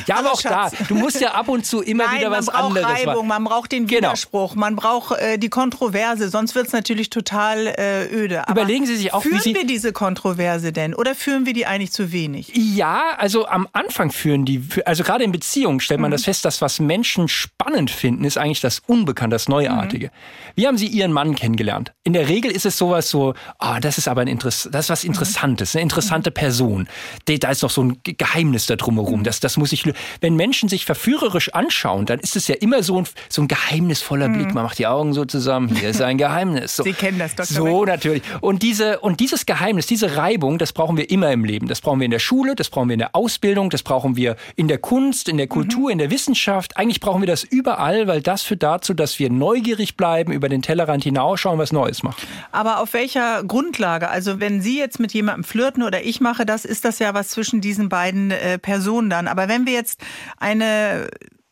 ja, 0.07 0.17
aber 0.17 0.31
auch 0.31 0.41
Schatz. 0.41 0.73
da, 0.79 0.85
du 0.85 0.95
musst 0.95 1.21
ja 1.21 1.33
ab 1.33 1.47
und 1.47 1.63
zu 1.63 1.81
immer 1.81 2.05
Nein, 2.05 2.19
wieder 2.19 2.31
was 2.31 2.49
anderes 2.49 2.87
machen. 2.87 3.07
Reibung, 3.07 3.27
man 3.27 3.43
braucht 3.43 3.71
den 3.71 3.85
genau. 3.85 4.09
Widerspruch, 4.09 4.53
genau. 4.53 4.61
man 4.61 4.75
braucht 4.75 5.19
äh, 5.19 5.37
die 5.37 5.49
Kontroverse, 5.49 6.29
sonst 6.29 6.55
wird 6.55 6.67
es 6.67 6.73
natürlich 6.73 7.11
total 7.11 7.18
äh, 7.21 8.05
öde. 8.11 8.47
Aber 8.47 8.61
Überlegen 8.61 8.85
Sie 8.85 8.95
sich 8.95 9.13
auch, 9.13 9.21
führen 9.21 9.37
wie 9.37 9.41
Sie 9.41 9.55
wir 9.55 9.65
diese 9.65 9.91
Kontroverse 9.91 10.71
denn 10.71 10.93
oder 10.93 11.15
führen 11.15 11.45
wir 11.45 11.53
die 11.53 11.65
eigentlich 11.65 11.91
zu 11.91 12.11
wenig? 12.11 12.51
Ja, 12.55 13.15
also 13.17 13.47
am 13.47 13.67
Anfang 13.73 14.11
führen 14.11 14.45
die, 14.45 14.63
also 14.85 15.03
gerade 15.03 15.23
in 15.23 15.31
Beziehungen 15.31 15.79
stellt 15.79 15.99
man 15.99 16.09
mhm. 16.09 16.13
das 16.13 16.25
fest, 16.25 16.45
dass 16.45 16.61
was 16.61 16.79
Menschen 16.79 17.27
spannend 17.27 17.91
finden, 17.91 18.23
ist 18.23 18.37
eigentlich 18.37 18.61
das 18.61 18.81
Unbekannte, 18.87 19.35
das 19.35 19.47
Neuartige. 19.47 20.07
Mhm. 20.07 20.11
Wie 20.55 20.67
haben 20.67 20.77
Sie 20.77 20.87
Ihren 20.87 21.11
Mann 21.11 21.35
kennengelernt? 21.35 21.91
In 22.03 22.13
der 22.13 22.27
Regel 22.29 22.51
ist 22.51 22.65
es 22.65 22.77
sowas 22.77 23.09
so, 23.09 23.33
ah, 23.59 23.75
oh, 23.75 23.79
das 23.79 23.97
ist 23.97 24.07
aber 24.07 24.21
ein 24.21 24.27
Interess 24.27 24.69
das 24.71 24.85
ist 24.85 24.89
was 24.89 25.03
Interessantes, 25.03 25.75
eine 25.75 25.83
interessante 25.83 26.31
Person. 26.31 26.87
Da 27.25 27.49
ist 27.49 27.63
noch 27.63 27.69
so 27.69 27.83
ein 27.83 27.97
Geheimnis 28.03 28.65
da 28.65 28.75
drumherum. 28.75 29.19
Mhm. 29.19 29.23
Das, 29.23 29.39
das 29.39 29.57
muss 29.57 29.71
ich, 29.71 29.83
wenn 30.21 30.35
Menschen 30.35 30.69
sich 30.69 30.85
verführerisch 30.85 31.53
anschauen, 31.53 32.05
dann 32.05 32.19
ist 32.19 32.35
es 32.35 32.47
ja 32.47 32.55
immer 32.55 32.83
so 32.83 32.97
ein, 32.99 33.07
so 33.29 33.41
ein 33.41 33.47
geheimnisvoller 33.47 34.29
Blick. 34.29 34.47
Mhm. 34.47 34.53
Man 34.53 34.63
macht 34.63 34.79
die 34.79 34.87
Augen 34.87 35.13
so 35.13 35.25
zusammen. 35.25 35.75
Hier 35.75 35.89
ist 35.89 36.01
ein 36.01 36.17
Geheimnis. 36.17 36.75
So. 36.75 36.83
Sie 36.83 36.93
kennen 36.93 37.08
das, 37.17 37.35
Dr. 37.35 37.45
So, 37.45 37.85
natürlich. 37.85 38.23
Und 38.41 38.61
diese, 38.61 38.99
und 38.99 39.19
dieses 39.19 39.45
Geheimnis, 39.45 39.87
diese 39.87 40.17
Reibung, 40.17 40.57
das 40.57 40.73
brauchen 40.73 40.97
wir 40.97 41.09
immer 41.09 41.31
im 41.31 41.43
Leben. 41.43 41.67
Das 41.67 41.81
brauchen 41.81 41.99
wir 41.99 42.05
in 42.05 42.11
der 42.11 42.19
Schule, 42.19 42.55
das 42.55 42.69
brauchen 42.69 42.89
wir 42.89 42.93
in 42.93 42.99
der 42.99 43.15
Ausbildung, 43.15 43.69
das 43.69 43.83
brauchen 43.83 44.15
wir 44.15 44.35
in 44.55 44.67
der 44.67 44.77
Kunst, 44.77 45.29
in 45.29 45.37
der 45.37 45.47
Kultur, 45.47 45.85
mhm. 45.85 45.91
in 45.91 45.97
der 45.97 46.11
Wissenschaft. 46.11 46.77
Eigentlich 46.77 46.99
brauchen 46.99 47.21
wir 47.21 47.27
das 47.27 47.43
überall, 47.43 48.07
weil 48.07 48.21
das 48.21 48.43
führt 48.43 48.63
dazu, 48.63 48.93
dass 48.93 49.17
wir 49.19 49.29
neugierig 49.29 49.97
bleiben, 49.97 50.31
über 50.31 50.49
den 50.49 50.61
Tellerrand 50.61 51.03
hinausschauen, 51.03 51.57
was 51.57 51.71
Neues 51.71 52.03
machen. 52.03 52.21
Aber 52.51 52.79
auf 52.79 52.93
welcher 52.93 53.43
Grundlage? 53.43 54.09
Also 54.09 54.39
wenn 54.39 54.61
Sie 54.61 54.77
jetzt 54.77 54.99
mit 54.99 55.13
jemandem 55.13 55.43
flirten 55.43 55.83
oder 55.83 56.03
ich 56.03 56.21
mache 56.21 56.45
das, 56.45 56.65
ist 56.65 56.85
das 56.85 56.99
ja 56.99 57.13
was 57.13 57.29
zwischen 57.29 57.61
diesen 57.61 57.89
beiden 57.89 58.31
äh, 58.31 58.59
Personen 58.59 59.09
dann. 59.09 59.27
Aber 59.27 59.47
wenn 59.47 59.65
wir 59.65 59.73
jetzt 59.73 60.01
eine 60.37 61.09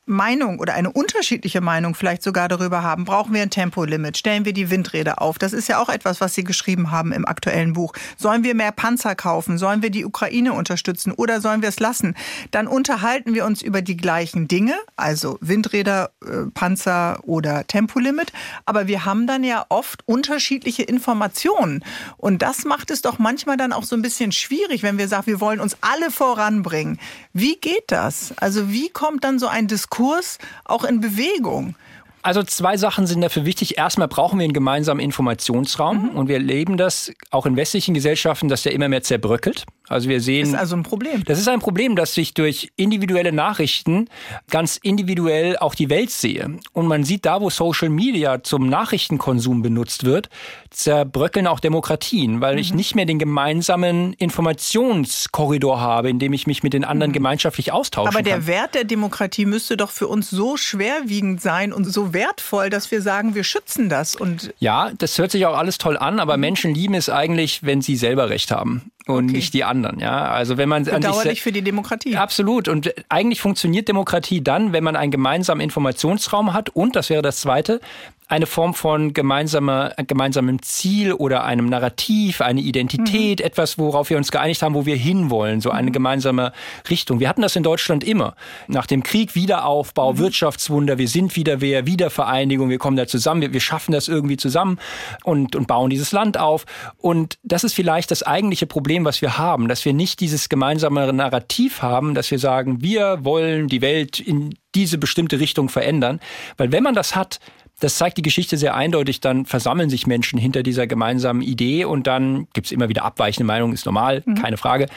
Meinung 0.08 0.60
oder 0.60 0.74
eine 0.74 0.89
unterschiedliche 0.89 1.60
Meinung 1.60 1.93
vielleicht 1.93 2.24
sogar 2.24 2.48
darüber 2.48 2.82
haben, 2.82 3.04
brauchen 3.04 3.34
wir 3.34 3.41
ein 3.41 3.50
Tempolimit, 3.50 4.17
stellen 4.17 4.46
wir 4.46 4.54
die 4.54 4.70
Windräder 4.70 5.22
auf. 5.22 5.38
Das 5.38 5.52
ist 5.52 5.67
ja 5.67 5.80
auch 5.80 5.89
etwas, 5.89 6.22
was 6.22 6.34
Sie 6.34 6.46
geschrieben 6.46 6.91
haben 6.91 7.12
im 7.12 7.26
aktuellen 7.26 7.74
Buch. 7.74 7.93
Sollen 8.15 8.43
wir 8.43 8.56
mehr 8.56 8.72
Panzer 8.72 9.15
kaufen? 9.15 9.58
Sollen 9.58 9.82
wir 9.82 9.89
die 9.89 10.06
Ukraine 10.06 10.54
unterstützen 10.54 11.12
oder 11.12 11.41
sollen 11.41 11.62
wir 11.62 11.70
es 11.70 11.80
lassen? 11.80 12.15
Dann 12.52 12.67
unterhalten 12.67 13.34
wir 13.34 13.46
uns 13.46 13.62
über 13.62 13.82
die 13.82 13.98
gleichen 13.98 14.48
Dinge, 14.48 14.76
also 14.96 15.38
Windräder, 15.41 16.12
äh, 16.24 16.50
Panzer 16.54 17.20
oder 17.24 17.67
Tempolimit. 17.67 18.32
Aber 18.65 18.88
wir 18.88 19.04
haben 19.04 19.28
dann 19.28 19.43
ja 19.43 19.65
oft 19.67 20.08
unterschiedliche 20.08 20.84
Informationen. 20.84 21.84
Und 22.15 22.41
das 22.41 22.63
macht 22.63 22.91
es 22.91 23.02
doch 23.02 23.20
manchmal 23.20 23.58
dann 23.58 23.74
auch 23.74 23.84
so 23.84 23.96
ein 23.96 24.02
bisschen 24.02 24.32
schwierig, 24.32 24.84
wenn 24.84 24.98
wir 24.98 25.10
sagen, 25.10 25.28
wir 25.28 25.41
wollen 25.41 25.60
uns 25.60 25.76
alle 25.82 26.12
voranbringen. 26.12 26.98
Wie 27.34 27.56
geht 27.58 27.86
das? 27.88 28.34
Also 28.38 28.70
wie 28.72 28.89
kommt 28.89 29.26
dann 29.26 29.38
so 29.38 29.48
ein 29.48 29.67
Diskurs 29.67 29.96
Diskurs 29.97 30.38
auch 30.65 30.83
in 30.83 31.01
Bewegung. 31.01 31.75
Also 32.21 32.43
zwei 32.43 32.77
Sachen 32.77 33.07
sind 33.07 33.21
dafür 33.21 33.45
wichtig. 33.45 33.77
Erstmal 33.77 34.07
brauchen 34.07 34.39
wir 34.39 34.43
einen 34.43 34.53
gemeinsamen 34.53 34.99
Informationsraum 34.99 36.10
mhm. 36.12 36.17
und 36.17 36.27
wir 36.27 36.36
erleben 36.36 36.77
das 36.77 37.12
auch 37.31 37.45
in 37.45 37.55
westlichen 37.55 37.93
Gesellschaften, 37.93 38.47
dass 38.47 38.63
der 38.63 38.73
immer 38.73 38.89
mehr 38.89 39.01
zerbröckelt. 39.01 39.65
Also 39.89 40.10
wir 40.10 40.19
sehen. 40.19 40.41
Das 40.41 40.50
ist 40.50 40.60
also 40.60 40.76
ein 40.76 40.84
Problem. 40.84 41.23
Das 41.23 41.39
ist 41.39 41.47
ein 41.47 41.60
Problem, 41.60 41.95
dass 41.95 42.13
sich 42.13 42.34
durch 42.34 42.71
individuelle 42.76 43.32
Nachrichten 43.32 44.10
ganz 44.50 44.78
individuell 44.78 45.58
auch 45.58 45.76
die 45.76 45.89
Welt 45.89 46.12
sehe. 46.12 46.60
Und 46.73 46.88
man 46.88 47.04
sieht 47.04 47.26
da, 47.26 47.39
wo 47.39 47.50
Social 47.50 47.89
Media 47.89 48.43
zum 48.43 48.67
Nachrichtenkonsum 48.67 49.62
benutzt 49.62 50.04
wird, 50.04 50.30
zerbröckeln 50.69 51.47
auch 51.47 51.62
Demokratien, 51.62 52.41
weil 52.41 52.54
mhm. 52.54 52.60
ich 52.60 52.73
nicht 52.73 52.95
mehr 52.95 53.06
den 53.06 53.17
gemeinsamen 53.17 54.13
Informationskorridor 54.13 55.80
habe, 55.80 56.10
in 56.10 56.19
dem 56.19 56.34
ich 56.34 56.47
mich 56.47 56.63
mit 56.63 56.73
den 56.73 56.84
anderen 56.84 57.12
mhm. 57.12 57.15
gemeinschaftlich 57.15 57.71
austauschen 57.71 58.10
Aber 58.10 58.17
kann. 58.17 58.26
der 58.26 58.47
Wert 58.47 58.76
der 58.76 58.84
Demokratie 58.84 59.45
müsste 59.45 59.78
doch 59.78 59.91
für 59.91 60.08
uns 60.08 60.30
so 60.30 60.58
schwerwiegend 60.58 61.41
sein 61.41 61.71
und 61.71 61.86
so 61.86 62.13
wertvoll, 62.13 62.69
dass 62.69 62.91
wir 62.91 63.02
sagen, 63.02 63.36
wir 63.36 63.45
schützen 63.45 63.88
das. 63.88 64.15
Und 64.15 64.54
ja, 64.60 64.91
das 64.97 65.17
hört 65.17 65.32
sich 65.32 65.45
auch 65.45 65.58
alles 65.58 65.78
toll 65.78 65.97
an, 65.97 66.19
aber 66.19 66.36
mhm. 66.36 66.41
Menschen 66.41 66.76
lieben 66.76 66.93
es 66.93 67.10
eigentlich, 67.10 67.63
wenn 67.63 67.82
sie 67.82 67.95
selber 67.95 68.30
Recht 68.30 68.52
haben 68.52 68.91
und 69.08 69.26
okay. 69.26 69.38
nicht 69.38 69.54
die 69.54 69.63
anderen. 69.63 70.00
Ja, 70.00 70.28
also 70.30 70.58
wenn 70.58 70.70
man 70.70 70.84
bedauerlich 70.84 71.41
für 71.41 71.52
die 71.52 71.62
Demokratie. 71.62 72.15
Absolut. 72.15 72.67
Und 72.67 72.93
eigentlich 73.10 73.41
funktioniert 73.41 73.88
Demokratie 73.88 74.41
dann, 74.41 74.74
wenn 74.74 74.84
man 74.84 74.96
einen 74.96 75.12
gemeinsamen 75.12 75.62
Informationsraum 75.62 76.54
hat 76.54 76.70
und 76.70 76.96
das 76.96 77.10
wäre 77.10 77.22
das 77.22 77.39
Zweite, 77.39 77.80
eine 78.27 78.45
Form 78.45 78.73
von 78.73 79.13
gemeinsamer, 79.13 79.93
gemeinsamem 80.05 80.61
Ziel 80.61 81.13
oder 81.13 81.45
einem 81.45 81.67
Narrativ, 81.67 82.41
eine 82.41 82.59
Identität, 82.59 83.39
mhm. 83.39 83.45
etwas, 83.45 83.77
worauf 83.77 84.09
wir 84.09 84.17
uns 84.17 84.31
geeinigt 84.31 84.61
haben, 84.61 84.75
wo 84.75 84.85
wir 84.85 84.97
hinwollen, 84.97 85.61
so 85.61 85.71
eine 85.71 85.89
mhm. 85.89 85.93
gemeinsame 85.93 86.51
Richtung. 86.89 87.21
Wir 87.21 87.29
hatten 87.29 87.41
das 87.41 87.55
in 87.55 87.63
Deutschland 87.63 88.03
immer. 88.03 88.35
Nach 88.67 88.85
dem 88.85 89.03
Krieg 89.03 89.35
Wiederaufbau, 89.35 90.13
mhm. 90.13 90.17
Wirtschaftswunder, 90.17 90.97
wir 90.97 91.07
sind 91.07 91.37
wieder 91.37 91.61
wer, 91.61 91.85
Wiedervereinigung, 91.85 92.69
wir 92.69 92.79
kommen 92.79 92.97
da 92.97 93.07
zusammen, 93.07 93.41
wir, 93.41 93.53
wir 93.53 93.61
schaffen 93.61 93.93
das 93.93 94.09
irgendwie 94.09 94.37
zusammen 94.37 94.77
und, 95.23 95.55
und 95.55 95.67
bauen 95.67 95.89
dieses 95.89 96.11
Land 96.11 96.37
auf. 96.37 96.65
Und 96.97 97.37
das 97.43 97.63
ist 97.63 97.73
vielleicht 97.73 98.11
das 98.11 98.23
eigentliche 98.23 98.67
Problem, 98.67 99.05
was 99.05 99.21
wir 99.21 99.37
haben, 99.37 99.69
dass 99.69 99.85
wir 99.85 99.93
nicht 99.93 100.19
dieses 100.19 100.49
gemeinsame 100.49 101.13
Narrativ 101.13 101.81
haben, 101.81 102.13
dass 102.13 102.29
wir 102.29 102.39
sagen, 102.39 102.81
wir 102.81 103.19
wollen 103.23 103.69
die 103.69 103.81
Welt 103.81 104.19
in 104.19 104.53
diese 104.75 104.97
bestimmte 104.97 105.39
Richtung 105.39 105.69
verändern. 105.69 106.19
Weil 106.57 106.71
wenn 106.71 106.83
man 106.83 106.93
das 106.93 107.15
hat, 107.15 107.39
das 107.79 107.97
zeigt 107.97 108.17
die 108.17 108.23
Geschichte 108.23 108.57
sehr 108.57 108.75
eindeutig, 108.75 109.21
dann 109.21 109.45
versammeln 109.45 109.89
sich 109.89 110.07
Menschen 110.07 110.39
hinter 110.39 110.63
dieser 110.63 110.87
gemeinsamen 110.87 111.41
Idee 111.41 111.85
und 111.85 112.07
dann 112.07 112.47
gibt's 112.53 112.71
immer 112.71 112.89
wieder 112.89 113.05
abweichende 113.05 113.45
Meinungen, 113.45 113.73
ist 113.73 113.85
normal, 113.85 114.23
mhm. 114.25 114.35
keine 114.35 114.57
Frage. 114.57 114.87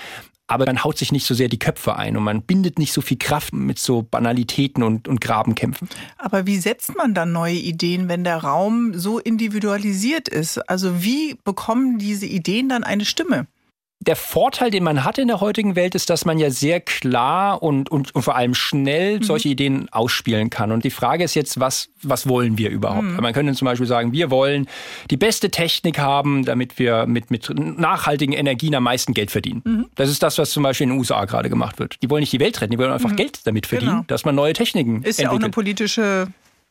Aber 0.47 0.65
dann 0.65 0.83
haut 0.83 0.99
sich 0.99 1.13
nicht 1.13 1.27
so 1.27 1.35
sehr 1.35 1.49
die 1.49 1.61
Köpfe 1.61 1.95
ein 1.95 2.17
und 2.17 2.25
man 2.25 2.43
bindet 2.43 2.79
nicht 2.81 2.93
so 2.93 3.03
viel 3.03 3.19
Kraft 3.19 3.53
mit 3.53 3.79
so 3.79 4.03
Banalitäten 4.03 4.83
und, 4.83 5.07
und 5.07 5.21
Grabenkämpfen. 5.21 5.89
Aber 6.19 6.45
wie 6.45 6.57
setzt 6.57 6.97
man 6.97 7.15
dann 7.15 7.31
neue 7.31 7.55
Ideen, 7.55 8.09
wenn 8.09 8.25
der 8.25 8.39
Raum 8.39 8.99
so 8.99 9.21
individualisiert 9.21 10.29
ist? 10.29 10.59
Also 10.69 11.05
wie 11.05 11.37
bekommen 11.45 11.99
diese 11.99 12.27
Ideen 12.27 12.69
dann 12.69 12.83
eine 12.83 13.05
Stimme? 13.05 13.47
Der 14.03 14.17
Vorteil, 14.17 14.71
den 14.71 14.83
man 14.83 15.05
hat 15.05 15.19
in 15.19 15.29
der 15.29 15.41
heutigen 15.41 15.77
Welt, 15.77 15.95
ist, 15.95 16.09
dass 16.09 16.25
man 16.25 16.39
ja 16.39 16.51
sehr 16.51 16.81
klar 16.81 17.63
und, 17.63 17.91
und, 17.91 18.15
und 18.15 18.23
vor 18.23 18.35
allem 18.35 18.55
schnell 18.55 19.19
mhm. 19.19 19.23
solche 19.25 19.51
Ideen 19.51 19.89
ausspielen 19.91 20.49
kann. 20.49 20.73
Und 20.73 20.85
die 20.85 20.91
Frage 20.91 21.23
ist 21.23 21.35
jetzt, 21.35 21.61
was, 21.61 21.91
was 22.03 22.27
wollen 22.27 22.57
wir 22.57 22.71
überhaupt? 22.71 23.03
Mhm. 23.03 23.17
Man 23.21 23.35
könnte 23.35 23.53
zum 23.53 23.67
Beispiel 23.67 23.87
sagen, 23.87 24.13
wir 24.13 24.31
wollen 24.31 24.69
die 25.11 25.19
beste 25.19 25.51
Technik 25.51 25.99
haben, 25.99 26.47
damit 26.47 26.79
wir 26.79 27.05
mit, 27.05 27.31
mit 27.31 27.53
nachhaltigen 27.55 28.33
Energien 28.33 28.75
am 28.75 28.85
meisten 28.85 29.13
Geld 29.13 29.31
verdienen. 29.31 29.61
Mhm. 29.67 29.87
Das 29.97 30.09
ist 30.09 30.23
das, 30.23 30.39
was 30.39 30.51
zum 30.51 30.63
Beispiel 30.63 30.85
in 30.85 30.91
den 30.91 30.99
USA 30.99 31.27
gerade 31.27 31.51
gemacht 31.51 31.79
wird. 31.79 31.97
Die 32.03 32.09
wollen 32.09 32.21
nicht 32.21 32.33
die 32.33 32.41
Welt 32.41 32.59
retten, 32.63 32.73
die 32.73 32.79
wollen 32.79 32.93
einfach 32.93 33.11
mhm. 33.11 33.17
Geld 33.17 33.47
damit 33.47 33.67
verdienen, 33.67 33.93
genau. 33.93 34.05
dass 34.07 34.25
man 34.25 34.35
neue 34.35 34.55
Techniken 34.55 35.03
Ist 35.03 35.19
entwickelt. 35.19 35.25
ja 35.25 35.31
auch 35.31 35.41
eine 35.41 35.51
politische 35.51 36.29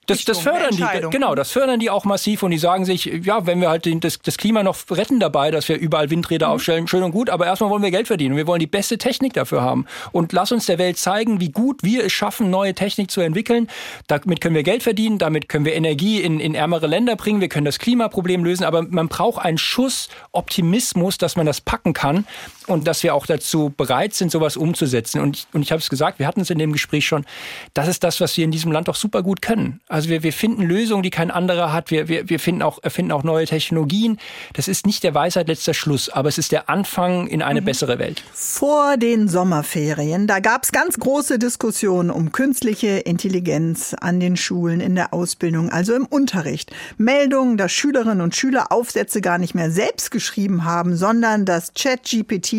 das, 0.09 0.25
das 0.25 0.39
fördern 0.39 0.75
die, 0.75 1.09
genau, 1.09 1.35
das 1.35 1.51
fördern 1.51 1.79
die 1.79 1.89
auch 1.89 2.05
massiv 2.05 2.43
und 2.43 2.51
die 2.51 2.57
sagen 2.57 2.85
sich, 2.85 3.05
ja, 3.05 3.45
wenn 3.45 3.61
wir 3.61 3.69
halt 3.69 3.85
den, 3.85 3.99
das, 3.99 4.19
das 4.19 4.37
Klima 4.37 4.63
noch 4.63 4.77
retten 4.89 5.19
dabei, 5.19 5.51
dass 5.51 5.69
wir 5.69 5.77
überall 5.77 6.09
Windräder 6.09 6.47
mhm. 6.47 6.53
aufstellen, 6.53 6.87
schön 6.87 7.03
und 7.03 7.11
gut, 7.11 7.29
aber 7.29 7.45
erstmal 7.45 7.69
wollen 7.69 7.83
wir 7.83 7.91
Geld 7.91 8.07
verdienen 8.07 8.33
und 8.33 8.37
wir 8.37 8.47
wollen 8.47 8.59
die 8.59 8.67
beste 8.67 8.97
Technik 8.97 9.33
dafür 9.33 9.61
haben. 9.61 9.85
Und 10.11 10.33
lass 10.33 10.51
uns 10.51 10.65
der 10.65 10.77
Welt 10.77 10.97
zeigen, 10.97 11.39
wie 11.39 11.51
gut 11.51 11.83
wir 11.83 12.05
es 12.05 12.11
schaffen, 12.11 12.49
neue 12.49 12.73
Technik 12.73 13.11
zu 13.11 13.21
entwickeln. 13.21 13.67
Damit 14.07 14.41
können 14.41 14.55
wir 14.55 14.63
Geld 14.63 14.83
verdienen, 14.83 15.17
damit 15.17 15.49
können 15.49 15.65
wir 15.65 15.73
Energie 15.73 16.21
in, 16.21 16.39
in 16.39 16.55
ärmere 16.55 16.87
Länder 16.87 17.15
bringen, 17.15 17.41
wir 17.41 17.49
können 17.49 17.65
das 17.65 17.79
Klimaproblem 17.79 18.43
lösen, 18.43 18.63
aber 18.63 18.83
man 18.83 19.07
braucht 19.07 19.43
einen 19.43 19.57
Schuss 19.57 20.09
Optimismus, 20.31 21.17
dass 21.17 21.35
man 21.35 21.45
das 21.45 21.61
packen 21.61 21.93
kann 21.93 22.25
und 22.69 22.87
dass 22.87 23.03
wir 23.03 23.15
auch 23.15 23.25
dazu 23.25 23.73
bereit 23.75 24.13
sind, 24.13 24.31
sowas 24.31 24.57
umzusetzen. 24.57 25.19
Und, 25.19 25.47
und 25.53 25.61
ich 25.61 25.71
habe 25.71 25.81
es 25.81 25.89
gesagt, 25.89 26.19
wir 26.19 26.27
hatten 26.27 26.41
es 26.41 26.49
in 26.49 26.59
dem 26.59 26.71
Gespräch 26.71 27.05
schon, 27.05 27.25
das 27.73 27.87
ist 27.87 28.03
das, 28.03 28.21
was 28.21 28.37
wir 28.37 28.43
in 28.43 28.51
diesem 28.51 28.71
Land 28.71 28.87
doch 28.87 28.95
super 28.95 29.23
gut 29.23 29.41
können. 29.41 29.81
Also 29.87 30.09
wir, 30.09 30.23
wir 30.23 30.33
finden 30.33 30.63
Lösungen, 30.63 31.03
die 31.03 31.09
kein 31.09 31.31
anderer 31.31 31.73
hat. 31.73 31.91
Wir, 31.91 32.07
wir, 32.07 32.29
wir 32.29 32.39
finden 32.39 32.61
auch, 32.61 32.79
erfinden 32.83 33.11
auch 33.11 33.23
neue 33.23 33.45
Technologien. 33.45 34.19
Das 34.53 34.67
ist 34.67 34.85
nicht 34.85 35.03
der 35.03 35.13
Weisheit 35.13 35.47
letzter 35.47 35.73
Schluss, 35.73 36.09
aber 36.09 36.29
es 36.29 36.37
ist 36.37 36.51
der 36.51 36.69
Anfang 36.69 37.27
in 37.27 37.41
eine 37.41 37.61
mhm. 37.61 37.65
bessere 37.65 37.99
Welt. 37.99 38.23
Vor 38.33 38.97
den 38.97 39.27
Sommerferien, 39.27 40.27
da 40.27 40.39
gab 40.39 40.63
es 40.63 40.71
ganz 40.71 40.97
große 40.97 41.39
Diskussionen 41.39 42.09
um 42.09 42.31
künstliche 42.31 42.99
Intelligenz 42.99 43.95
an 43.99 44.19
den 44.19 44.37
Schulen 44.37 44.79
in 44.79 44.95
der 44.95 45.13
Ausbildung, 45.13 45.69
also 45.69 45.95
im 45.95 46.05
Unterricht. 46.05 46.71
Meldungen, 46.97 47.57
dass 47.57 47.71
Schülerinnen 47.71 48.21
und 48.21 48.35
Schüler 48.35 48.71
Aufsätze 48.71 49.21
gar 49.21 49.37
nicht 49.37 49.55
mehr 49.55 49.71
selbst 49.71 50.11
geschrieben 50.11 50.65
haben, 50.65 50.95
sondern 50.95 51.45
dass 51.45 51.73
ChatGPT 51.73 52.58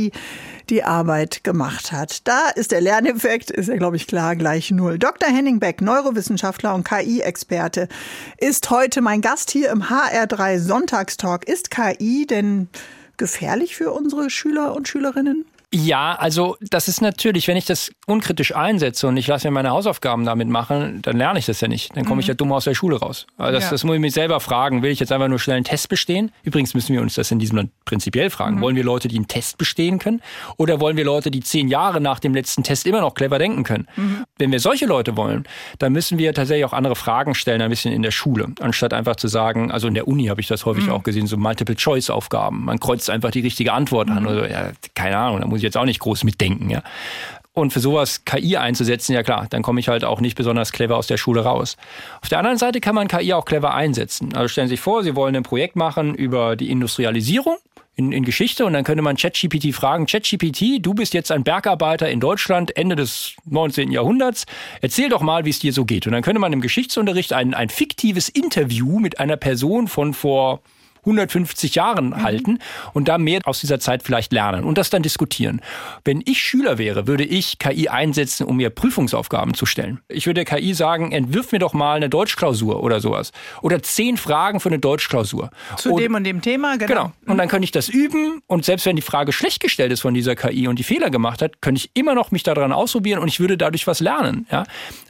die 0.70 0.84
Arbeit 0.84 1.44
gemacht 1.44 1.92
hat. 1.92 2.26
Da 2.26 2.48
ist 2.54 2.70
der 2.70 2.80
Lerneffekt, 2.80 3.50
ist 3.50 3.68
ja, 3.68 3.76
glaube 3.76 3.96
ich, 3.96 4.06
klar, 4.06 4.36
gleich 4.36 4.70
null. 4.70 4.98
Dr. 4.98 5.28
Henning 5.28 5.58
Beck, 5.58 5.80
Neurowissenschaftler 5.80 6.74
und 6.74 6.84
KI-Experte, 6.84 7.88
ist 8.38 8.70
heute 8.70 9.02
mein 9.02 9.20
Gast 9.20 9.50
hier 9.50 9.70
im 9.70 9.82
HR3 9.82 10.58
Sonntagstalk. 10.58 11.48
Ist 11.48 11.70
KI 11.70 12.26
denn 12.26 12.68
gefährlich 13.16 13.76
für 13.76 13.92
unsere 13.92 14.30
Schüler 14.30 14.74
und 14.74 14.88
Schülerinnen? 14.88 15.44
Ja, 15.72 16.16
also 16.16 16.56
das 16.60 16.88
ist 16.88 17.00
natürlich, 17.00 17.46
wenn 17.46 17.56
ich 17.56 17.64
das 17.64 17.92
unkritisch 18.06 18.54
einsetze 18.56 19.06
und 19.06 19.16
ich 19.16 19.28
lasse 19.28 19.46
mir 19.46 19.52
meine 19.52 19.70
Hausaufgaben 19.70 20.24
damit 20.24 20.48
machen, 20.48 21.00
dann 21.02 21.16
lerne 21.16 21.38
ich 21.38 21.46
das 21.46 21.60
ja 21.60 21.68
nicht. 21.68 21.96
Dann 21.96 22.04
komme 22.04 22.16
mhm. 22.16 22.20
ich 22.20 22.26
ja 22.26 22.34
dumm 22.34 22.50
aus 22.52 22.64
der 22.64 22.74
Schule 22.74 22.96
raus. 22.96 23.28
Also 23.38 23.52
das, 23.52 23.64
ja. 23.64 23.70
das 23.70 23.84
muss 23.84 23.94
ich 23.94 24.00
mich 24.00 24.12
selber 24.12 24.40
fragen. 24.40 24.82
Will 24.82 24.90
ich 24.90 24.98
jetzt 24.98 25.12
einfach 25.12 25.28
nur 25.28 25.38
schnell 25.38 25.56
einen 25.56 25.64
Test 25.64 25.88
bestehen? 25.88 26.32
Übrigens 26.42 26.74
müssen 26.74 26.92
wir 26.92 27.00
uns 27.00 27.14
das 27.14 27.30
in 27.30 27.38
diesem 27.38 27.58
Land 27.58 27.70
prinzipiell 27.84 28.30
fragen. 28.30 28.56
Mhm. 28.56 28.60
Wollen 28.62 28.76
wir 28.76 28.82
Leute, 28.82 29.06
die 29.06 29.14
einen 29.14 29.28
Test 29.28 29.58
bestehen 29.58 30.00
können? 30.00 30.22
Oder 30.56 30.80
wollen 30.80 30.96
wir 30.96 31.04
Leute, 31.04 31.30
die 31.30 31.40
zehn 31.40 31.68
Jahre 31.68 32.00
nach 32.00 32.18
dem 32.18 32.34
letzten 32.34 32.64
Test 32.64 32.84
immer 32.88 33.00
noch 33.00 33.14
clever 33.14 33.38
denken 33.38 33.62
können? 33.62 33.86
Mhm. 33.94 34.24
Wenn 34.38 34.50
wir 34.50 34.58
solche 34.58 34.86
Leute 34.86 35.16
wollen, 35.16 35.44
dann 35.78 35.92
müssen 35.92 36.18
wir 36.18 36.34
tatsächlich 36.34 36.64
auch 36.64 36.72
andere 36.72 36.96
Fragen 36.96 37.36
stellen, 37.36 37.62
ein 37.62 37.70
bisschen 37.70 37.92
in 37.92 38.02
der 38.02 38.10
Schule. 38.10 38.48
Anstatt 38.58 38.92
einfach 38.92 39.14
zu 39.14 39.28
sagen, 39.28 39.70
also 39.70 39.86
in 39.86 39.94
der 39.94 40.08
Uni 40.08 40.26
habe 40.26 40.40
ich 40.40 40.48
das 40.48 40.66
häufig 40.66 40.86
mhm. 40.86 40.92
auch 40.92 41.04
gesehen, 41.04 41.28
so 41.28 41.36
Multiple-Choice-Aufgaben. 41.36 42.64
Man 42.64 42.80
kreuzt 42.80 43.08
einfach 43.08 43.30
die 43.30 43.40
richtige 43.40 43.72
Antwort 43.72 44.10
an. 44.10 44.24
Mhm. 44.24 44.28
Oder, 44.28 44.50
ja, 44.50 44.72
keine 44.96 45.16
Ahnung, 45.16 45.40
da 45.40 45.46
muss 45.46 45.59
ich 45.60 45.64
jetzt 45.64 45.76
auch 45.76 45.84
nicht 45.84 46.00
groß 46.00 46.24
mitdenken. 46.24 46.70
Ja. 46.70 46.82
Und 47.52 47.72
für 47.72 47.80
sowas 47.80 48.24
KI 48.24 48.56
einzusetzen, 48.56 49.12
ja 49.12 49.22
klar, 49.22 49.46
dann 49.50 49.62
komme 49.62 49.80
ich 49.80 49.88
halt 49.88 50.04
auch 50.04 50.20
nicht 50.20 50.36
besonders 50.36 50.70
clever 50.72 50.96
aus 50.96 51.08
der 51.08 51.16
Schule 51.16 51.42
raus. 51.42 51.76
Auf 52.22 52.28
der 52.28 52.38
anderen 52.38 52.58
Seite 52.58 52.80
kann 52.80 52.94
man 52.94 53.08
KI 53.08 53.32
auch 53.32 53.44
clever 53.44 53.74
einsetzen. 53.74 54.34
Also 54.34 54.48
stellen 54.48 54.68
Sie 54.68 54.74
sich 54.74 54.80
vor, 54.80 55.02
Sie 55.02 55.16
wollen 55.16 55.34
ein 55.34 55.42
Projekt 55.42 55.74
machen 55.74 56.14
über 56.14 56.54
die 56.54 56.70
Industrialisierung 56.70 57.56
in, 57.96 58.12
in 58.12 58.24
Geschichte 58.24 58.64
und 58.64 58.72
dann 58.72 58.84
könnte 58.84 59.02
man 59.02 59.16
ChatGPT 59.16 59.74
fragen, 59.74 60.06
ChatGPT, 60.06 60.78
du 60.80 60.94
bist 60.94 61.12
jetzt 61.12 61.32
ein 61.32 61.44
Bergarbeiter 61.44 62.08
in 62.08 62.20
Deutschland 62.20 62.76
Ende 62.76 62.96
des 62.96 63.34
19. 63.44 63.90
Jahrhunderts, 63.90 64.46
erzähl 64.80 65.08
doch 65.08 65.20
mal, 65.20 65.44
wie 65.44 65.50
es 65.50 65.58
dir 65.58 65.72
so 65.72 65.84
geht. 65.84 66.06
Und 66.06 66.12
dann 66.12 66.22
könnte 66.22 66.40
man 66.40 66.52
im 66.52 66.60
Geschichtsunterricht 66.60 67.32
ein, 67.32 67.52
ein 67.52 67.68
fiktives 67.68 68.28
Interview 68.28 69.00
mit 69.00 69.18
einer 69.18 69.36
Person 69.36 69.88
von 69.88 70.14
vor 70.14 70.62
150 71.00 71.74
Jahren 71.74 72.10
mhm. 72.10 72.22
halten 72.22 72.58
und 72.92 73.08
da 73.08 73.18
mehr 73.18 73.40
aus 73.44 73.60
dieser 73.60 73.80
Zeit 73.80 74.02
vielleicht 74.02 74.32
lernen 74.32 74.64
und 74.64 74.78
das 74.78 74.90
dann 74.90 75.02
diskutieren. 75.02 75.60
Wenn 76.04 76.22
ich 76.24 76.42
Schüler 76.42 76.78
wäre, 76.78 77.06
würde 77.06 77.24
ich 77.24 77.58
KI 77.58 77.88
einsetzen, 77.88 78.46
um 78.46 78.56
mir 78.56 78.70
Prüfungsaufgaben 78.70 79.54
zu 79.54 79.66
stellen. 79.66 80.00
Ich 80.08 80.26
würde 80.26 80.44
KI 80.44 80.74
sagen, 80.74 81.12
entwirf 81.12 81.52
mir 81.52 81.58
doch 81.58 81.72
mal 81.72 81.96
eine 81.96 82.08
Deutschklausur 82.08 82.82
oder 82.82 83.00
sowas. 83.00 83.32
Oder 83.62 83.82
zehn 83.82 84.16
Fragen 84.16 84.60
für 84.60 84.68
eine 84.68 84.78
Deutschklausur. 84.78 85.50
Zu 85.76 85.92
und, 85.92 86.00
dem 86.00 86.14
und 86.14 86.24
dem 86.24 86.42
Thema, 86.42 86.76
genau. 86.76 86.90
Genau. 86.90 87.12
Und 87.26 87.38
dann 87.38 87.48
könnte 87.48 87.64
ich 87.64 87.72
das 87.72 87.88
üben 87.88 88.42
und 88.46 88.64
selbst 88.64 88.86
wenn 88.86 88.96
die 88.96 89.02
Frage 89.02 89.32
schlecht 89.32 89.60
gestellt 89.60 89.92
ist 89.92 90.00
von 90.00 90.14
dieser 90.14 90.36
KI 90.36 90.68
und 90.68 90.78
die 90.78 90.82
Fehler 90.82 91.10
gemacht 91.10 91.42
hat, 91.42 91.60
könnte 91.60 91.80
ich 91.80 91.90
immer 91.94 92.14
noch 92.14 92.30
mich 92.30 92.42
daran 92.42 92.72
ausprobieren 92.72 93.20
und 93.20 93.28
ich 93.28 93.40
würde 93.40 93.56
dadurch 93.56 93.86
was 93.86 94.00
lernen. 94.00 94.46
Ja? 94.50 94.64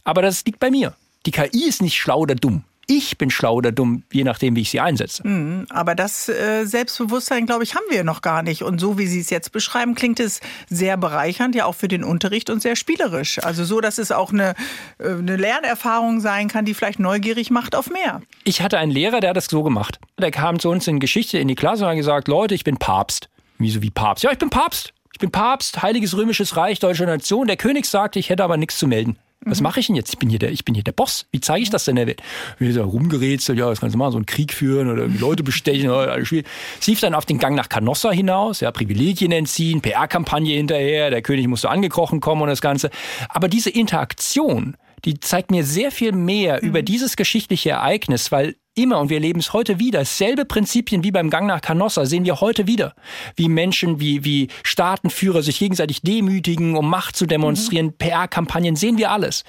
Aber 0.04 0.22
das 0.22 0.44
liegt 0.44 0.60
bei 0.60 0.70
mir. 0.70 0.94
Die 1.26 1.32
KI 1.32 1.68
ist 1.68 1.82
nicht 1.82 1.96
schlau 1.96 2.20
oder 2.20 2.34
dumm 2.34 2.64
ich 2.90 3.18
bin 3.18 3.30
schlau 3.30 3.54
oder 3.54 3.70
dumm, 3.70 4.02
je 4.12 4.24
nachdem, 4.24 4.56
wie 4.56 4.62
ich 4.62 4.70
sie 4.70 4.80
einsetze. 4.80 5.24
Mhm, 5.24 5.66
aber 5.70 5.94
das 5.94 6.28
äh, 6.28 6.64
Selbstbewusstsein, 6.64 7.46
glaube 7.46 7.62
ich, 7.62 7.76
haben 7.76 7.84
wir 7.88 8.02
noch 8.02 8.20
gar 8.20 8.42
nicht. 8.42 8.62
Und 8.64 8.80
so 8.80 8.98
wie 8.98 9.06
Sie 9.06 9.20
es 9.20 9.30
jetzt 9.30 9.52
beschreiben, 9.52 9.94
klingt 9.94 10.18
es 10.18 10.40
sehr 10.68 10.96
bereichernd, 10.96 11.54
ja 11.54 11.66
auch 11.66 11.76
für 11.76 11.86
den 11.86 12.02
Unterricht 12.02 12.50
und 12.50 12.60
sehr 12.60 12.74
spielerisch. 12.74 13.38
Also 13.44 13.64
so, 13.64 13.80
dass 13.80 13.98
es 13.98 14.10
auch 14.10 14.32
eine, 14.32 14.56
äh, 14.98 15.10
eine 15.10 15.36
Lernerfahrung 15.36 16.18
sein 16.20 16.48
kann, 16.48 16.64
die 16.64 16.74
vielleicht 16.74 16.98
neugierig 16.98 17.52
macht 17.52 17.76
auf 17.76 17.90
mehr. 17.90 18.22
Ich 18.42 18.60
hatte 18.60 18.78
einen 18.78 18.90
Lehrer, 18.90 19.20
der 19.20 19.30
hat 19.30 19.36
das 19.36 19.46
so 19.46 19.62
gemacht. 19.62 20.00
Der 20.18 20.32
kam 20.32 20.58
zu 20.58 20.68
uns 20.68 20.88
in 20.88 20.98
Geschichte 20.98 21.38
in 21.38 21.46
die 21.46 21.54
Klasse 21.54 21.84
und 21.84 21.90
hat 21.90 21.96
gesagt, 21.96 22.26
Leute, 22.26 22.56
ich 22.56 22.64
bin 22.64 22.76
Papst. 22.76 23.28
Wieso 23.58 23.82
wie 23.82 23.90
Papst? 23.90 24.24
Ja, 24.24 24.32
ich 24.32 24.38
bin 24.38 24.50
Papst. 24.50 24.92
Ich 25.12 25.20
bin 25.20 25.30
Papst, 25.30 25.80
Heiliges 25.80 26.16
Römisches 26.16 26.56
Reich, 26.56 26.80
Deutsche 26.80 27.04
Nation. 27.04 27.46
Der 27.46 27.56
König 27.56 27.84
sagte, 27.84 28.18
ich 28.18 28.30
hätte 28.30 28.42
aber 28.42 28.56
nichts 28.56 28.78
zu 28.78 28.88
melden. 28.88 29.16
Was 29.44 29.60
mhm. 29.60 29.64
mache 29.64 29.80
ich 29.80 29.86
denn 29.86 29.96
jetzt? 29.96 30.12
Ich 30.12 30.18
bin 30.18 30.28
hier 30.28 30.38
der, 30.38 30.52
ich 30.52 30.64
bin 30.64 30.74
hier 30.74 30.84
der 30.84 30.92
Boss. 30.92 31.26
Wie 31.32 31.40
zeige 31.40 31.62
ich 31.62 31.70
das 31.70 31.86
denn 31.86 31.96
der 31.96 32.06
Welt? 32.06 32.22
Wir 32.58 32.74
da 32.74 32.84
rumgerätselt, 32.84 33.58
ja, 33.58 33.68
das 33.68 33.80
kannst 33.80 33.94
du 33.94 33.98
machen, 33.98 34.12
so 34.12 34.18
einen 34.18 34.26
Krieg 34.26 34.52
führen 34.52 34.90
oder 34.90 35.06
Leute 35.06 35.42
bestechen 35.42 35.88
oder 35.90 36.12
alles 36.12 36.28
schwierig. 36.28 36.46
Es 36.78 36.86
lief 36.86 37.00
dann 37.00 37.14
auf 37.14 37.24
den 37.24 37.38
Gang 37.38 37.56
nach 37.56 37.68
Canossa 37.68 38.10
hinaus, 38.10 38.60
ja, 38.60 38.70
Privilegien 38.70 39.32
entziehen, 39.32 39.80
PR-Kampagne 39.80 40.56
hinterher, 40.56 41.10
der 41.10 41.22
König 41.22 41.46
musste 41.48 41.70
angekrochen 41.70 42.20
kommen 42.20 42.42
und 42.42 42.48
das 42.48 42.60
Ganze. 42.60 42.90
Aber 43.28 43.48
diese 43.48 43.70
Interaktion, 43.70 44.76
die 45.04 45.18
zeigt 45.20 45.50
mir 45.50 45.64
sehr 45.64 45.90
viel 45.90 46.12
mehr 46.12 46.58
mhm. 46.60 46.68
über 46.68 46.82
dieses 46.82 47.16
geschichtliche 47.16 47.70
Ereignis, 47.70 48.30
weil 48.30 48.56
immer, 48.74 49.00
und 49.00 49.10
wir 49.10 49.20
leben 49.20 49.40
es 49.40 49.52
heute 49.52 49.78
wieder, 49.78 50.04
selbe 50.04 50.44
Prinzipien 50.44 51.02
wie 51.02 51.10
beim 51.10 51.30
Gang 51.30 51.46
nach 51.46 51.60
Canossa 51.60 52.06
sehen 52.06 52.24
wir 52.24 52.40
heute 52.40 52.66
wieder. 52.66 52.94
Wie 53.36 53.48
Menschen, 53.48 54.00
wie, 54.00 54.24
wie 54.24 54.48
Staatenführer 54.62 55.42
sich 55.42 55.58
gegenseitig 55.58 56.02
demütigen, 56.02 56.76
um 56.76 56.88
Macht 56.88 57.16
zu 57.16 57.26
demonstrieren, 57.26 57.86
mhm. 57.86 57.94
PR-Kampagnen, 57.94 58.76
sehen 58.76 58.96
wir 58.96 59.10
alles. 59.10 59.44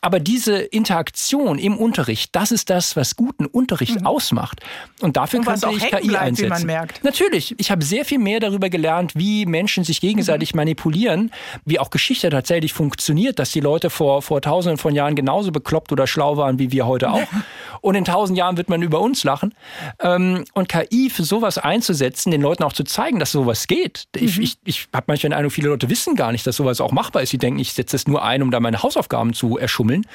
Aber 0.00 0.20
diese 0.20 0.56
Interaktion 0.58 1.58
im 1.58 1.76
Unterricht, 1.76 2.34
das 2.36 2.52
ist 2.52 2.70
das, 2.70 2.96
was 2.96 3.16
guten 3.16 3.46
Unterricht 3.46 4.00
mhm. 4.00 4.06
ausmacht. 4.06 4.60
Und 5.00 5.16
dafür 5.16 5.40
und 5.40 5.46
könnte 5.46 5.68
ich 5.72 5.90
KI 5.90 6.08
bleibt, 6.08 6.24
einsetzen. 6.24 6.70
Natürlich, 7.02 7.54
ich 7.58 7.70
habe 7.70 7.84
sehr 7.84 8.04
viel 8.04 8.18
mehr 8.18 8.40
darüber 8.40 8.70
gelernt, 8.70 9.12
wie 9.16 9.46
Menschen 9.46 9.84
sich 9.84 10.00
gegenseitig 10.00 10.54
mhm. 10.54 10.58
manipulieren, 10.58 11.30
wie 11.64 11.78
auch 11.78 11.90
Geschichte 11.90 12.30
tatsächlich 12.30 12.72
funktioniert, 12.72 13.38
dass 13.38 13.50
die 13.50 13.60
Leute 13.60 13.90
vor, 13.90 14.22
vor 14.22 14.40
tausenden 14.40 14.78
von 14.78 14.94
Jahren 14.94 15.16
genauso 15.16 15.50
bekloppt 15.50 15.92
oder 15.92 16.06
schlau 16.06 16.36
waren 16.36 16.58
wie 16.58 16.70
wir 16.72 16.86
heute 16.86 17.10
auch. 17.10 17.26
Und 17.80 17.94
in 17.94 18.04
tausend 18.04 18.36
Jahren 18.36 18.56
wird 18.60 18.68
man 18.68 18.82
über 18.82 19.00
uns 19.00 19.24
lachen. 19.24 19.54
Ähm, 20.00 20.44
und 20.52 20.68
KI 20.68 21.08
für 21.08 21.24
sowas 21.24 21.56
einzusetzen, 21.56 22.30
den 22.30 22.42
Leuten 22.42 22.62
auch 22.62 22.74
zu 22.74 22.84
zeigen, 22.84 23.18
dass 23.18 23.32
sowas 23.32 23.66
geht. 23.66 24.04
Ich, 24.14 24.36
mhm. 24.36 24.42
ich, 24.42 24.58
ich 24.64 24.88
habe 24.92 25.04
manchmal 25.06 25.30
den 25.30 25.38
Eindruck, 25.38 25.52
viele 25.52 25.70
Leute 25.70 25.88
wissen 25.88 26.14
gar 26.14 26.30
nicht, 26.30 26.46
dass 26.46 26.56
sowas 26.56 26.82
auch 26.82 26.92
machbar 26.92 27.22
ist. 27.22 27.30
Sie 27.30 27.38
denken, 27.38 27.58
ich 27.58 27.72
setze 27.72 27.96
es 27.96 28.06
nur 28.06 28.22
ein, 28.22 28.42
um 28.42 28.50
da 28.50 28.60
meine 28.60 28.82
Hausaufgaben 28.82 29.32
zu 29.32 29.56
erschummeln. 29.56 30.06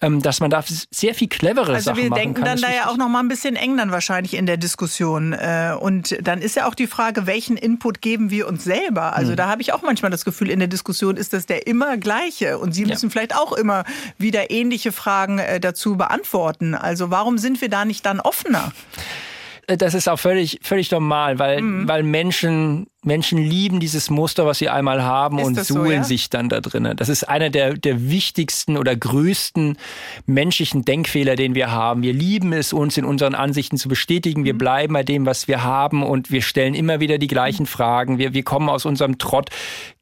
Ähm, 0.00 0.20
dass 0.20 0.40
man 0.40 0.50
da 0.50 0.64
sehr 0.90 1.14
viel 1.14 1.28
clevere 1.28 1.74
also 1.74 1.84
Sachen 1.84 2.08
machen 2.08 2.10
kann. 2.10 2.12
Also 2.12 2.16
wir 2.16 2.34
denken 2.34 2.44
dann 2.44 2.60
da 2.60 2.76
ja 2.76 2.90
auch 2.90 2.96
noch 2.96 3.08
mal 3.08 3.20
ein 3.20 3.28
bisschen 3.28 3.54
eng 3.54 3.76
dann 3.76 3.92
wahrscheinlich 3.92 4.34
in 4.34 4.46
der 4.46 4.56
Diskussion. 4.56 5.32
Äh, 5.32 5.76
und 5.78 6.18
dann 6.20 6.42
ist 6.42 6.56
ja 6.56 6.66
auch 6.66 6.74
die 6.74 6.88
Frage, 6.88 7.28
welchen 7.28 7.56
Input 7.56 8.00
geben 8.00 8.30
wir 8.30 8.48
uns 8.48 8.64
selber? 8.64 9.14
Also 9.14 9.32
mhm. 9.32 9.36
da 9.36 9.46
habe 9.46 9.62
ich 9.62 9.72
auch 9.72 9.82
manchmal 9.82 10.10
das 10.10 10.24
Gefühl, 10.24 10.50
in 10.50 10.58
der 10.58 10.66
Diskussion 10.66 11.16
ist 11.16 11.34
das 11.34 11.46
der 11.46 11.68
immer 11.68 11.98
gleiche. 11.98 12.58
Und 12.58 12.72
Sie 12.72 12.84
müssen 12.84 13.06
ja. 13.06 13.10
vielleicht 13.12 13.36
auch 13.36 13.52
immer 13.52 13.84
wieder 14.18 14.50
ähnliche 14.50 14.90
Fragen 14.90 15.38
äh, 15.38 15.60
dazu 15.60 15.96
beantworten. 15.96 16.74
Also 16.74 17.10
warum 17.10 17.38
sind 17.38 17.60
wir 17.60 17.68
da 17.68 17.84
nicht 17.84 17.91
dann 18.00 18.20
offener? 18.20 18.72
Äh, 19.66 19.76
das 19.76 19.94
ist 19.94 20.08
auch 20.08 20.18
völlig, 20.18 20.60
völlig 20.62 20.90
normal, 20.90 21.38
weil, 21.38 21.62
mhm. 21.62 21.88
weil 21.88 22.02
Menschen, 22.02 22.86
Menschen 23.04 23.38
lieben 23.38 23.80
dieses 23.80 24.10
Muster, 24.10 24.46
was 24.46 24.58
sie 24.58 24.68
einmal 24.68 25.02
haben 25.02 25.38
ist 25.38 25.46
und 25.46 25.64
suhlen 25.64 25.84
so, 25.84 25.92
ja? 25.92 26.04
sich 26.04 26.30
dann 26.30 26.48
da 26.48 26.60
drinnen. 26.60 26.96
Das 26.96 27.08
ist 27.08 27.28
einer 27.28 27.50
der, 27.50 27.74
der 27.74 28.10
wichtigsten 28.10 28.76
oder 28.76 28.94
größten 28.96 29.76
menschlichen 30.26 30.84
Denkfehler, 30.84 31.36
den 31.36 31.54
wir 31.54 31.70
haben. 31.70 32.02
Wir 32.02 32.12
lieben 32.12 32.52
es, 32.52 32.72
uns 32.72 32.96
in 32.96 33.04
unseren 33.04 33.34
Ansichten 33.34 33.76
zu 33.76 33.88
bestätigen. 33.88 34.44
Wir 34.44 34.54
mhm. 34.54 34.58
bleiben 34.58 34.94
bei 34.94 35.02
dem, 35.04 35.26
was 35.26 35.48
wir 35.48 35.62
haben 35.62 36.02
und 36.02 36.30
wir 36.30 36.42
stellen 36.42 36.74
immer 36.74 37.00
wieder 37.00 37.18
die 37.18 37.28
gleichen 37.28 37.64
mhm. 37.64 37.68
Fragen. 37.68 38.18
Wir, 38.18 38.34
wir 38.34 38.42
kommen 38.42 38.68
aus 38.68 38.84
unserem 38.84 39.18
Trott 39.18 39.50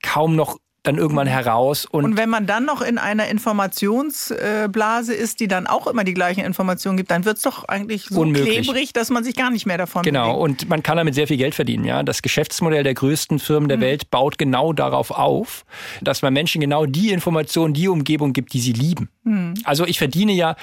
kaum 0.02 0.36
noch 0.36 0.58
dann 0.82 0.96
irgendwann 0.96 1.26
heraus. 1.26 1.84
Und, 1.84 2.04
und 2.04 2.16
wenn 2.16 2.30
man 2.30 2.46
dann 2.46 2.64
noch 2.64 2.80
in 2.80 2.96
einer 2.98 3.28
Informationsblase 3.28 5.14
ist, 5.14 5.40
die 5.40 5.48
dann 5.48 5.66
auch 5.66 5.86
immer 5.86 6.04
die 6.04 6.14
gleichen 6.14 6.44
Informationen 6.44 6.96
gibt, 6.96 7.10
dann 7.10 7.24
wird 7.24 7.36
es 7.36 7.42
doch 7.42 7.64
eigentlich 7.64 8.06
so 8.06 8.20
unmöglich. 8.20 8.62
klebrig, 8.62 8.92
dass 8.92 9.10
man 9.10 9.24
sich 9.24 9.34
gar 9.36 9.50
nicht 9.50 9.66
mehr 9.66 9.78
davon 9.78 10.02
Genau, 10.02 10.38
bewegt. 10.38 10.62
und 10.62 10.68
man 10.68 10.82
kann 10.82 10.96
damit 10.96 11.14
sehr 11.14 11.26
viel 11.26 11.36
Geld 11.36 11.54
verdienen. 11.54 11.84
Ja, 11.84 12.02
Das 12.02 12.22
Geschäftsmodell 12.22 12.82
der 12.82 12.94
größten 12.94 13.38
Firmen 13.38 13.68
der 13.68 13.78
mhm. 13.78 13.82
Welt 13.82 14.10
baut 14.10 14.38
genau 14.38 14.72
darauf 14.72 15.10
auf, 15.10 15.64
dass 16.00 16.22
man 16.22 16.32
Menschen 16.32 16.60
genau 16.60 16.86
die 16.86 17.10
Informationen, 17.10 17.74
die 17.74 17.88
Umgebung 17.88 18.32
gibt, 18.32 18.52
die 18.52 18.60
sie 18.60 18.72
lieben. 18.72 19.10
Mhm. 19.24 19.54
Also 19.64 19.84
ich 19.86 19.98
verdiene 19.98 20.32
ja 20.32 20.56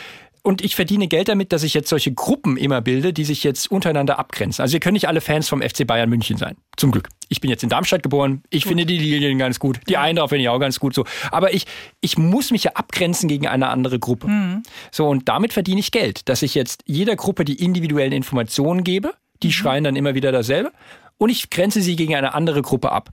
und 0.43 0.63
ich 0.63 0.75
verdiene 0.75 1.07
Geld 1.07 1.27
damit, 1.27 1.51
dass 1.51 1.63
ich 1.63 1.73
jetzt 1.73 1.89
solche 1.89 2.13
Gruppen 2.13 2.57
immer 2.57 2.81
bilde, 2.81 3.13
die 3.13 3.23
sich 3.23 3.43
jetzt 3.43 3.69
untereinander 3.69 4.19
abgrenzen. 4.19 4.61
Also 4.61 4.73
wir 4.73 4.79
können 4.79 4.93
nicht 4.93 5.07
alle 5.07 5.21
Fans 5.21 5.49
vom 5.49 5.61
FC 5.61 5.85
Bayern 5.85 6.09
München 6.09 6.37
sein. 6.37 6.55
Zum 6.77 6.91
Glück. 6.91 7.09
Ich 7.29 7.41
bin 7.41 7.49
jetzt 7.49 7.63
in 7.63 7.69
Darmstadt 7.69 8.03
geboren. 8.03 8.43
Ich 8.49 8.65
finde 8.65 8.85
die 8.85 8.97
Lilien 8.97 9.37
ganz 9.37 9.59
gut. 9.59 9.79
Die 9.89 9.97
Eintracht 9.97 10.29
finde 10.29 10.43
ich 10.43 10.49
auch 10.49 10.59
ganz 10.59 10.79
gut 10.79 10.93
so. 10.93 11.05
Aber 11.31 11.53
ich, 11.53 11.65
ich 12.01 12.17
muss 12.17 12.51
mich 12.51 12.63
ja 12.63 12.71
abgrenzen 12.75 13.27
gegen 13.27 13.47
eine 13.47 13.67
andere 13.67 13.99
Gruppe. 13.99 14.27
Mhm. 14.27 14.63
So, 14.91 15.07
und 15.07 15.27
damit 15.27 15.53
verdiene 15.53 15.79
ich 15.79 15.91
Geld, 15.91 16.29
dass 16.29 16.41
ich 16.41 16.55
jetzt 16.55 16.83
jeder 16.85 17.15
Gruppe 17.15 17.43
die 17.43 17.61
individuellen 17.61 18.13
Informationen 18.13 18.83
gebe. 18.83 19.13
Die 19.43 19.47
mhm. 19.47 19.51
schreien 19.51 19.83
dann 19.83 19.95
immer 19.95 20.15
wieder 20.15 20.31
dasselbe. 20.31 20.71
Und 21.17 21.29
ich 21.29 21.49
grenze 21.49 21.81
sie 21.81 21.95
gegen 21.95 22.15
eine 22.15 22.33
andere 22.33 22.61
Gruppe 22.61 22.91
ab. 22.91 23.09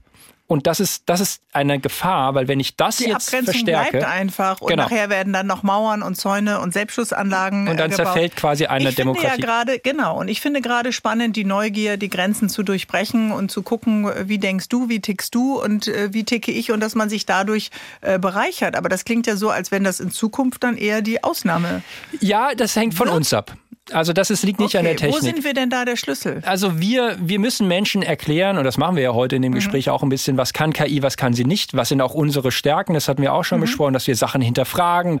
Und 0.47 0.67
das 0.67 0.79
ist, 0.79 1.03
das 1.07 1.21
ist 1.21 1.41
eine 1.53 1.79
Gefahr, 1.79 2.35
weil 2.35 2.47
wenn 2.47 2.59
ich 2.59 2.77
das 2.77 2.97
die 2.97 3.05
jetzt 3.05 3.29
Abgrenzung 3.29 3.53
verstärke. 3.53 3.97
bleibt 3.97 4.05
einfach 4.05 4.61
und 4.61 4.69
genau. 4.69 4.83
nachher 4.83 5.09
werden 5.09 5.33
dann 5.33 5.47
noch 5.47 5.63
Mauern 5.63 6.03
und 6.03 6.15
Zäune 6.15 6.59
und 6.59 6.71
Selbstschussanlagen 6.71 7.67
Und 7.67 7.77
dann 7.77 7.89
gebaut. 7.89 8.05
zerfällt 8.05 8.35
quasi 8.35 8.67
eine 8.67 8.89
ich 8.89 8.95
Demokratie. 8.95 9.27
Finde 9.27 9.41
ja 9.41 9.45
gerade, 9.47 9.79
genau. 9.79 10.19
Und 10.19 10.27
ich 10.27 10.41
finde 10.41 10.61
gerade 10.61 10.93
spannend, 10.93 11.35
die 11.35 11.45
Neugier, 11.45 11.97
die 11.97 12.09
Grenzen 12.09 12.49
zu 12.49 12.61
durchbrechen 12.61 13.31
und 13.31 13.49
zu 13.49 13.63
gucken, 13.63 14.07
wie 14.27 14.37
denkst 14.37 14.69
du, 14.69 14.87
wie 14.87 14.99
tickst 14.99 15.33
du 15.33 15.59
und 15.59 15.87
äh, 15.87 16.13
wie 16.13 16.23
ticke 16.25 16.51
ich 16.51 16.71
und 16.71 16.79
dass 16.79 16.93
man 16.93 17.09
sich 17.09 17.25
dadurch 17.25 17.71
äh, 18.01 18.19
bereichert. 18.19 18.75
Aber 18.75 18.87
das 18.87 19.03
klingt 19.03 19.25
ja 19.25 19.37
so, 19.37 19.49
als 19.49 19.71
wenn 19.71 19.83
das 19.83 19.99
in 19.99 20.11
Zukunft 20.11 20.63
dann 20.63 20.77
eher 20.77 21.01
die 21.01 21.23
Ausnahme. 21.23 21.81
Ja, 22.19 22.53
das 22.53 22.75
hängt 22.75 22.93
von 22.93 23.07
wird. 23.07 23.17
uns 23.17 23.33
ab. 23.33 23.57
Also 23.91 24.13
das 24.13 24.31
ist, 24.31 24.43
liegt 24.43 24.59
nicht 24.59 24.69
okay, 24.69 24.79
an 24.79 24.85
der 24.85 24.95
Technik. 24.95 25.15
Wo 25.15 25.23
sind 25.23 25.43
wir 25.43 25.53
denn 25.53 25.69
da 25.69 25.85
der 25.85 25.95
Schlüssel? 25.95 26.41
Also 26.45 26.79
wir, 26.79 27.17
wir 27.19 27.39
müssen 27.39 27.67
Menschen 27.67 28.01
erklären, 28.01 28.57
und 28.57 28.63
das 28.63 28.77
machen 28.77 28.95
wir 28.95 29.03
ja 29.03 29.13
heute 29.13 29.35
in 29.35 29.43
dem 29.43 29.51
mhm. 29.51 29.55
Gespräch 29.55 29.89
auch 29.89 30.01
ein 30.01 30.09
bisschen, 30.09 30.37
was 30.37 30.53
kann 30.53 30.73
KI, 30.73 31.03
was 31.03 31.17
kann 31.17 31.33
sie 31.33 31.45
nicht, 31.45 31.75
was 31.75 31.89
sind 31.89 32.01
auch 32.01 32.15
unsere 32.15 32.51
Stärken, 32.51 32.95
das 32.95 33.07
hatten 33.07 33.21
wir 33.21 33.33
auch 33.33 33.43
schon 33.43 33.59
mhm. 33.59 33.65
besprochen, 33.65 33.93
dass 33.93 34.07
wir 34.07 34.15
Sachen 34.15 34.41
hinterfragen, 34.41 35.19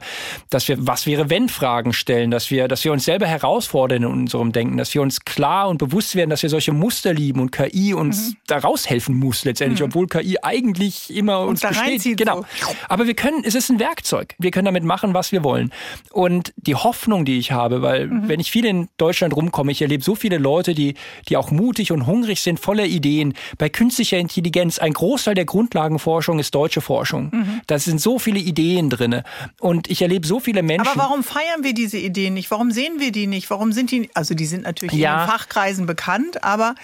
dass 0.49 0.67
wir 0.67 0.77
was 0.79 1.05
wäre 1.05 1.29
wenn 1.29 1.47
Fragen 1.47 1.93
stellen, 1.93 2.31
dass 2.31 2.49
wir, 2.49 2.67
dass 2.67 2.83
wir 2.83 2.91
uns 2.91 3.05
selber 3.05 3.27
herausfordern 3.27 4.03
in 4.03 4.09
unserem 4.09 4.51
Denken, 4.51 4.77
dass 4.77 4.93
wir 4.95 5.01
uns 5.01 5.25
klar 5.25 5.69
und 5.69 5.77
bewusst 5.77 6.15
werden, 6.15 6.31
dass 6.31 6.41
wir 6.41 6.49
solche 6.49 6.71
Muster 6.71 7.13
lieben 7.13 7.41
und 7.41 7.51
KI 7.51 7.93
uns 7.93 8.31
mhm. 8.31 8.37
da 8.47 8.57
raushelfen 8.57 9.15
muss 9.15 9.45
letztendlich, 9.45 9.81
mhm. 9.81 9.87
obwohl 9.87 10.07
KI 10.07 10.39
eigentlich 10.41 11.15
immer 11.15 11.41
uns, 11.41 11.63
uns 11.63 11.77
besteht. 11.77 12.17
Genau. 12.17 12.45
So. 12.59 12.75
Aber 12.89 13.05
wir 13.05 13.13
können, 13.13 13.43
es 13.43 13.53
ist 13.53 13.69
ein 13.69 13.79
Werkzeug. 13.79 14.33
Wir 14.39 14.49
können 14.49 14.65
damit 14.65 14.83
machen, 14.83 15.13
was 15.13 15.31
wir 15.31 15.43
wollen. 15.43 15.71
Und 16.11 16.53
die 16.57 16.75
Hoffnung, 16.75 17.25
die 17.25 17.37
ich 17.37 17.51
habe, 17.51 17.81
weil 17.81 18.07
mhm. 18.07 18.27
wenn 18.27 18.39
ich 18.39 18.54
viel 18.55 18.63
in 18.63 18.87
Deutschland 18.95 19.35
rumkomme, 19.35 19.73
ich 19.73 19.81
erlebe 19.81 20.01
so 20.01 20.15
viele 20.15 20.37
Leute, 20.37 20.73
die, 20.73 20.93
die 21.27 21.35
auch 21.35 21.51
mutig 21.51 21.91
und 21.91 22.05
hungrig 22.05 22.39
sind, 22.39 22.57
voller 22.57 22.85
Ideen. 22.85 23.33
Bei 23.57 23.67
künstlicher 23.67 24.17
Intelligenz, 24.17 24.79
ein 24.79 24.93
Großteil 24.93 25.35
der 25.35 25.43
Grundlagenforschung 25.43 26.39
ist 26.39 26.55
deutsche 26.55 26.79
Forschung. 26.79 27.31
Mhm. 27.33 27.61
Da 27.67 27.77
sind 27.79 27.99
so 27.99 28.17
viele 28.17 28.39
Ideen 28.39 28.89
drin. 28.89 29.23
Und 29.59 29.89
ich 29.89 30.01
erlebe 30.01 30.25
so 30.25 30.39
viele 30.39 30.63
Menschen. 30.63 30.87
Aber 30.87 31.01
warum 31.01 31.21
feiern 31.21 31.63
wir 31.63 31.73
diese 31.73 31.97
Ideen 31.97 32.33
nicht? 32.33 32.49
Warum 32.49 32.71
sehen 32.71 32.93
wir 32.99 33.11
die 33.11 33.27
nicht? 33.27 33.49
Warum 33.49 33.73
sind 33.73 33.91
die, 33.91 34.09
also 34.13 34.35
die 34.35 34.45
sind 34.45 34.63
natürlich 34.63 34.95
ja. 34.95 35.15
in 35.15 35.19
den 35.19 35.31
Fachkreisen 35.33 35.85
bekannt, 35.85 36.41
aber 36.45 36.75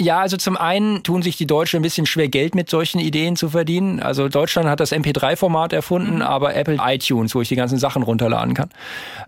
ja, 0.00 0.20
also 0.20 0.36
zum 0.36 0.56
einen 0.56 1.02
tun 1.02 1.22
sich 1.22 1.36
die 1.36 1.46
Deutschen 1.46 1.78
ein 1.78 1.82
bisschen 1.82 2.06
schwer, 2.06 2.28
Geld 2.28 2.54
mit 2.54 2.70
solchen 2.70 2.98
Ideen 2.98 3.36
zu 3.36 3.50
verdienen. 3.50 4.00
Also 4.00 4.28
Deutschland 4.28 4.68
hat 4.68 4.80
das 4.80 4.92
MP3-Format 4.92 5.72
erfunden, 5.72 6.16
mhm. 6.16 6.22
aber 6.22 6.54
Apple 6.54 6.78
iTunes, 6.80 7.34
wo 7.34 7.42
ich 7.42 7.48
die 7.48 7.56
ganzen 7.56 7.78
Sachen 7.78 8.02
runterladen 8.02 8.54
kann. 8.54 8.70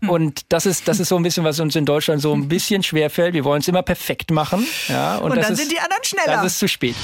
Mhm. 0.01 0.11
Und 0.11 0.41
das 0.49 0.67
ist, 0.67 0.89
das 0.89 0.99
ist 0.99 1.09
so 1.09 1.17
ein 1.17 1.23
bisschen, 1.23 1.45
was 1.45 1.61
uns 1.61 1.77
in 1.77 1.85
Deutschland 1.85 2.23
so 2.23 2.33
ein 2.33 2.49
bisschen 2.53 2.83
schwer 2.83 3.11
fällt. 3.11 3.35
Wir 3.35 3.45
wollen 3.45 3.61
es 3.61 3.69
immer 3.69 3.83
perfekt 3.83 4.31
machen. 4.31 4.67
Ja, 4.89 5.17
und, 5.17 5.33
und 5.33 5.43
dann 5.43 5.53
ist, 5.53 5.59
sind 5.59 5.71
die 5.71 5.79
anderen 5.79 6.05
schneller. 6.05 6.37
Das 6.37 6.47
ist 6.47 6.59
zu 6.59 6.69
spät. 6.69 6.97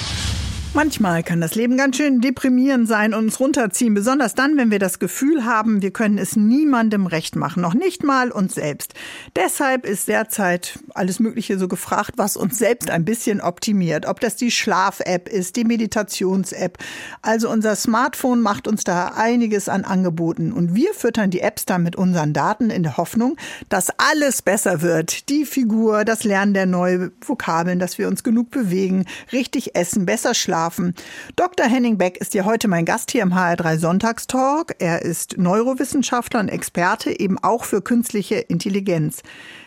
Manchmal 0.75 1.23
kann 1.23 1.41
das 1.41 1.55
Leben 1.55 1.79
ganz 1.79 1.97
schön 1.97 2.21
deprimierend 2.21 2.87
sein 2.87 3.15
und 3.15 3.25
uns 3.25 3.41
runterziehen, 3.41 3.95
besonders 3.95 4.35
dann, 4.35 4.59
wenn 4.59 4.71
wir 4.71 4.79
das 4.79 4.99
Gefühl 4.99 5.45
haben, 5.45 5.81
wir 5.81 5.93
können 5.93 6.19
es 6.19 6.37
niemandem 6.37 7.07
recht 7.07 7.37
machen, 7.37 7.63
noch 7.63 7.73
nicht 7.73 8.05
mal 8.05 8.31
uns 8.31 8.55
selbst. 8.55 8.93
Deshalb 9.35 9.87
ist 9.87 10.09
derzeit 10.09 10.79
alles 10.95 11.21
Mögliche 11.21 11.59
so 11.59 11.69
gefragt, 11.69 12.13
was 12.17 12.37
uns 12.37 12.59
selbst 12.59 12.91
ein 12.91 13.07
bisschen 13.07 13.41
optimiert. 13.41 14.07
Ob 14.07 14.21
das 14.21 14.37
die 14.37 14.51
Schlaf-App 14.51 15.29
ist, 15.29 15.57
die 15.57 15.65
Meditations-App. 15.65 16.77
Also 17.23 17.51
unser 17.51 17.75
Smartphone 17.75 18.43
macht 18.43 18.69
uns 18.69 18.85
da 18.85 19.09
einiges 19.17 19.71
an 19.71 19.85
Angeboten 19.85 20.53
und 20.53 20.75
wir 20.75 20.93
füttern 20.93 21.31
die 21.31 21.41
Apps 21.41 21.65
dann 21.65 21.83
mit 21.83 21.97
unseren 21.97 22.35
Daten 22.35 22.69
in 22.69 22.83
der 22.83 22.99
Hoffnung, 22.99 23.37
dass 23.71 23.89
alles 23.97 24.43
besser 24.43 24.83
wird. 24.83 25.31
Die 25.31 25.47
Figur, 25.47 26.05
das 26.05 26.25
Lernen 26.25 26.53
der 26.53 26.67
neuen 26.67 27.11
Vokabeln, 27.23 27.79
dass 27.79 27.97
wir 27.97 28.07
uns 28.07 28.23
genug 28.23 28.51
bewegen, 28.51 29.07
richtig 29.33 29.75
essen, 29.75 30.05
besser 30.05 30.35
schlafen 30.35 30.58
schlafen. 30.59 30.95
Dr. 31.37 31.67
Henning 31.67 31.99
Beck 31.99 32.17
ist 32.19 32.35
ja 32.35 32.45
heute 32.45 32.67
mein 32.67 32.85
Gast 32.85 33.13
hier 33.13 33.23
im 33.23 33.33
HR3 33.33 33.79
Sonntagstalk. 33.79 34.75
Er 34.81 35.03
ist 35.03 35.39
Neurowissenschaftler 35.39 36.41
und 36.41 36.49
Experte 36.49 37.19
eben 37.19 37.39
auch 37.39 37.65
für 37.65 37.81
künstliche 37.81 38.37
Intelligenz. 38.37 39.23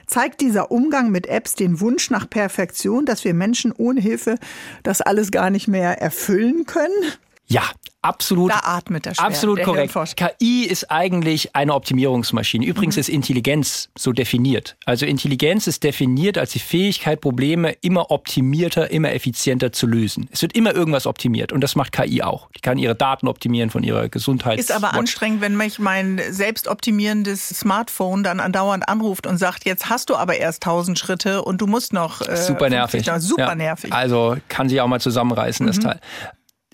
Zeigt 0.06 0.42
dieser 0.42 0.70
Umgang 0.72 1.10
mit 1.10 1.28
Apps 1.28 1.56
den 1.56 1.80
Wunsch 1.80 2.10
nach 2.10 2.30
Perfektion, 2.30 3.06
dass 3.06 3.24
wir 3.24 3.34
Menschen 3.34 3.72
ohne 3.72 4.02
Hilfe 4.02 4.36
das 4.84 5.00
alles 5.00 5.32
gar 5.32 5.50
nicht 5.50 5.70
mehr 5.70 6.02
erfüllen 6.02 6.66
können? 6.66 7.14
Ja, 7.48 7.64
Absolut. 8.04 8.52
Da 8.52 8.62
atmet 8.64 9.06
der 9.06 9.14
schwer, 9.14 9.26
Absolut 9.26 9.62
korrekt. 9.62 9.94
KI 10.16 10.66
ist 10.66 10.90
eigentlich 10.90 11.56
eine 11.56 11.76
Optimierungsmaschine. 11.76 12.66
Übrigens 12.66 12.96
mhm. 12.96 13.02
ist 13.02 13.10
Intelligenz 13.10 13.90
so 13.96 14.12
definiert. 14.12 14.76
Also 14.86 15.06
Intelligenz 15.06 15.68
ist 15.68 15.84
definiert 15.84 16.38
als 16.38 16.52
die 16.52 16.60
Fähigkeit, 16.60 17.22
Probleme 17.22 17.74
immer 17.82 18.10
optimierter, 18.10 18.90
immer 18.90 19.12
effizienter 19.14 19.72
zu 19.72 19.86
lösen. 19.86 20.30
Es 20.32 20.42
wird 20.42 20.56
immer 20.56 20.74
irgendwas 20.74 21.06
optimiert 21.06 21.52
und 21.52 21.62
das 21.62 21.76
macht 21.76 21.92
KI 21.92 22.24
auch. 22.24 22.50
Die 22.56 22.62
kann 22.62 22.80
ihre 22.80 22.96
Daten 22.96 23.28
optimieren 23.28 23.70
von 23.70 23.84
ihrer 23.84 24.10
Gesundheit. 24.10 24.60
Ist 24.60 24.72
aber 24.72 24.88
Watch. 24.88 24.98
anstrengend, 24.98 25.42
wenn 25.42 25.56
mich 25.56 25.78
mein 25.78 26.20
selbstoptimierendes 26.30 27.50
Smartphone 27.50 28.24
dann 28.24 28.40
andauernd 28.40 28.90
anruft 28.90 29.28
und 29.28 29.38
sagt, 29.38 29.66
jetzt 29.66 29.90
hast 29.90 30.10
du 30.10 30.16
aber 30.16 30.38
erst 30.38 30.66
1000 30.66 30.98
Schritte 30.98 31.44
und 31.44 31.62
du 31.62 31.68
musst 31.68 31.94
noch. 31.94 32.22
Äh, 32.22 32.38
super 32.38 32.70
nervig. 32.70 33.10
Super 33.20 33.50
ja. 33.50 33.56
nervig. 33.56 33.94
Also 33.94 34.38
kann 34.48 34.70
sich 34.70 34.82
auch 34.82 34.88
mal 34.88 35.00
zusammenreißen, 35.00 35.66
mhm. 35.66 35.70
das 35.70 35.80
Teil. 35.80 36.00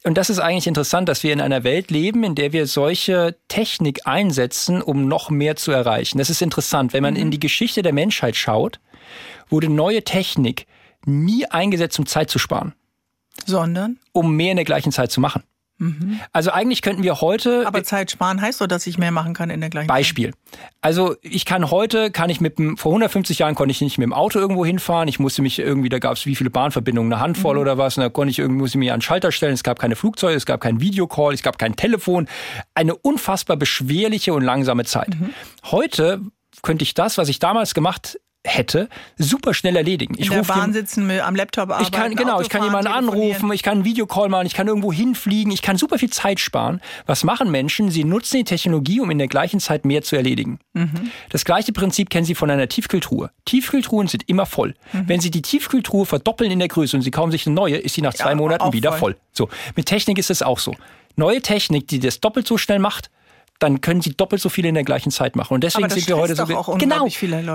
Und 0.03 0.17
das 0.17 0.29
ist 0.29 0.39
eigentlich 0.39 0.67
interessant, 0.67 1.09
dass 1.09 1.23
wir 1.23 1.33
in 1.33 1.41
einer 1.41 1.63
Welt 1.63 1.91
leben, 1.91 2.23
in 2.23 2.35
der 2.35 2.53
wir 2.53 2.67
solche 2.67 3.35
Technik 3.47 4.05
einsetzen, 4.05 4.81
um 4.81 5.07
noch 5.07 5.29
mehr 5.29 5.55
zu 5.55 5.71
erreichen. 5.71 6.17
Das 6.17 6.29
ist 6.29 6.41
interessant. 6.41 6.93
Wenn 6.93 7.03
man 7.03 7.15
mhm. 7.15 7.21
in 7.21 7.31
die 7.31 7.39
Geschichte 7.39 7.81
der 7.81 7.93
Menschheit 7.93 8.35
schaut, 8.35 8.79
wurde 9.49 9.69
neue 9.69 10.03
Technik 10.03 10.67
nie 11.05 11.45
eingesetzt, 11.45 11.97
um 11.99 12.05
Zeit 12.05 12.29
zu 12.29 12.39
sparen. 12.39 12.73
Sondern? 13.45 13.99
Um 14.11 14.35
mehr 14.35 14.51
in 14.51 14.57
der 14.57 14.65
gleichen 14.65 14.91
Zeit 14.91 15.11
zu 15.11 15.19
machen. 15.19 15.43
Also 16.31 16.51
eigentlich 16.51 16.81
könnten 16.81 17.03
wir 17.03 17.21
heute. 17.21 17.67
Aber 17.67 17.83
Zeit 17.83 18.09
sparen 18.09 18.41
heißt 18.41 18.61
doch, 18.61 18.67
dass 18.67 18.87
ich 18.87 18.97
mehr 18.97 19.11
machen 19.11 19.35
kann 19.35 19.51
in 19.51 19.61
der 19.61 19.69
gleichen 19.69 19.87
Beispiel. 19.87 20.31
Zeit. 20.31 20.59
Also 20.81 21.15
ich 21.21 21.45
kann 21.45 21.69
heute, 21.69 22.09
kann 22.09 22.31
ich 22.31 22.41
mit 22.41 22.57
dem, 22.57 22.77
vor 22.77 22.91
150 22.91 23.39
Jahren 23.39 23.53
konnte 23.53 23.71
ich 23.71 23.81
nicht 23.81 23.99
mit 23.99 24.05
dem 24.05 24.13
Auto 24.13 24.39
irgendwo 24.39 24.65
hinfahren. 24.65 25.07
Ich 25.07 25.19
musste 25.19 25.43
mich 25.43 25.59
irgendwie, 25.59 25.89
da 25.89 25.99
gab 25.99 26.13
es 26.13 26.25
wie 26.25 26.35
viele 26.35 26.49
Bahnverbindungen, 26.49 27.13
eine 27.13 27.21
Handvoll 27.21 27.55
mhm. 27.55 27.61
oder 27.61 27.77
was. 27.77 27.95
Und 27.97 28.03
da 28.03 28.09
konnte 28.09 28.31
ich 28.31 28.39
irgendwie, 28.39 28.61
musste 28.61 28.79
mich 28.79 28.91
an 28.91 28.97
den 28.97 29.03
Schalter 29.03 29.31
stellen. 29.31 29.53
Es 29.53 29.63
gab 29.63 29.77
keine 29.77 29.95
Flugzeuge, 29.95 30.35
es 30.35 30.47
gab 30.47 30.61
keinen 30.61 30.81
Videocall, 30.81 31.33
es 31.33 31.43
gab 31.43 31.59
kein 31.59 31.75
Telefon. 31.75 32.27
Eine 32.73 32.95
unfassbar 32.95 33.57
beschwerliche 33.57 34.33
und 34.33 34.41
langsame 34.41 34.83
Zeit. 34.83 35.09
Mhm. 35.09 35.29
Heute 35.65 36.21
könnte 36.63 36.83
ich 36.83 36.95
das, 36.95 37.19
was 37.19 37.29
ich 37.29 37.37
damals 37.37 37.75
gemacht 37.75 38.19
hätte, 38.47 38.89
super 39.17 39.53
schnell 39.53 39.75
erledigen. 39.75 40.15
Ich 40.17 40.27
In 40.27 40.33
der 40.33 40.43
Bahn 40.43 40.73
sitzen, 40.73 41.09
am 41.19 41.35
Laptop 41.35 41.69
arbeiten, 41.69 41.83
ich 41.83 41.91
kann 41.91 42.15
Genau, 42.15 42.41
ich 42.41 42.49
kann 42.49 42.63
jemanden 42.63 42.87
anrufen, 42.87 43.51
ich 43.51 43.61
kann 43.61 43.79
einen 43.79 43.85
Videocall 43.85 44.29
machen, 44.29 44.47
ich 44.47 44.53
kann 44.53 44.67
irgendwo 44.67 44.91
hinfliegen, 44.91 45.51
ich 45.51 45.61
kann 45.61 45.77
super 45.77 45.99
viel 45.99 46.09
Zeit 46.09 46.39
sparen. 46.39 46.81
Was 47.05 47.23
machen 47.23 47.51
Menschen? 47.51 47.91
Sie 47.91 48.03
nutzen 48.03 48.37
die 48.37 48.43
Technologie, 48.45 48.99
um 49.01 49.11
in 49.11 49.17
der 49.17 49.27
gleichen 49.27 49.59
Zeit 49.59 49.85
mehr 49.85 50.01
zu 50.01 50.15
erledigen. 50.15 50.59
Mhm. 50.73 51.11
Das 51.29 51.45
gleiche 51.45 51.73
Prinzip 51.73 52.09
kennen 52.09 52.25
Sie 52.25 52.35
von 52.35 52.49
einer 52.49 52.67
Tiefkühltruhe. 52.67 53.31
Tiefkühltruhen 53.45 54.07
sind 54.07 54.27
immer 54.27 54.45
voll. 54.45 54.73
Mhm. 54.93 55.03
Wenn 55.07 55.19
Sie 55.19 55.31
die 55.31 55.41
Tiefkühltruhe 55.41 56.05
verdoppeln 56.05 56.51
in 56.51 56.59
der 56.59 56.69
Größe 56.69 56.95
und 56.95 57.03
Sie 57.03 57.11
kaufen 57.11 57.31
sich 57.31 57.45
eine 57.45 57.55
neue, 57.55 57.77
ist 57.77 57.95
sie 57.95 58.01
nach 58.01 58.13
zwei 58.13 58.29
ja, 58.29 58.35
Monaten 58.35 58.73
wieder 58.73 58.91
voll. 58.91 59.13
voll. 59.13 59.15
So, 59.33 59.49
mit 59.75 59.87
Technik 59.87 60.17
ist 60.17 60.29
es 60.29 60.41
auch 60.41 60.59
so. 60.59 60.75
Neue 61.15 61.41
Technik, 61.41 61.87
die 61.87 61.99
das 61.99 62.19
doppelt 62.19 62.47
so 62.47 62.57
schnell 62.57 62.79
macht, 62.79 63.09
dann 63.59 63.81
können 63.81 64.01
sie 64.01 64.11
doppelt 64.11 64.41
so 64.41 64.49
viele 64.49 64.69
in 64.69 64.75
der 64.75 64.83
gleichen 64.83 65.11
Zeit 65.11 65.35
machen. 65.35 65.53
Und 65.53 65.63
deswegen 65.63 65.89
sind 65.89 66.07
wir 66.07 66.17
heute 66.17 66.35
so 66.35 66.45
genau. 66.45 67.07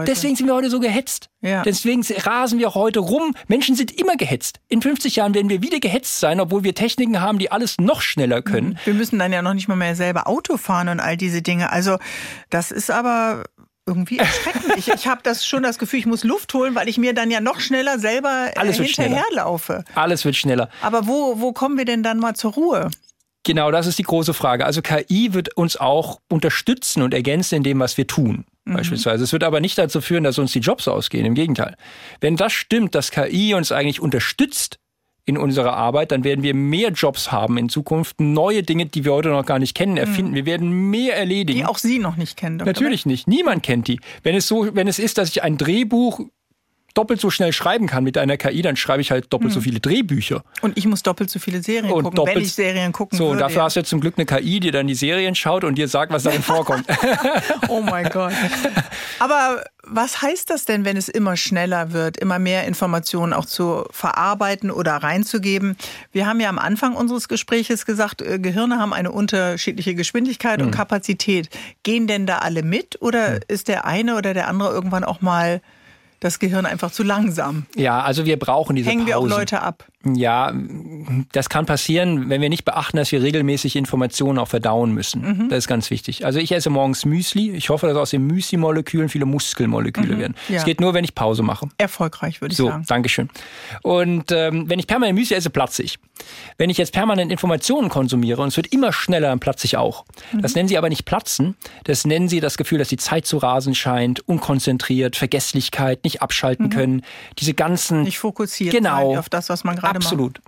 Deswegen 0.05 0.37
sind 0.37 0.47
wir 0.47 0.55
heute 0.55 0.71
so 0.71 0.81
gehetzt. 0.81 1.29
Ja. 1.41 1.63
Deswegen 1.63 2.03
rasen 2.03 2.59
wir 2.59 2.75
heute 2.75 3.01
rum. 3.01 3.35
Menschen 3.49 3.77
sind 3.77 3.99
immer 3.99 4.17
gehetzt. 4.17 4.61
In 4.69 4.83
50 4.83 5.17
Jahren 5.17 5.35
werden 5.35 5.49
wir 5.49 5.63
wieder 5.63 5.81
gehetzt 5.81 6.21
sein, 6.21 6.41
obwohl 6.41 6.65
wir 6.65 6.75
Techniken 6.75 7.21
haben, 7.21 7.39
die 7.39 7.51
alles 7.51 7.77
noch 7.79 8.01
schneller 8.01 8.43
können. 8.43 8.71
Mhm. 8.71 8.79
Wir 8.85 8.95
müssen 8.95 9.19
dann 9.19 9.33
ja 9.33 9.43
noch 9.43 9.55
nicht 9.55 9.69
mal 9.69 9.77
mehr 9.77 9.97
selber 9.97 10.27
Auto 10.27 10.57
fahren 10.57 10.89
und 10.89 11.01
all 11.01 11.17
diese 11.17 11.43
Dinge. 11.43 11.71
Also 11.71 11.99
das 12.51 12.71
ist 12.71 12.91
aber 12.91 13.45
irgendwie 13.87 14.19
erschreckend. 14.19 14.77
ich 14.77 14.89
ich 14.89 15.07
habe 15.07 15.21
das 15.23 15.45
schon 15.47 15.63
das 15.63 15.79
Gefühl, 15.79 15.99
ich 15.99 16.07
muss 16.07 16.25
Luft 16.25 16.55
holen, 16.55 16.75
weil 16.75 16.89
ich 16.89 16.99
mir 16.99 17.15
dann 17.15 17.31
ja 17.31 17.41
noch 17.41 17.61
schneller 17.61 17.99
selber 17.99 18.49
äh, 18.55 18.59
Alles 18.59 18.79
hinterherlaufe. 18.79 19.85
Alles 19.95 20.25
wird 20.25 20.37
schneller. 20.37 20.69
Aber 20.81 21.07
wo, 21.07 21.41
wo 21.41 21.53
kommen 21.53 21.77
wir 21.77 21.85
denn 21.85 22.03
dann 22.03 22.19
mal 22.19 22.35
zur 22.35 22.53
Ruhe? 22.53 22.91
Genau, 23.45 23.71
das 23.71 23.87
ist 23.87 23.99
die 23.99 24.05
große 24.05 24.35
Frage. 24.35 24.65
Also 24.65 24.83
KI 24.83 25.35
wird 25.35 25.57
uns 25.57 25.77
auch 25.77 26.21
unterstützen 26.31 27.03
und 27.03 27.13
ergänzen 27.13 27.57
in 27.57 27.63
dem, 27.63 27.81
was 27.81 27.97
wir 27.97 28.07
tun. 28.07 28.45
Mhm. 28.65 28.75
Beispielsweise. 28.75 29.25
Es 29.25 29.33
wird 29.33 29.45
aber 29.45 29.61
nicht 29.61 29.77
dazu 29.79 30.01
führen, 30.01 30.25
dass 30.25 30.39
uns 30.39 30.53
die 30.53 30.61
Jobs 30.61 30.87
ausgehen. 30.87 31.27
Im 31.27 31.35
Gegenteil. 31.35 31.77
Wenn 32.21 32.37
das 32.37 32.53
stimmt, 32.53 32.95
dass 32.95 33.11
KI 33.11 33.55
uns 33.55 33.73
eigentlich 33.73 34.01
unterstützt 34.01 34.79
in 35.25 35.39
unserer 35.39 35.75
Arbeit, 35.75 36.11
dann 36.11 36.25
werden 36.25 36.43
wir 36.43 36.55
mehr 36.55 36.91
Jobs 36.91 37.31
haben 37.31 37.57
in 37.57 37.69
Zukunft, 37.69 38.21
neue 38.21 38.63
Dinge, 38.63 38.87
die 38.87 39.05
wir 39.05 39.13
heute 39.13 39.29
noch 39.29 39.47
gar 39.47 39.59
nicht 39.59 39.77
kennen, 39.77 39.97
erfinden. 39.97 40.33
Mhm. 40.33 40.37
Wir 40.37 40.47
werden 40.47 40.91
mehr 40.91 41.17
erledigen. 41.17 41.61
Die 41.61 41.65
auch 41.65 41.79
Sie 41.79 41.99
noch 41.99 42.17
nicht 42.17 42.37
kennen. 42.37 42.59
Dr. 42.59 42.73
Natürlich 42.73 43.07
nicht. 43.07 43.29
Niemand 43.29 43.63
kennt 43.63 43.89
die. 43.89 44.01
Wenn 44.23 44.35
es 44.35 44.49
so, 44.49 44.75
wenn 44.75 44.89
es 44.89 44.99
ist, 44.99 45.19
dass 45.19 45.31
ich 45.31 45.43
ein 45.43 45.57
Drehbuch 45.59 46.21
doppelt 46.95 47.21
so 47.21 47.31
schnell 47.31 47.53
schreiben 47.53 47.87
kann 47.87 48.05
mit 48.05 48.19
einer 48.19 48.37
KI, 48.37 48.63
dann 48.63 48.77
schreibe 48.77 49.01
ich 49.01 49.11
halt 49.11 49.33
doppelt 49.33 49.51
hm. 49.51 49.55
so 49.55 49.61
viele 49.61 49.81
Drehbücher. 49.81 50.45
Und 50.61 50.77
ich 50.77 50.87
muss 50.87 51.03
doppelt 51.03 51.31
so 51.31 51.39
viele 51.39 51.63
Serien 51.63 51.91
und 51.91 52.03
gucken, 52.03 52.17
doppelt, 52.17 52.37
wenn 52.37 52.43
ich 52.43 52.53
Serien 52.53 52.93
gucken 52.93 53.17
So, 53.17 53.25
würde, 53.25 53.33
und 53.33 53.39
dafür 53.41 53.59
ja. 53.59 53.65
hast 53.65 53.77
du 53.77 53.81
jetzt 53.81 53.89
zum 53.89 54.01
Glück 54.01 54.15
eine 54.17 54.27
KI, 54.27 54.61
die 54.61 54.71
dann 54.71 54.87
die 54.87 54.95
Serien 54.95 55.35
schaut 55.35 55.65
und 55.65 55.77
dir 55.77 55.89
sagt, 55.89 56.13
was 56.13 56.23
darin 56.25 56.43
vorkommt. 56.43 56.87
oh 57.69 57.81
mein 57.81 58.09
Gott. 58.09 58.33
Aber 59.19 59.65
was 59.85 60.23
heißt 60.23 60.51
das 60.51 60.65
denn, 60.65 60.85
wenn 60.85 60.97
es 60.97 61.09
immer 61.09 61.37
schneller 61.37 61.93
wird, 61.93 62.17
immer 62.17 62.39
mehr 62.39 62.67
Informationen 62.67 63.33
auch 63.33 63.47
zu 63.47 63.85
verarbeiten 63.91 64.71
oder 64.71 64.97
reinzugeben? 64.97 65.77
Wir 66.13 66.27
haben 66.27 66.41
ja 66.41 66.49
am 66.49 66.59
Anfang 66.59 66.95
unseres 66.95 67.29
Gespräches 67.29 67.87
gesagt, 67.87 68.23
äh, 68.23 68.39
Gehirne 68.39 68.79
haben 68.79 68.93
eine 68.93 69.11
unterschiedliche 69.11 69.95
Geschwindigkeit 69.95 70.61
hm. 70.61 70.67
und 70.67 70.73
Kapazität. 70.73 71.49
Gehen 71.83 72.07
denn 72.07 72.27
da 72.27 72.39
alle 72.39 72.63
mit 72.63 73.01
oder 73.01 73.35
hm. 73.35 73.41
ist 73.49 73.69
der 73.69 73.85
eine 73.87 74.17
oder 74.17 74.35
der 74.35 74.49
andere 74.49 74.73
irgendwann 74.73 75.05
auch 75.05 75.21
mal 75.21 75.61
das 76.23 76.39
Gehirn 76.39 76.67
einfach 76.67 76.93
zu 76.93 77.03
langsam. 77.03 77.67
Ja, 77.75 78.01
also 78.01 78.25
wir 78.25 78.39
brauchen 78.39 78.77
diese 78.77 78.89
Hängen 78.89 79.07
Pausen. 79.07 79.09
wir 79.09 79.19
auch 79.19 79.39
Leute 79.39 79.61
ab. 79.61 79.85
Ja, 80.05 80.53
das 81.33 81.49
kann 81.49 81.67
passieren, 81.67 82.29
wenn 82.29 82.41
wir 82.41 82.49
nicht 82.49 82.65
beachten, 82.65 82.97
dass 82.97 83.13
wir 83.13 83.23
regelmäßig 83.23 83.77
Informationen 83.77 84.39
auch 84.39 84.49
verdauen 84.49 84.93
müssen. 84.93 85.23
Mhm. 85.23 85.49
Das 85.49 85.59
ist 85.59 85.69
ganz 85.69 85.91
wichtig. 85.91 86.25
Also 86.25 86.39
ich 86.39 86.53
esse 86.53 86.71
morgens 86.71 87.05
Müsli. 87.05 87.51
Ich 87.53 87.71
hoffe, 87.71 87.87
dass 87.87 87.97
aus 87.97 88.11
den 88.11 88.27
Müsli-Molekülen 88.27 89.09
viele 89.09 89.25
Muskelmoleküle 89.25 90.17
mhm. 90.17 90.21
werden. 90.21 90.35
Es 90.49 90.57
ja. 90.57 90.63
geht 90.65 90.81
nur, 90.81 90.95
wenn 90.95 91.05
ich 91.05 91.15
Pause 91.15 91.43
mache. 91.43 91.69
Erfolgreich, 91.79 92.41
würde 92.41 92.53
ich 92.53 92.59
so, 92.59 92.69
sagen. 92.69 92.85
So, 92.85 92.89
Dankeschön. 92.89 93.31
Und 93.83 94.33
ähm, 94.33 94.69
wenn 94.69 94.79
ich 94.79 94.87
permanent 94.87 95.19
Müsli 95.19 95.37
esse, 95.37 95.51
platze 95.51 95.83
ich. 95.83 95.99
Wenn 96.59 96.71
ich 96.71 96.79
jetzt 96.79 96.93
permanent 96.93 97.33
Informationen 97.33 97.89
konsumiere 97.89 98.43
und 98.43 98.49
es 98.49 98.57
wird 98.57 98.73
immer 98.73 98.93
schneller, 98.93 99.29
dann 99.29 99.41
platze 99.41 99.67
ich 99.67 99.77
auch. 99.77 100.05
Mhm. 100.33 100.43
Das 100.43 100.55
nennen 100.55 100.69
sie 100.69 100.79
aber 100.79 100.89
nicht 100.89 101.05
platzen. 101.05 101.57
Das 101.85 102.05
nennen 102.07 102.29
sie 102.29 102.41
das 102.41 102.57
Gefühl, 102.57 102.79
dass 102.79 102.89
die 102.89 102.97
Zeit 102.97 103.27
zu 103.27 103.39
rasen 103.39 103.75
scheint, 103.75 104.27
unkonzentriert, 104.29 105.17
Vergesslichkeit, 105.17 106.05
nicht 106.05 106.23
abschalten 106.23 106.67
mhm. 106.67 106.71
können. 106.71 107.03
Diese 107.39 107.55
ganzen... 107.55 108.03
Nicht 108.03 108.19
fokussiert 108.19 108.73
genau, 108.73 109.19
auf 109.19 109.29
das, 109.29 109.49
was 109.49 109.65
man 109.65 109.77
gerade 109.77 109.99
macht. 109.99 110.07
Absolut. 110.07 110.41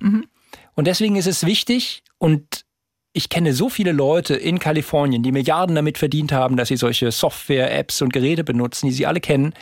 Und 0.74 0.86
deswegen 0.86 1.16
ist 1.16 1.26
es 1.26 1.46
wichtig 1.46 2.02
und 2.18 2.64
ich 3.12 3.28
kenne 3.28 3.54
so 3.54 3.68
viele 3.68 3.92
Leute 3.92 4.34
in 4.34 4.58
Kalifornien, 4.58 5.22
die 5.22 5.30
Milliarden 5.30 5.76
damit 5.76 5.98
verdient 5.98 6.32
haben, 6.32 6.56
dass 6.56 6.68
sie 6.68 6.76
solche 6.76 7.12
Software, 7.12 7.72
Apps 7.76 8.02
und 8.02 8.12
Geräte 8.12 8.42
benutzen, 8.42 8.86
die 8.86 8.92
sie 8.92 9.06
alle 9.06 9.20
kennen, 9.20 9.54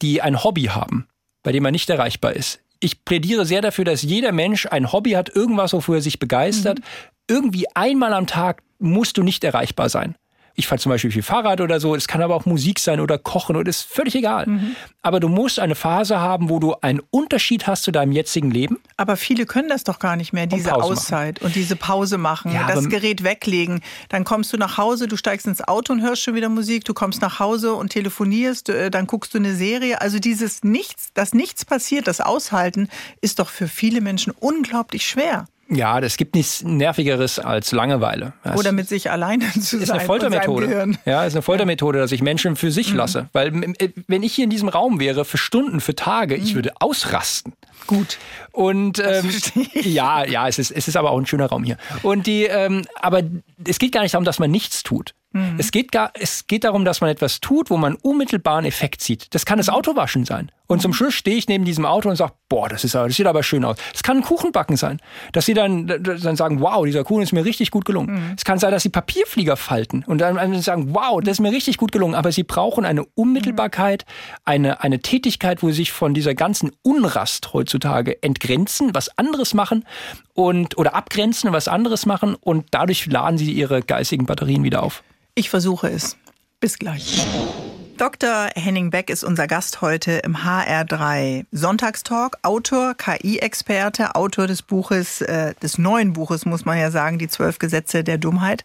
die 0.00 0.22
ein 0.22 0.44
Hobby 0.44 0.64
haben, 0.64 1.08
bei 1.42 1.50
dem 1.50 1.64
man 1.64 1.72
nicht 1.72 1.90
erreichbar 1.90 2.34
ist. 2.34 2.60
Ich 2.78 3.04
plädiere 3.04 3.46
sehr 3.46 3.62
dafür, 3.62 3.84
dass 3.84 4.02
jeder 4.02 4.30
Mensch 4.30 4.66
ein 4.66 4.92
Hobby 4.92 5.12
hat, 5.12 5.34
irgendwas, 5.34 5.72
wofür 5.72 5.96
er 5.96 6.00
sich 6.02 6.18
begeistert. 6.18 6.78
Mhm. 6.78 6.84
Irgendwie 7.26 7.66
einmal 7.74 8.12
am 8.12 8.26
Tag 8.26 8.62
musst 8.78 9.16
du 9.16 9.22
nicht 9.22 9.42
erreichbar 9.42 9.88
sein. 9.88 10.14
Ich 10.56 10.68
fahre 10.68 10.80
zum 10.80 10.90
Beispiel 10.90 11.10
viel 11.10 11.22
Fahrrad 11.22 11.60
oder 11.60 11.80
so. 11.80 11.94
Es 11.94 12.06
kann 12.06 12.22
aber 12.22 12.36
auch 12.36 12.46
Musik 12.46 12.78
sein 12.78 13.00
oder 13.00 13.18
Kochen 13.18 13.56
oder 13.56 13.68
ist 13.68 13.82
völlig 13.82 14.14
egal. 14.14 14.46
Mhm. 14.46 14.76
Aber 15.02 15.18
du 15.18 15.28
musst 15.28 15.58
eine 15.58 15.74
Phase 15.74 16.20
haben, 16.20 16.48
wo 16.48 16.60
du 16.60 16.74
einen 16.80 17.00
Unterschied 17.10 17.66
hast 17.66 17.82
zu 17.82 17.90
deinem 17.90 18.12
jetzigen 18.12 18.50
Leben. 18.50 18.78
Aber 18.96 19.16
viele 19.16 19.46
können 19.46 19.68
das 19.68 19.82
doch 19.84 19.98
gar 19.98 20.16
nicht 20.16 20.32
mehr, 20.32 20.46
diese 20.46 20.74
Auszeit 20.74 21.36
machen. 21.36 21.46
und 21.46 21.56
diese 21.56 21.74
Pause 21.74 22.18
machen, 22.18 22.52
ja, 22.52 22.66
das 22.66 22.88
Gerät 22.88 23.24
weglegen. 23.24 23.80
Dann 24.08 24.24
kommst 24.24 24.52
du 24.52 24.56
nach 24.56 24.78
Hause, 24.78 25.08
du 25.08 25.16
steigst 25.16 25.46
ins 25.46 25.60
Auto 25.66 25.92
und 25.92 26.02
hörst 26.02 26.22
schon 26.22 26.34
wieder 26.34 26.48
Musik. 26.48 26.84
Du 26.84 26.94
kommst 26.94 27.20
nach 27.20 27.40
Hause 27.40 27.74
und 27.74 27.90
telefonierst, 27.90 28.68
äh, 28.68 28.90
dann 28.90 29.06
guckst 29.06 29.34
du 29.34 29.38
eine 29.38 29.54
Serie. 29.54 30.00
Also 30.00 30.20
dieses 30.20 30.62
Nichts, 30.62 31.08
dass 31.14 31.34
nichts 31.34 31.64
passiert, 31.64 32.06
das 32.06 32.20
Aushalten, 32.20 32.88
ist 33.20 33.40
doch 33.40 33.48
für 33.48 33.66
viele 33.66 34.00
Menschen 34.00 34.32
unglaublich 34.38 35.06
schwer. 35.06 35.46
Ja, 35.74 35.98
es 35.98 36.16
gibt 36.16 36.34
nichts 36.34 36.62
Nervigeres 36.62 37.38
als 37.38 37.72
Langeweile. 37.72 38.32
Das 38.42 38.58
Oder 38.58 38.72
mit 38.72 38.88
sich 38.88 39.10
alleine 39.10 39.50
zu 39.52 39.78
ist 39.78 39.86
sein. 39.86 39.98
Eine 39.98 40.06
Foltermethode. 40.06 40.92
Ja, 41.04 41.24
ist 41.24 41.34
eine 41.34 41.42
Foltermethode, 41.42 41.98
dass 41.98 42.12
ich 42.12 42.22
Menschen 42.22 42.56
für 42.56 42.70
sich 42.70 42.92
mhm. 42.92 42.98
lasse. 42.98 43.28
Weil 43.32 43.74
äh, 43.78 43.90
wenn 44.06 44.22
ich 44.22 44.34
hier 44.34 44.44
in 44.44 44.50
diesem 44.50 44.68
Raum 44.68 45.00
wäre 45.00 45.24
für 45.24 45.38
Stunden, 45.38 45.80
für 45.80 45.94
Tage, 45.94 46.36
mhm. 46.36 46.42
ich 46.42 46.54
würde 46.54 46.72
ausrasten. 46.80 47.54
Gut. 47.86 48.18
Und 48.52 48.98
ähm, 48.98 49.30
ja, 49.74 50.24
ja, 50.24 50.48
es 50.48 50.58
ist, 50.58 50.70
es 50.70 50.88
ist 50.88 50.96
aber 50.96 51.10
auch 51.10 51.18
ein 51.18 51.26
schöner 51.26 51.46
Raum 51.46 51.64
hier. 51.64 51.76
Und 52.02 52.26
die, 52.26 52.44
ähm, 52.44 52.84
aber 52.96 53.22
es 53.66 53.78
geht 53.78 53.92
gar 53.92 54.02
nicht 54.02 54.14
darum, 54.14 54.24
dass 54.24 54.38
man 54.38 54.50
nichts 54.50 54.82
tut. 54.82 55.14
Mhm. 55.34 55.56
Es, 55.58 55.72
geht 55.72 55.90
gar, 55.90 56.12
es 56.14 56.46
geht 56.46 56.62
darum, 56.62 56.84
dass 56.84 57.00
man 57.00 57.10
etwas 57.10 57.40
tut, 57.40 57.68
wo 57.68 57.76
man 57.76 57.96
unmittelbaren 57.96 58.64
Effekt 58.64 59.02
sieht. 59.02 59.34
Das 59.34 59.44
kann 59.44 59.58
das 59.58 59.66
mhm. 59.66 59.74
Autowaschen 59.74 60.24
sein. 60.24 60.50
Und 60.66 60.80
zum 60.80 60.92
mhm. 60.92 60.94
Schluss 60.94 61.14
stehe 61.14 61.36
ich 61.36 61.48
neben 61.48 61.64
diesem 61.64 61.84
Auto 61.84 62.08
und 62.08 62.16
sage, 62.16 62.32
boah, 62.48 62.68
das, 62.68 62.84
ist, 62.84 62.94
das 62.94 63.14
sieht 63.14 63.26
aber 63.26 63.42
schön 63.42 63.64
aus. 63.64 63.76
Es 63.92 64.02
kann 64.02 64.18
ein 64.18 64.22
Kuchenbacken 64.22 64.76
sein. 64.76 65.00
Dass 65.32 65.44
sie 65.44 65.52
dann, 65.52 65.86
dann 65.86 66.36
sagen, 66.36 66.60
wow, 66.60 66.84
dieser 66.86 67.02
Kuchen 67.02 67.22
ist 67.22 67.32
mir 67.32 67.44
richtig 67.44 67.72
gut 67.72 67.84
gelungen. 67.84 68.14
Mhm. 68.14 68.34
Es 68.36 68.44
kann 68.44 68.58
sein, 68.58 68.70
dass 68.70 68.84
sie 68.84 68.88
Papierflieger 68.88 69.56
falten 69.56 70.04
und 70.06 70.18
dann 70.18 70.62
sagen, 70.62 70.94
wow, 70.94 71.20
das 71.20 71.32
ist 71.32 71.40
mir 71.40 71.52
richtig 71.52 71.78
gut 71.78 71.90
gelungen. 71.90 72.14
Aber 72.14 72.30
sie 72.30 72.44
brauchen 72.44 72.84
eine 72.84 73.04
Unmittelbarkeit, 73.04 74.06
eine, 74.44 74.82
eine 74.82 75.00
Tätigkeit, 75.00 75.62
wo 75.62 75.68
sie 75.68 75.74
sich 75.74 75.92
von 75.92 76.14
dieser 76.14 76.34
ganzen 76.34 76.70
Unrast 76.82 77.52
heutzutage 77.52 78.22
entgrenzen, 78.22 78.94
was 78.94 79.18
anderes 79.18 79.52
machen 79.52 79.84
und 80.32 80.78
oder 80.78 80.94
abgrenzen, 80.94 81.52
was 81.52 81.66
anderes 81.66 82.06
machen 82.06 82.36
und 82.36 82.66
dadurch 82.70 83.06
laden 83.06 83.36
sie 83.36 83.52
ihre 83.52 83.82
geistigen 83.82 84.26
Batterien 84.26 84.62
wieder 84.62 84.82
auf. 84.82 85.02
Ich 85.36 85.50
versuche 85.50 85.88
es. 85.88 86.16
Bis 86.60 86.78
gleich. 86.78 87.26
Dr. 87.96 88.48
Henning 88.56 88.90
Beck 88.90 89.08
ist 89.08 89.22
unser 89.22 89.46
Gast 89.46 89.80
heute 89.80 90.14
im 90.14 90.38
HR3 90.38 91.46
Sonntagstalk. 91.52 92.38
Autor, 92.42 92.94
KI-Experte, 92.94 94.16
Autor 94.16 94.48
des 94.48 94.62
Buches, 94.62 95.20
äh, 95.20 95.54
des 95.62 95.78
neuen 95.78 96.12
Buches, 96.12 96.44
muss 96.44 96.64
man 96.64 96.76
ja 96.76 96.90
sagen, 96.90 97.20
die 97.20 97.28
zwölf 97.28 97.60
Gesetze 97.60 98.02
der 98.02 98.18
Dummheit. 98.18 98.64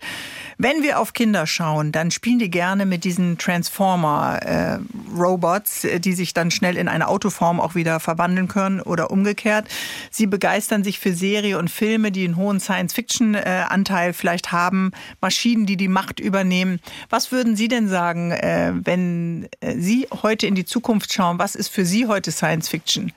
Wenn 0.58 0.82
wir 0.82 1.00
auf 1.00 1.14
Kinder 1.14 1.46
schauen, 1.46 1.92
dann 1.92 2.10
spielen 2.10 2.40
die 2.40 2.50
gerne 2.50 2.88
mit 2.88 3.04
diesen 3.04 3.38
Transformer-Robots, 3.38 5.84
äh, 5.84 6.00
die 6.00 6.14
sich 6.14 6.34
dann 6.34 6.50
schnell 6.50 6.76
in 6.76 6.88
eine 6.88 7.08
Autoform 7.08 7.62
auch 7.62 7.76
wieder 7.76 8.00
verwandeln 8.00 8.48
können 8.48 8.82
oder 8.82 9.12
umgekehrt. 9.12 9.68
Sie 10.10 10.26
begeistern 10.26 10.84
sich 10.84 10.98
für 10.98 11.14
Serie 11.14 11.60
und 11.60 11.70
Filme, 11.70 12.12
die 12.12 12.26
einen 12.26 12.36
hohen 12.36 12.60
Science-Fiction-Anteil 12.60 14.14
vielleicht 14.14 14.52
haben, 14.52 14.90
Maschinen, 15.22 15.68
die 15.68 15.78
die 15.78 15.88
Macht 15.88 16.20
übernehmen. 16.20 16.80
Was 17.12 17.32
würden 17.32 17.56
Sie 17.56 17.68
denn 17.68 17.88
sagen, 17.88 18.32
äh, 18.32 18.74
wenn 18.74 19.19
äh, 19.60 19.76
Sie 19.78 20.08
heute 20.24 20.48
in 20.48 20.56
die 20.56 20.66
Zukunft 20.66 21.14
schauen, 21.14 21.40
was 21.40 21.56
ist 21.56 21.70
für 21.70 21.86
Sie 21.86 22.08
heute 22.08 22.32
Science 22.32 22.70
Fiction? 22.70 23.12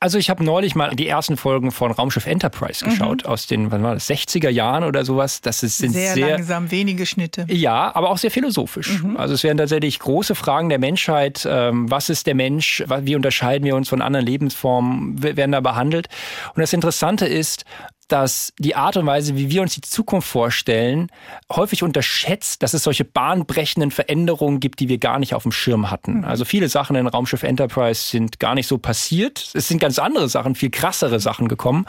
Also 0.00 0.16
ich 0.16 0.30
habe 0.30 0.44
neulich 0.44 0.76
mal 0.76 0.94
die 0.94 1.08
ersten 1.08 1.36
Folgen 1.36 1.72
von 1.72 1.90
Raumschiff 1.90 2.26
Enterprise 2.26 2.84
geschaut, 2.84 3.24
mhm. 3.24 3.30
aus 3.30 3.48
den, 3.48 3.72
wann 3.72 3.82
war 3.82 3.94
das, 3.94 4.08
60er 4.08 4.48
Jahren 4.48 4.84
oder 4.84 5.04
sowas. 5.04 5.40
Das 5.40 5.64
ist, 5.64 5.78
sind 5.78 5.90
sehr, 5.90 6.14
sehr 6.14 6.30
langsam, 6.36 6.70
wenige 6.70 7.04
Schnitte. 7.04 7.46
Ja, 7.48 7.92
aber 7.96 8.10
auch 8.10 8.18
sehr 8.18 8.30
philosophisch. 8.30 9.02
Mhm. 9.02 9.16
Also 9.16 9.34
es 9.34 9.42
werden 9.42 9.58
tatsächlich 9.58 9.98
große 9.98 10.36
Fragen 10.36 10.68
der 10.68 10.78
Menschheit. 10.78 11.46
Ähm, 11.50 11.90
was 11.90 12.10
ist 12.10 12.28
der 12.28 12.36
Mensch? 12.36 12.84
Wie 13.00 13.16
unterscheiden 13.16 13.64
wir 13.64 13.74
uns 13.74 13.88
von 13.88 14.00
anderen 14.00 14.24
Lebensformen? 14.24 15.20
Werden 15.20 15.50
da 15.50 15.60
behandelt? 15.60 16.06
Und 16.54 16.60
das 16.60 16.72
Interessante 16.72 17.26
ist, 17.26 17.64
dass 18.08 18.52
die 18.58 18.74
Art 18.74 18.96
und 18.96 19.06
Weise, 19.06 19.36
wie 19.36 19.50
wir 19.50 19.62
uns 19.62 19.74
die 19.74 19.80
Zukunft 19.80 20.28
vorstellen, 20.28 21.10
häufig 21.52 21.82
unterschätzt, 21.82 22.62
dass 22.62 22.74
es 22.74 22.82
solche 22.82 23.04
bahnbrechenden 23.04 23.90
Veränderungen 23.90 24.60
gibt, 24.60 24.80
die 24.80 24.88
wir 24.88 24.98
gar 24.98 25.18
nicht 25.18 25.34
auf 25.34 25.42
dem 25.42 25.52
Schirm 25.52 25.90
hatten. 25.90 26.18
Mhm. 26.18 26.24
Also 26.24 26.44
viele 26.44 26.68
Sachen 26.68 26.96
in 26.96 27.06
Raumschiff 27.06 27.42
Enterprise 27.42 28.02
sind 28.02 28.40
gar 28.40 28.54
nicht 28.54 28.66
so 28.66 28.78
passiert. 28.78 29.50
Es 29.54 29.68
sind 29.68 29.78
ganz 29.78 29.98
andere 29.98 30.28
Sachen, 30.28 30.54
viel 30.54 30.70
krassere 30.70 31.20
Sachen 31.20 31.48
gekommen. 31.48 31.86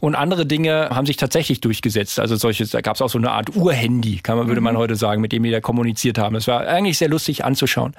Und 0.00 0.14
andere 0.14 0.46
Dinge 0.46 0.90
haben 0.90 1.06
sich 1.06 1.16
tatsächlich 1.16 1.60
durchgesetzt. 1.60 2.18
Also 2.18 2.36
solche, 2.36 2.66
da 2.66 2.80
gab 2.80 2.96
es 2.96 3.02
auch 3.02 3.10
so 3.10 3.18
eine 3.18 3.30
Art 3.30 3.54
Urhandy, 3.54 4.18
kann 4.18 4.36
man, 4.36 4.48
würde 4.48 4.60
man 4.60 4.74
mhm. 4.74 4.78
heute 4.78 4.96
sagen, 4.96 5.20
mit 5.20 5.32
dem 5.32 5.44
wir 5.44 5.52
da 5.52 5.60
kommuniziert 5.60 6.18
haben. 6.18 6.34
Es 6.36 6.48
war 6.48 6.66
eigentlich 6.66 6.98
sehr 6.98 7.08
lustig 7.08 7.44
anzuschauen. 7.44 7.94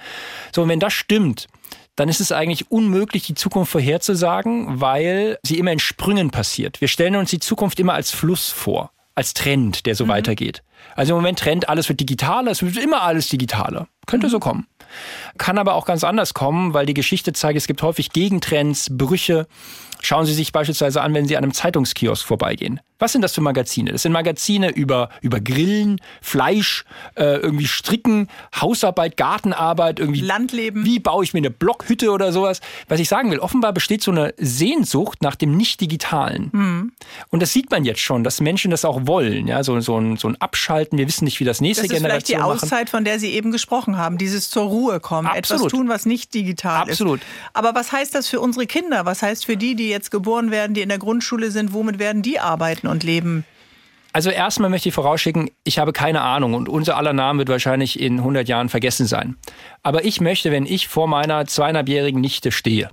So, 0.53 0.63
und 0.63 0.69
wenn 0.69 0.79
das 0.79 0.93
stimmt, 0.93 1.47
dann 1.95 2.09
ist 2.09 2.21
es 2.21 2.31
eigentlich 2.31 2.71
unmöglich, 2.71 3.23
die 3.27 3.35
Zukunft 3.35 3.71
vorherzusagen, 3.71 4.81
weil 4.81 5.37
sie 5.43 5.59
immer 5.59 5.71
in 5.71 5.79
Sprüngen 5.79 6.31
passiert. 6.31 6.81
Wir 6.81 6.87
stellen 6.87 7.15
uns 7.15 7.29
die 7.29 7.39
Zukunft 7.39 7.79
immer 7.79 7.93
als 7.93 8.11
Fluss 8.11 8.49
vor. 8.49 8.91
als 9.15 9.35
Trend, 9.35 9.85
der 9.85 9.93
so 9.93 10.05
mhm. 10.05 10.09
weitergeht. 10.09 10.63
Also 10.95 11.13
im 11.13 11.17
Moment 11.19 11.37
Trend, 11.37 11.69
alles 11.69 11.87
wird 11.87 11.99
digitaler, 11.99 12.49
es 12.49 12.63
wird 12.63 12.77
immer 12.77 13.03
alles 13.03 13.29
digitaler. 13.29 13.87
Könnte 14.07 14.25
mhm. 14.27 14.31
so 14.31 14.39
kommen. 14.39 14.67
Kann 15.37 15.57
aber 15.57 15.75
auch 15.75 15.85
ganz 15.85 16.03
anders 16.03 16.33
kommen, 16.33 16.73
weil 16.73 16.85
die 16.85 16.93
Geschichte 16.93 17.33
zeigt, 17.33 17.57
es 17.57 17.67
gibt 17.67 17.81
häufig 17.83 18.11
Gegentrends, 18.11 18.87
Brüche. 18.91 19.47
Schauen 20.01 20.25
Sie 20.25 20.33
sich 20.33 20.51
beispielsweise 20.51 21.01
an, 21.01 21.13
wenn 21.13 21.27
Sie 21.27 21.37
an 21.37 21.43
einem 21.43 21.53
Zeitungskiosk 21.53 22.25
vorbeigehen. 22.25 22.79
Was 22.99 23.11
sind 23.11 23.21
das 23.21 23.33
für 23.33 23.41
Magazine? 23.41 23.91
Das 23.91 24.03
sind 24.03 24.11
Magazine 24.11 24.71
über, 24.71 25.09
über 25.21 25.39
Grillen, 25.39 25.99
Fleisch, 26.21 26.85
äh, 27.15 27.37
irgendwie 27.37 27.67
Stricken, 27.67 28.27
Hausarbeit, 28.59 29.17
Gartenarbeit, 29.17 29.99
irgendwie. 29.99 30.21
Landleben. 30.21 30.85
Wie 30.85 30.99
baue 30.99 31.23
ich 31.23 31.33
mir 31.33 31.39
eine 31.39 31.51
Blockhütte 31.51 32.11
oder 32.11 32.31
sowas? 32.31 32.61
Was 32.87 32.99
ich 32.99 33.09
sagen 33.09 33.31
will, 33.31 33.39
offenbar 33.39 33.73
besteht 33.73 34.03
so 34.03 34.11
eine 34.11 34.33
Sehnsucht 34.37 35.21
nach 35.21 35.35
dem 35.35 35.57
Nicht-Digitalen. 35.57 36.49
Mhm. 36.51 36.91
Und 37.29 37.41
das 37.41 37.53
sieht 37.53 37.71
man 37.71 37.85
jetzt 37.85 38.01
schon, 38.01 38.23
dass 38.23 38.41
Menschen 38.41 38.71
das 38.71 38.85
auch 38.85 39.05
wollen. 39.05 39.47
Ja, 39.47 39.63
so, 39.63 39.79
so, 39.79 39.97
ein, 39.97 40.17
so 40.17 40.27
ein 40.27 40.39
Abschalten. 40.39 40.97
Wir 40.97 41.07
wissen 41.07 41.25
nicht, 41.25 41.39
wie 41.39 41.45
das 41.45 41.61
nächste 41.61 41.83
das 41.83 41.91
ist 41.91 41.97
Generation 41.97 42.39
vielleicht 42.39 42.59
die 42.61 42.65
Auszeit, 42.65 42.89
von 42.89 43.03
der 43.03 43.19
Sie 43.19 43.31
eben 43.31 43.51
gesprochen 43.51 43.97
haben. 43.97 44.17
Dieses 44.17 44.49
zur 44.49 44.63
Ruhe 44.63 44.99
kommen. 44.99 45.27
Absolut. 45.27 45.63
Etwas 45.63 45.71
tun, 45.71 45.89
was 45.89 46.05
nicht 46.05 46.33
digital 46.33 46.83
Absolut. 46.89 46.91
ist. 46.91 47.01
Absolut. 47.03 47.21
Aber 47.53 47.75
was 47.75 47.91
heißt 47.91 48.15
das 48.15 48.27
für 48.27 48.39
unsere 48.39 48.67
Kinder? 48.67 49.05
Was 49.05 49.21
heißt 49.21 49.45
für 49.45 49.57
die, 49.57 49.75
die 49.75 49.89
jetzt 49.89 50.11
geboren 50.11 50.51
werden, 50.51 50.73
die 50.73 50.81
in 50.81 50.89
der 50.89 50.99
Grundschule 50.99 51.51
sind? 51.51 51.73
Womit 51.73 51.99
werden 51.99 52.21
die 52.21 52.39
arbeiten? 52.39 52.82
Und 52.87 53.03
leben? 53.03 53.45
Also 54.13 54.29
erstmal 54.29 54.69
möchte 54.69 54.89
ich 54.89 54.95
vorausschicken, 54.95 55.49
ich 55.63 55.79
habe 55.79 55.91
keine 55.91 56.21
Ahnung 56.21 56.53
und 56.53 56.69
unser 56.69 56.97
aller 56.97 57.13
Name 57.13 57.39
wird 57.39 57.49
wahrscheinlich 57.49 57.99
in 57.99 58.19
100 58.19 58.47
Jahren 58.47 58.69
vergessen 58.69 59.07
sein. 59.07 59.37
Aber 59.81 60.05
ich 60.05 60.21
möchte, 60.21 60.51
wenn 60.51 60.67
ich 60.67 60.87
vor 60.87 61.07
meiner 61.07 61.47
zweieinhalbjährigen 61.47 62.21
Nichte 62.21 62.51
stehe, 62.51 62.91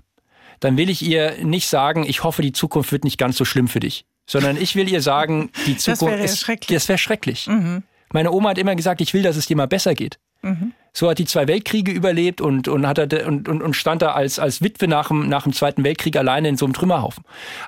dann 0.60 0.78
will 0.78 0.88
ich 0.88 1.02
ihr 1.02 1.44
nicht 1.44 1.68
sagen, 1.68 2.04
ich 2.06 2.24
hoffe, 2.24 2.40
die 2.40 2.52
Zukunft 2.52 2.90
wird 2.90 3.04
nicht 3.04 3.18
ganz 3.18 3.36
so 3.36 3.44
schlimm 3.44 3.68
für 3.68 3.80
dich, 3.80 4.06
sondern 4.26 4.56
ich 4.56 4.76
will 4.76 4.88
ihr 4.88 5.02
sagen, 5.02 5.50
die 5.66 5.76
Zukunft 5.76 6.02
das 6.02 6.08
wäre 6.08 6.24
ist 6.24 6.40
schrecklich. 6.40 6.74
Das 6.74 6.88
wäre 6.88 6.98
schrecklich. 6.98 7.46
Mhm. 7.46 7.82
Meine 8.12 8.32
Oma 8.32 8.50
hat 8.50 8.58
immer 8.58 8.74
gesagt, 8.74 9.02
ich 9.02 9.12
will, 9.12 9.22
dass 9.22 9.36
es 9.36 9.46
dir 9.46 9.56
mal 9.56 9.68
besser 9.68 9.94
geht. 9.94 10.18
Mhm. 10.42 10.72
So 10.92 11.08
hat 11.08 11.18
die 11.18 11.24
zwei 11.24 11.46
Weltkriege 11.46 11.92
überlebt 11.92 12.40
und, 12.40 12.68
und, 12.68 12.86
hat 12.86 12.98
er, 12.98 13.26
und, 13.26 13.48
und, 13.48 13.62
und 13.62 13.74
stand 13.74 14.02
da 14.02 14.12
als, 14.12 14.38
als 14.38 14.62
Witwe 14.62 14.88
nach 14.88 15.08
dem, 15.08 15.28
nach 15.28 15.44
dem 15.44 15.52
Zweiten 15.52 15.84
Weltkrieg 15.84 16.16
alleine 16.16 16.48
in 16.48 16.56
so 16.56 16.66
einem 16.66 16.74
Trümmerhaufen. 16.74 17.24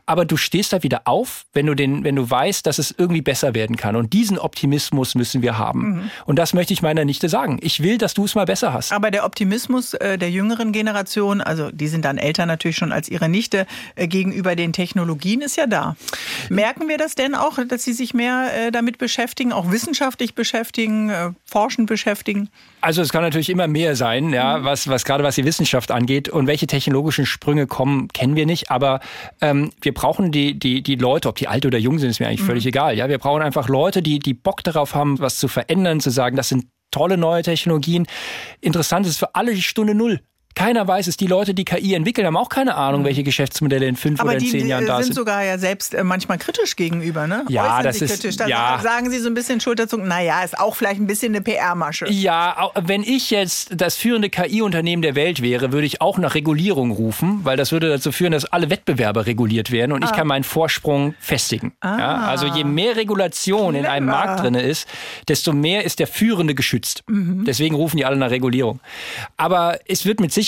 Aber 0.06 0.24
du 0.24 0.36
stehst 0.36 0.72
da 0.72 0.82
wieder 0.82 1.02
auf, 1.04 1.44
wenn 1.52 1.66
du, 1.66 1.74
den, 1.74 2.04
wenn 2.04 2.16
du 2.16 2.28
weißt, 2.28 2.66
dass 2.66 2.78
es 2.78 2.94
irgendwie 2.96 3.22
besser 3.22 3.54
werden 3.54 3.76
kann. 3.76 3.96
Und 3.96 4.12
diesen 4.12 4.38
Optimismus 4.38 5.14
müssen 5.14 5.42
wir 5.42 5.58
haben. 5.58 5.80
Mhm. 5.80 6.10
Und 6.26 6.38
das 6.38 6.52
möchte 6.52 6.72
ich 6.72 6.82
meiner 6.82 7.04
Nichte 7.04 7.28
sagen. 7.28 7.58
Ich 7.62 7.82
will, 7.82 7.98
dass 7.98 8.14
du 8.14 8.24
es 8.24 8.34
mal 8.34 8.44
besser 8.44 8.72
hast. 8.72 8.92
Aber 8.92 9.10
der 9.10 9.24
Optimismus 9.24 9.94
äh, 9.94 10.18
der 10.18 10.30
jüngeren 10.30 10.72
Generation, 10.72 11.40
also 11.40 11.70
die 11.70 11.88
sind 11.88 12.04
dann 12.04 12.18
älter 12.18 12.46
natürlich 12.46 12.76
schon 12.76 12.92
als 12.92 13.08
ihre 13.08 13.28
Nichte, 13.28 13.66
äh, 13.94 14.08
gegenüber 14.08 14.56
den 14.56 14.72
Technologien 14.72 15.40
ist 15.40 15.56
ja 15.56 15.66
da. 15.66 15.96
Merken 16.48 16.88
wir 16.88 16.98
das 16.98 17.14
denn 17.14 17.34
auch, 17.34 17.58
dass 17.68 17.84
sie 17.84 17.92
sich 17.92 18.14
mehr 18.14 18.50
äh, 18.54 18.70
damit 18.70 18.98
beschäftigen, 18.98 19.52
auch 19.52 19.70
wissenschaftlich 19.70 20.34
beschäftigen, 20.34 21.10
äh, 21.10 21.30
forschend 21.44 21.88
beschäftigen? 21.88 22.48
Also 22.82 23.00
es 23.00 23.12
kann 23.12 23.22
natürlich 23.22 23.48
immer 23.48 23.68
mehr 23.68 23.94
sein, 23.94 24.32
ja, 24.32 24.58
mhm. 24.58 24.64
was, 24.64 24.88
was 24.88 25.04
gerade 25.04 25.22
was 25.22 25.36
die 25.36 25.44
Wissenschaft 25.44 25.92
angeht. 25.92 26.28
Und 26.28 26.48
welche 26.48 26.66
technologischen 26.66 27.26
Sprünge 27.26 27.68
kommen, 27.68 28.08
kennen 28.08 28.34
wir 28.34 28.44
nicht. 28.44 28.70
Aber 28.70 29.00
ähm, 29.40 29.70
wir 29.80 29.94
brauchen 29.94 30.32
die, 30.32 30.58
die, 30.58 30.82
die 30.82 30.96
Leute, 30.96 31.28
ob 31.28 31.36
die 31.36 31.46
alt 31.46 31.64
oder 31.64 31.78
jung 31.78 31.98
sind, 31.98 32.10
ist 32.10 32.18
mir 32.18 32.26
eigentlich 32.26 32.42
mhm. 32.42 32.46
völlig 32.46 32.66
egal. 32.66 32.96
Ja, 32.96 33.08
wir 33.08 33.18
brauchen 33.18 33.40
einfach 33.40 33.68
Leute, 33.68 34.02
die, 34.02 34.18
die 34.18 34.34
Bock 34.34 34.64
darauf 34.64 34.96
haben, 34.96 35.20
was 35.20 35.38
zu 35.38 35.46
verändern, 35.46 36.00
zu 36.00 36.10
sagen, 36.10 36.36
das 36.36 36.48
sind 36.48 36.66
tolle 36.90 37.16
neue 37.16 37.42
Technologien. 37.42 38.06
Interessant 38.60 39.06
ist 39.06 39.18
für 39.18 39.34
alle 39.34 39.54
die 39.54 39.62
Stunde 39.62 39.94
Null. 39.94 40.20
Keiner 40.54 40.86
weiß 40.86 41.06
es. 41.06 41.16
Die 41.16 41.26
Leute, 41.26 41.54
die 41.54 41.64
KI 41.64 41.94
entwickeln, 41.94 42.26
haben 42.26 42.36
auch 42.36 42.48
keine 42.48 42.74
Ahnung, 42.76 43.02
mhm. 43.02 43.06
welche 43.06 43.22
Geschäftsmodelle 43.22 43.86
in 43.86 43.96
fünf 43.96 44.20
Aber 44.20 44.30
oder 44.30 44.38
in 44.38 44.46
zehn 44.46 44.66
Jahren 44.66 44.86
da 44.86 44.86
sind. 44.86 44.90
Aber 44.90 44.98
die 45.00 45.04
sind 45.04 45.14
sogar 45.14 45.44
ja 45.44 45.58
selbst 45.58 45.94
äh, 45.94 46.04
manchmal 46.04 46.38
kritisch 46.38 46.76
gegenüber, 46.76 47.26
ne? 47.26 47.44
Ja, 47.48 47.64
Äußern 47.64 47.84
das 47.84 48.02
ist 48.02 48.10
kritisch. 48.12 48.36
Da 48.36 48.46
ja. 48.46 48.80
sagen 48.82 49.10
sie 49.10 49.18
so 49.18 49.28
ein 49.28 49.34
bisschen 49.34 49.60
Schulterzug. 49.60 50.04
Naja, 50.04 50.42
ist 50.42 50.58
auch 50.58 50.76
vielleicht 50.76 51.00
ein 51.00 51.06
bisschen 51.06 51.34
eine 51.34 51.42
PR-Masche. 51.42 52.06
Ja, 52.10 52.70
wenn 52.80 53.02
ich 53.02 53.30
jetzt 53.30 53.70
das 53.74 53.96
führende 53.96 54.30
KI-Unternehmen 54.30 55.02
der 55.02 55.14
Welt 55.14 55.42
wäre, 55.42 55.72
würde 55.72 55.86
ich 55.86 56.00
auch 56.00 56.18
nach 56.18 56.34
Regulierung 56.34 56.90
rufen, 56.90 57.40
weil 57.44 57.56
das 57.56 57.72
würde 57.72 57.88
dazu 57.88 58.12
führen, 58.12 58.32
dass 58.32 58.44
alle 58.44 58.70
Wettbewerber 58.70 59.26
reguliert 59.26 59.70
werden 59.70 59.92
und 59.92 60.02
ah. 60.04 60.06
ich 60.06 60.12
kann 60.12 60.26
meinen 60.26 60.44
Vorsprung 60.44 61.14
festigen. 61.20 61.72
Ah. 61.80 61.98
Ja, 61.98 62.16
also 62.26 62.46
je 62.46 62.64
mehr 62.64 62.96
Regulation 62.96 63.72
Clever. 63.72 63.78
in 63.78 63.86
einem 63.86 64.06
Markt 64.06 64.40
drin 64.40 64.54
ist, 64.54 64.88
desto 65.28 65.52
mehr 65.52 65.84
ist 65.84 65.98
der 65.98 66.06
Führende 66.06 66.54
geschützt. 66.54 67.04
Mhm. 67.08 67.44
Deswegen 67.44 67.74
rufen 67.74 67.96
die 67.96 68.04
alle 68.04 68.16
nach 68.16 68.30
Regulierung. 68.30 68.80
Aber 69.36 69.78
es 69.86 70.04
wird 70.04 70.20
mit 70.20 70.32
Sicherheit, 70.32 70.41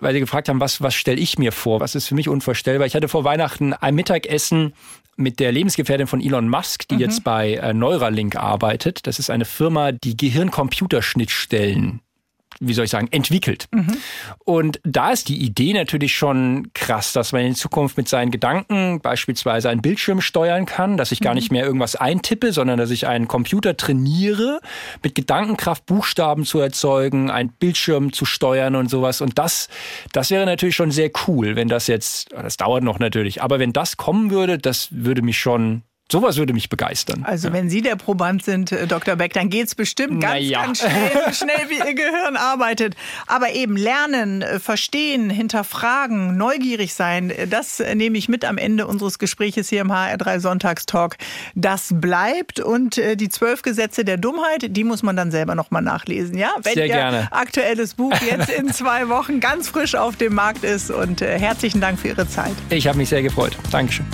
weil 0.00 0.14
Sie 0.14 0.20
gefragt 0.20 0.48
haben, 0.48 0.60
was, 0.60 0.80
was 0.80 0.94
stelle 0.94 1.20
ich 1.20 1.38
mir 1.38 1.52
vor? 1.52 1.80
Was 1.80 1.94
ist 1.94 2.06
für 2.06 2.14
mich 2.14 2.28
unvorstellbar? 2.28 2.86
Ich 2.86 2.94
hatte 2.94 3.08
vor 3.08 3.24
Weihnachten 3.24 3.72
ein 3.72 3.94
Mittagessen 3.94 4.74
mit 5.16 5.40
der 5.40 5.52
Lebensgefährtin 5.52 6.06
von 6.06 6.20
Elon 6.20 6.48
Musk, 6.48 6.88
die 6.88 6.96
mhm. 6.96 7.00
jetzt 7.00 7.24
bei 7.24 7.54
äh, 7.54 7.72
Neuralink 7.72 8.36
arbeitet. 8.36 9.06
Das 9.06 9.18
ist 9.18 9.30
eine 9.30 9.44
Firma, 9.44 9.92
die 9.92 10.16
Gehirn-Computerschnittstellen 10.16 12.00
wie 12.66 12.74
soll 12.74 12.84
ich 12.84 12.90
sagen, 12.90 13.08
entwickelt. 13.10 13.66
Mhm. 13.72 13.96
Und 14.44 14.80
da 14.84 15.10
ist 15.10 15.28
die 15.28 15.38
Idee 15.38 15.72
natürlich 15.72 16.14
schon 16.14 16.70
krass, 16.74 17.12
dass 17.12 17.32
man 17.32 17.42
in 17.42 17.54
Zukunft 17.54 17.96
mit 17.96 18.08
seinen 18.08 18.30
Gedanken 18.30 19.00
beispielsweise 19.00 19.68
einen 19.68 19.82
Bildschirm 19.82 20.20
steuern 20.20 20.66
kann, 20.66 20.96
dass 20.96 21.12
ich 21.12 21.20
gar 21.20 21.32
mhm. 21.32 21.36
nicht 21.36 21.52
mehr 21.52 21.64
irgendwas 21.64 21.96
eintippe, 21.96 22.52
sondern 22.52 22.78
dass 22.78 22.90
ich 22.90 23.06
einen 23.06 23.28
Computer 23.28 23.76
trainiere, 23.76 24.60
mit 25.02 25.14
Gedankenkraft 25.14 25.86
Buchstaben 25.86 26.44
zu 26.44 26.60
erzeugen, 26.60 27.30
einen 27.30 27.50
Bildschirm 27.50 28.12
zu 28.12 28.24
steuern 28.24 28.76
und 28.76 28.90
sowas. 28.90 29.20
Und 29.20 29.38
das, 29.38 29.68
das 30.12 30.30
wäre 30.30 30.46
natürlich 30.46 30.76
schon 30.76 30.90
sehr 30.90 31.10
cool, 31.26 31.56
wenn 31.56 31.68
das 31.68 31.86
jetzt, 31.86 32.32
das 32.32 32.56
dauert 32.56 32.82
noch 32.82 32.98
natürlich, 32.98 33.42
aber 33.42 33.58
wenn 33.58 33.72
das 33.72 33.96
kommen 33.96 34.30
würde, 34.30 34.58
das 34.58 34.88
würde 34.90 35.22
mich 35.22 35.38
schon 35.38 35.82
Sowas 36.12 36.36
würde 36.36 36.52
mich 36.52 36.68
begeistern. 36.68 37.24
Also 37.24 37.50
wenn 37.54 37.70
Sie 37.70 37.80
der 37.80 37.96
Proband 37.96 38.44
sind, 38.44 38.72
äh, 38.72 38.86
Dr. 38.86 39.16
Beck, 39.16 39.32
dann 39.32 39.48
geht 39.48 39.68
es 39.68 39.74
bestimmt 39.74 40.20
ganz, 40.20 40.34
naja. 40.34 40.62
ganz 40.62 40.80
schnell, 40.80 41.10
so 41.26 41.32
schnell, 41.44 41.70
wie 41.70 41.78
Ihr 41.78 41.94
Gehirn 41.94 42.36
arbeitet. 42.36 42.94
Aber 43.26 43.52
eben 43.52 43.74
lernen, 43.76 44.42
äh, 44.42 44.60
verstehen, 44.60 45.30
hinterfragen, 45.30 46.36
neugierig 46.36 46.92
sein, 46.92 47.30
äh, 47.30 47.48
das 47.48 47.82
nehme 47.94 48.18
ich 48.18 48.28
mit 48.28 48.44
am 48.44 48.58
Ende 48.58 48.86
unseres 48.86 49.18
Gespräches 49.18 49.70
hier 49.70 49.80
im 49.80 49.90
HR3 49.90 50.40
Sonntagstalk. 50.40 51.16
Das 51.54 51.88
bleibt 51.90 52.60
und 52.60 52.96
die 52.96 53.28
zwölf 53.28 53.62
Gesetze 53.62 54.04
der 54.04 54.16
Dummheit, 54.16 54.76
die 54.76 54.84
muss 54.84 55.02
man 55.02 55.16
dann 55.16 55.30
selber 55.30 55.54
nochmal 55.54 55.82
nachlesen. 55.82 56.36
Ja, 56.36 56.50
wenn 56.62 56.74
Sehr 56.74 56.88
gerne. 56.88 57.28
Ihr 57.30 57.36
aktuelles 57.36 57.94
Buch 57.94 58.14
jetzt 58.30 58.50
in 58.50 58.68
zwei 58.72 59.08
Wochen 59.08 59.40
ganz 59.40 59.68
frisch 59.68 59.94
auf 59.94 60.16
dem 60.16 60.34
Markt 60.34 60.64
ist. 60.64 60.90
Und 60.90 61.20
herzlichen 61.22 61.80
Dank 61.80 61.98
für 61.98 62.08
Ihre 62.08 62.28
Zeit. 62.28 62.54
Ich 62.70 62.86
habe 62.86 62.98
mich 62.98 63.08
sehr 63.08 63.22
gefreut. 63.22 63.56
Dankeschön. 63.70 64.06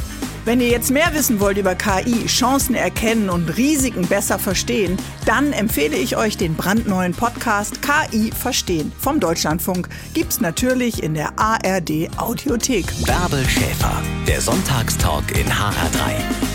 Wenn 0.45 0.61
ihr 0.61 0.68
jetzt 0.68 0.91
mehr 0.91 1.12
wissen 1.12 1.38
wollt 1.38 1.59
über 1.59 1.74
KI, 1.74 2.26
Chancen 2.26 2.74
erkennen 2.74 3.28
und 3.28 3.57
Risiken 3.57 4.07
besser 4.07 4.38
verstehen, 4.38 4.97
dann 5.26 5.53
empfehle 5.53 5.97
ich 5.97 6.16
euch 6.16 6.36
den 6.36 6.55
brandneuen 6.55 7.12
Podcast 7.12 7.80
KI 7.82 8.30
Verstehen 8.32 8.91
vom 8.99 9.20
Deutschlandfunk. 9.20 9.88
Gibt's 10.14 10.41
natürlich 10.41 11.03
in 11.03 11.14
der 11.14 11.38
ARD 11.38 12.09
Audiothek. 12.16 12.86
Bärbel 13.05 13.47
Schäfer, 13.47 14.03
der 14.26 14.41
Sonntagstalk 14.41 15.30
in 15.38 15.47
HR3. 15.47 16.49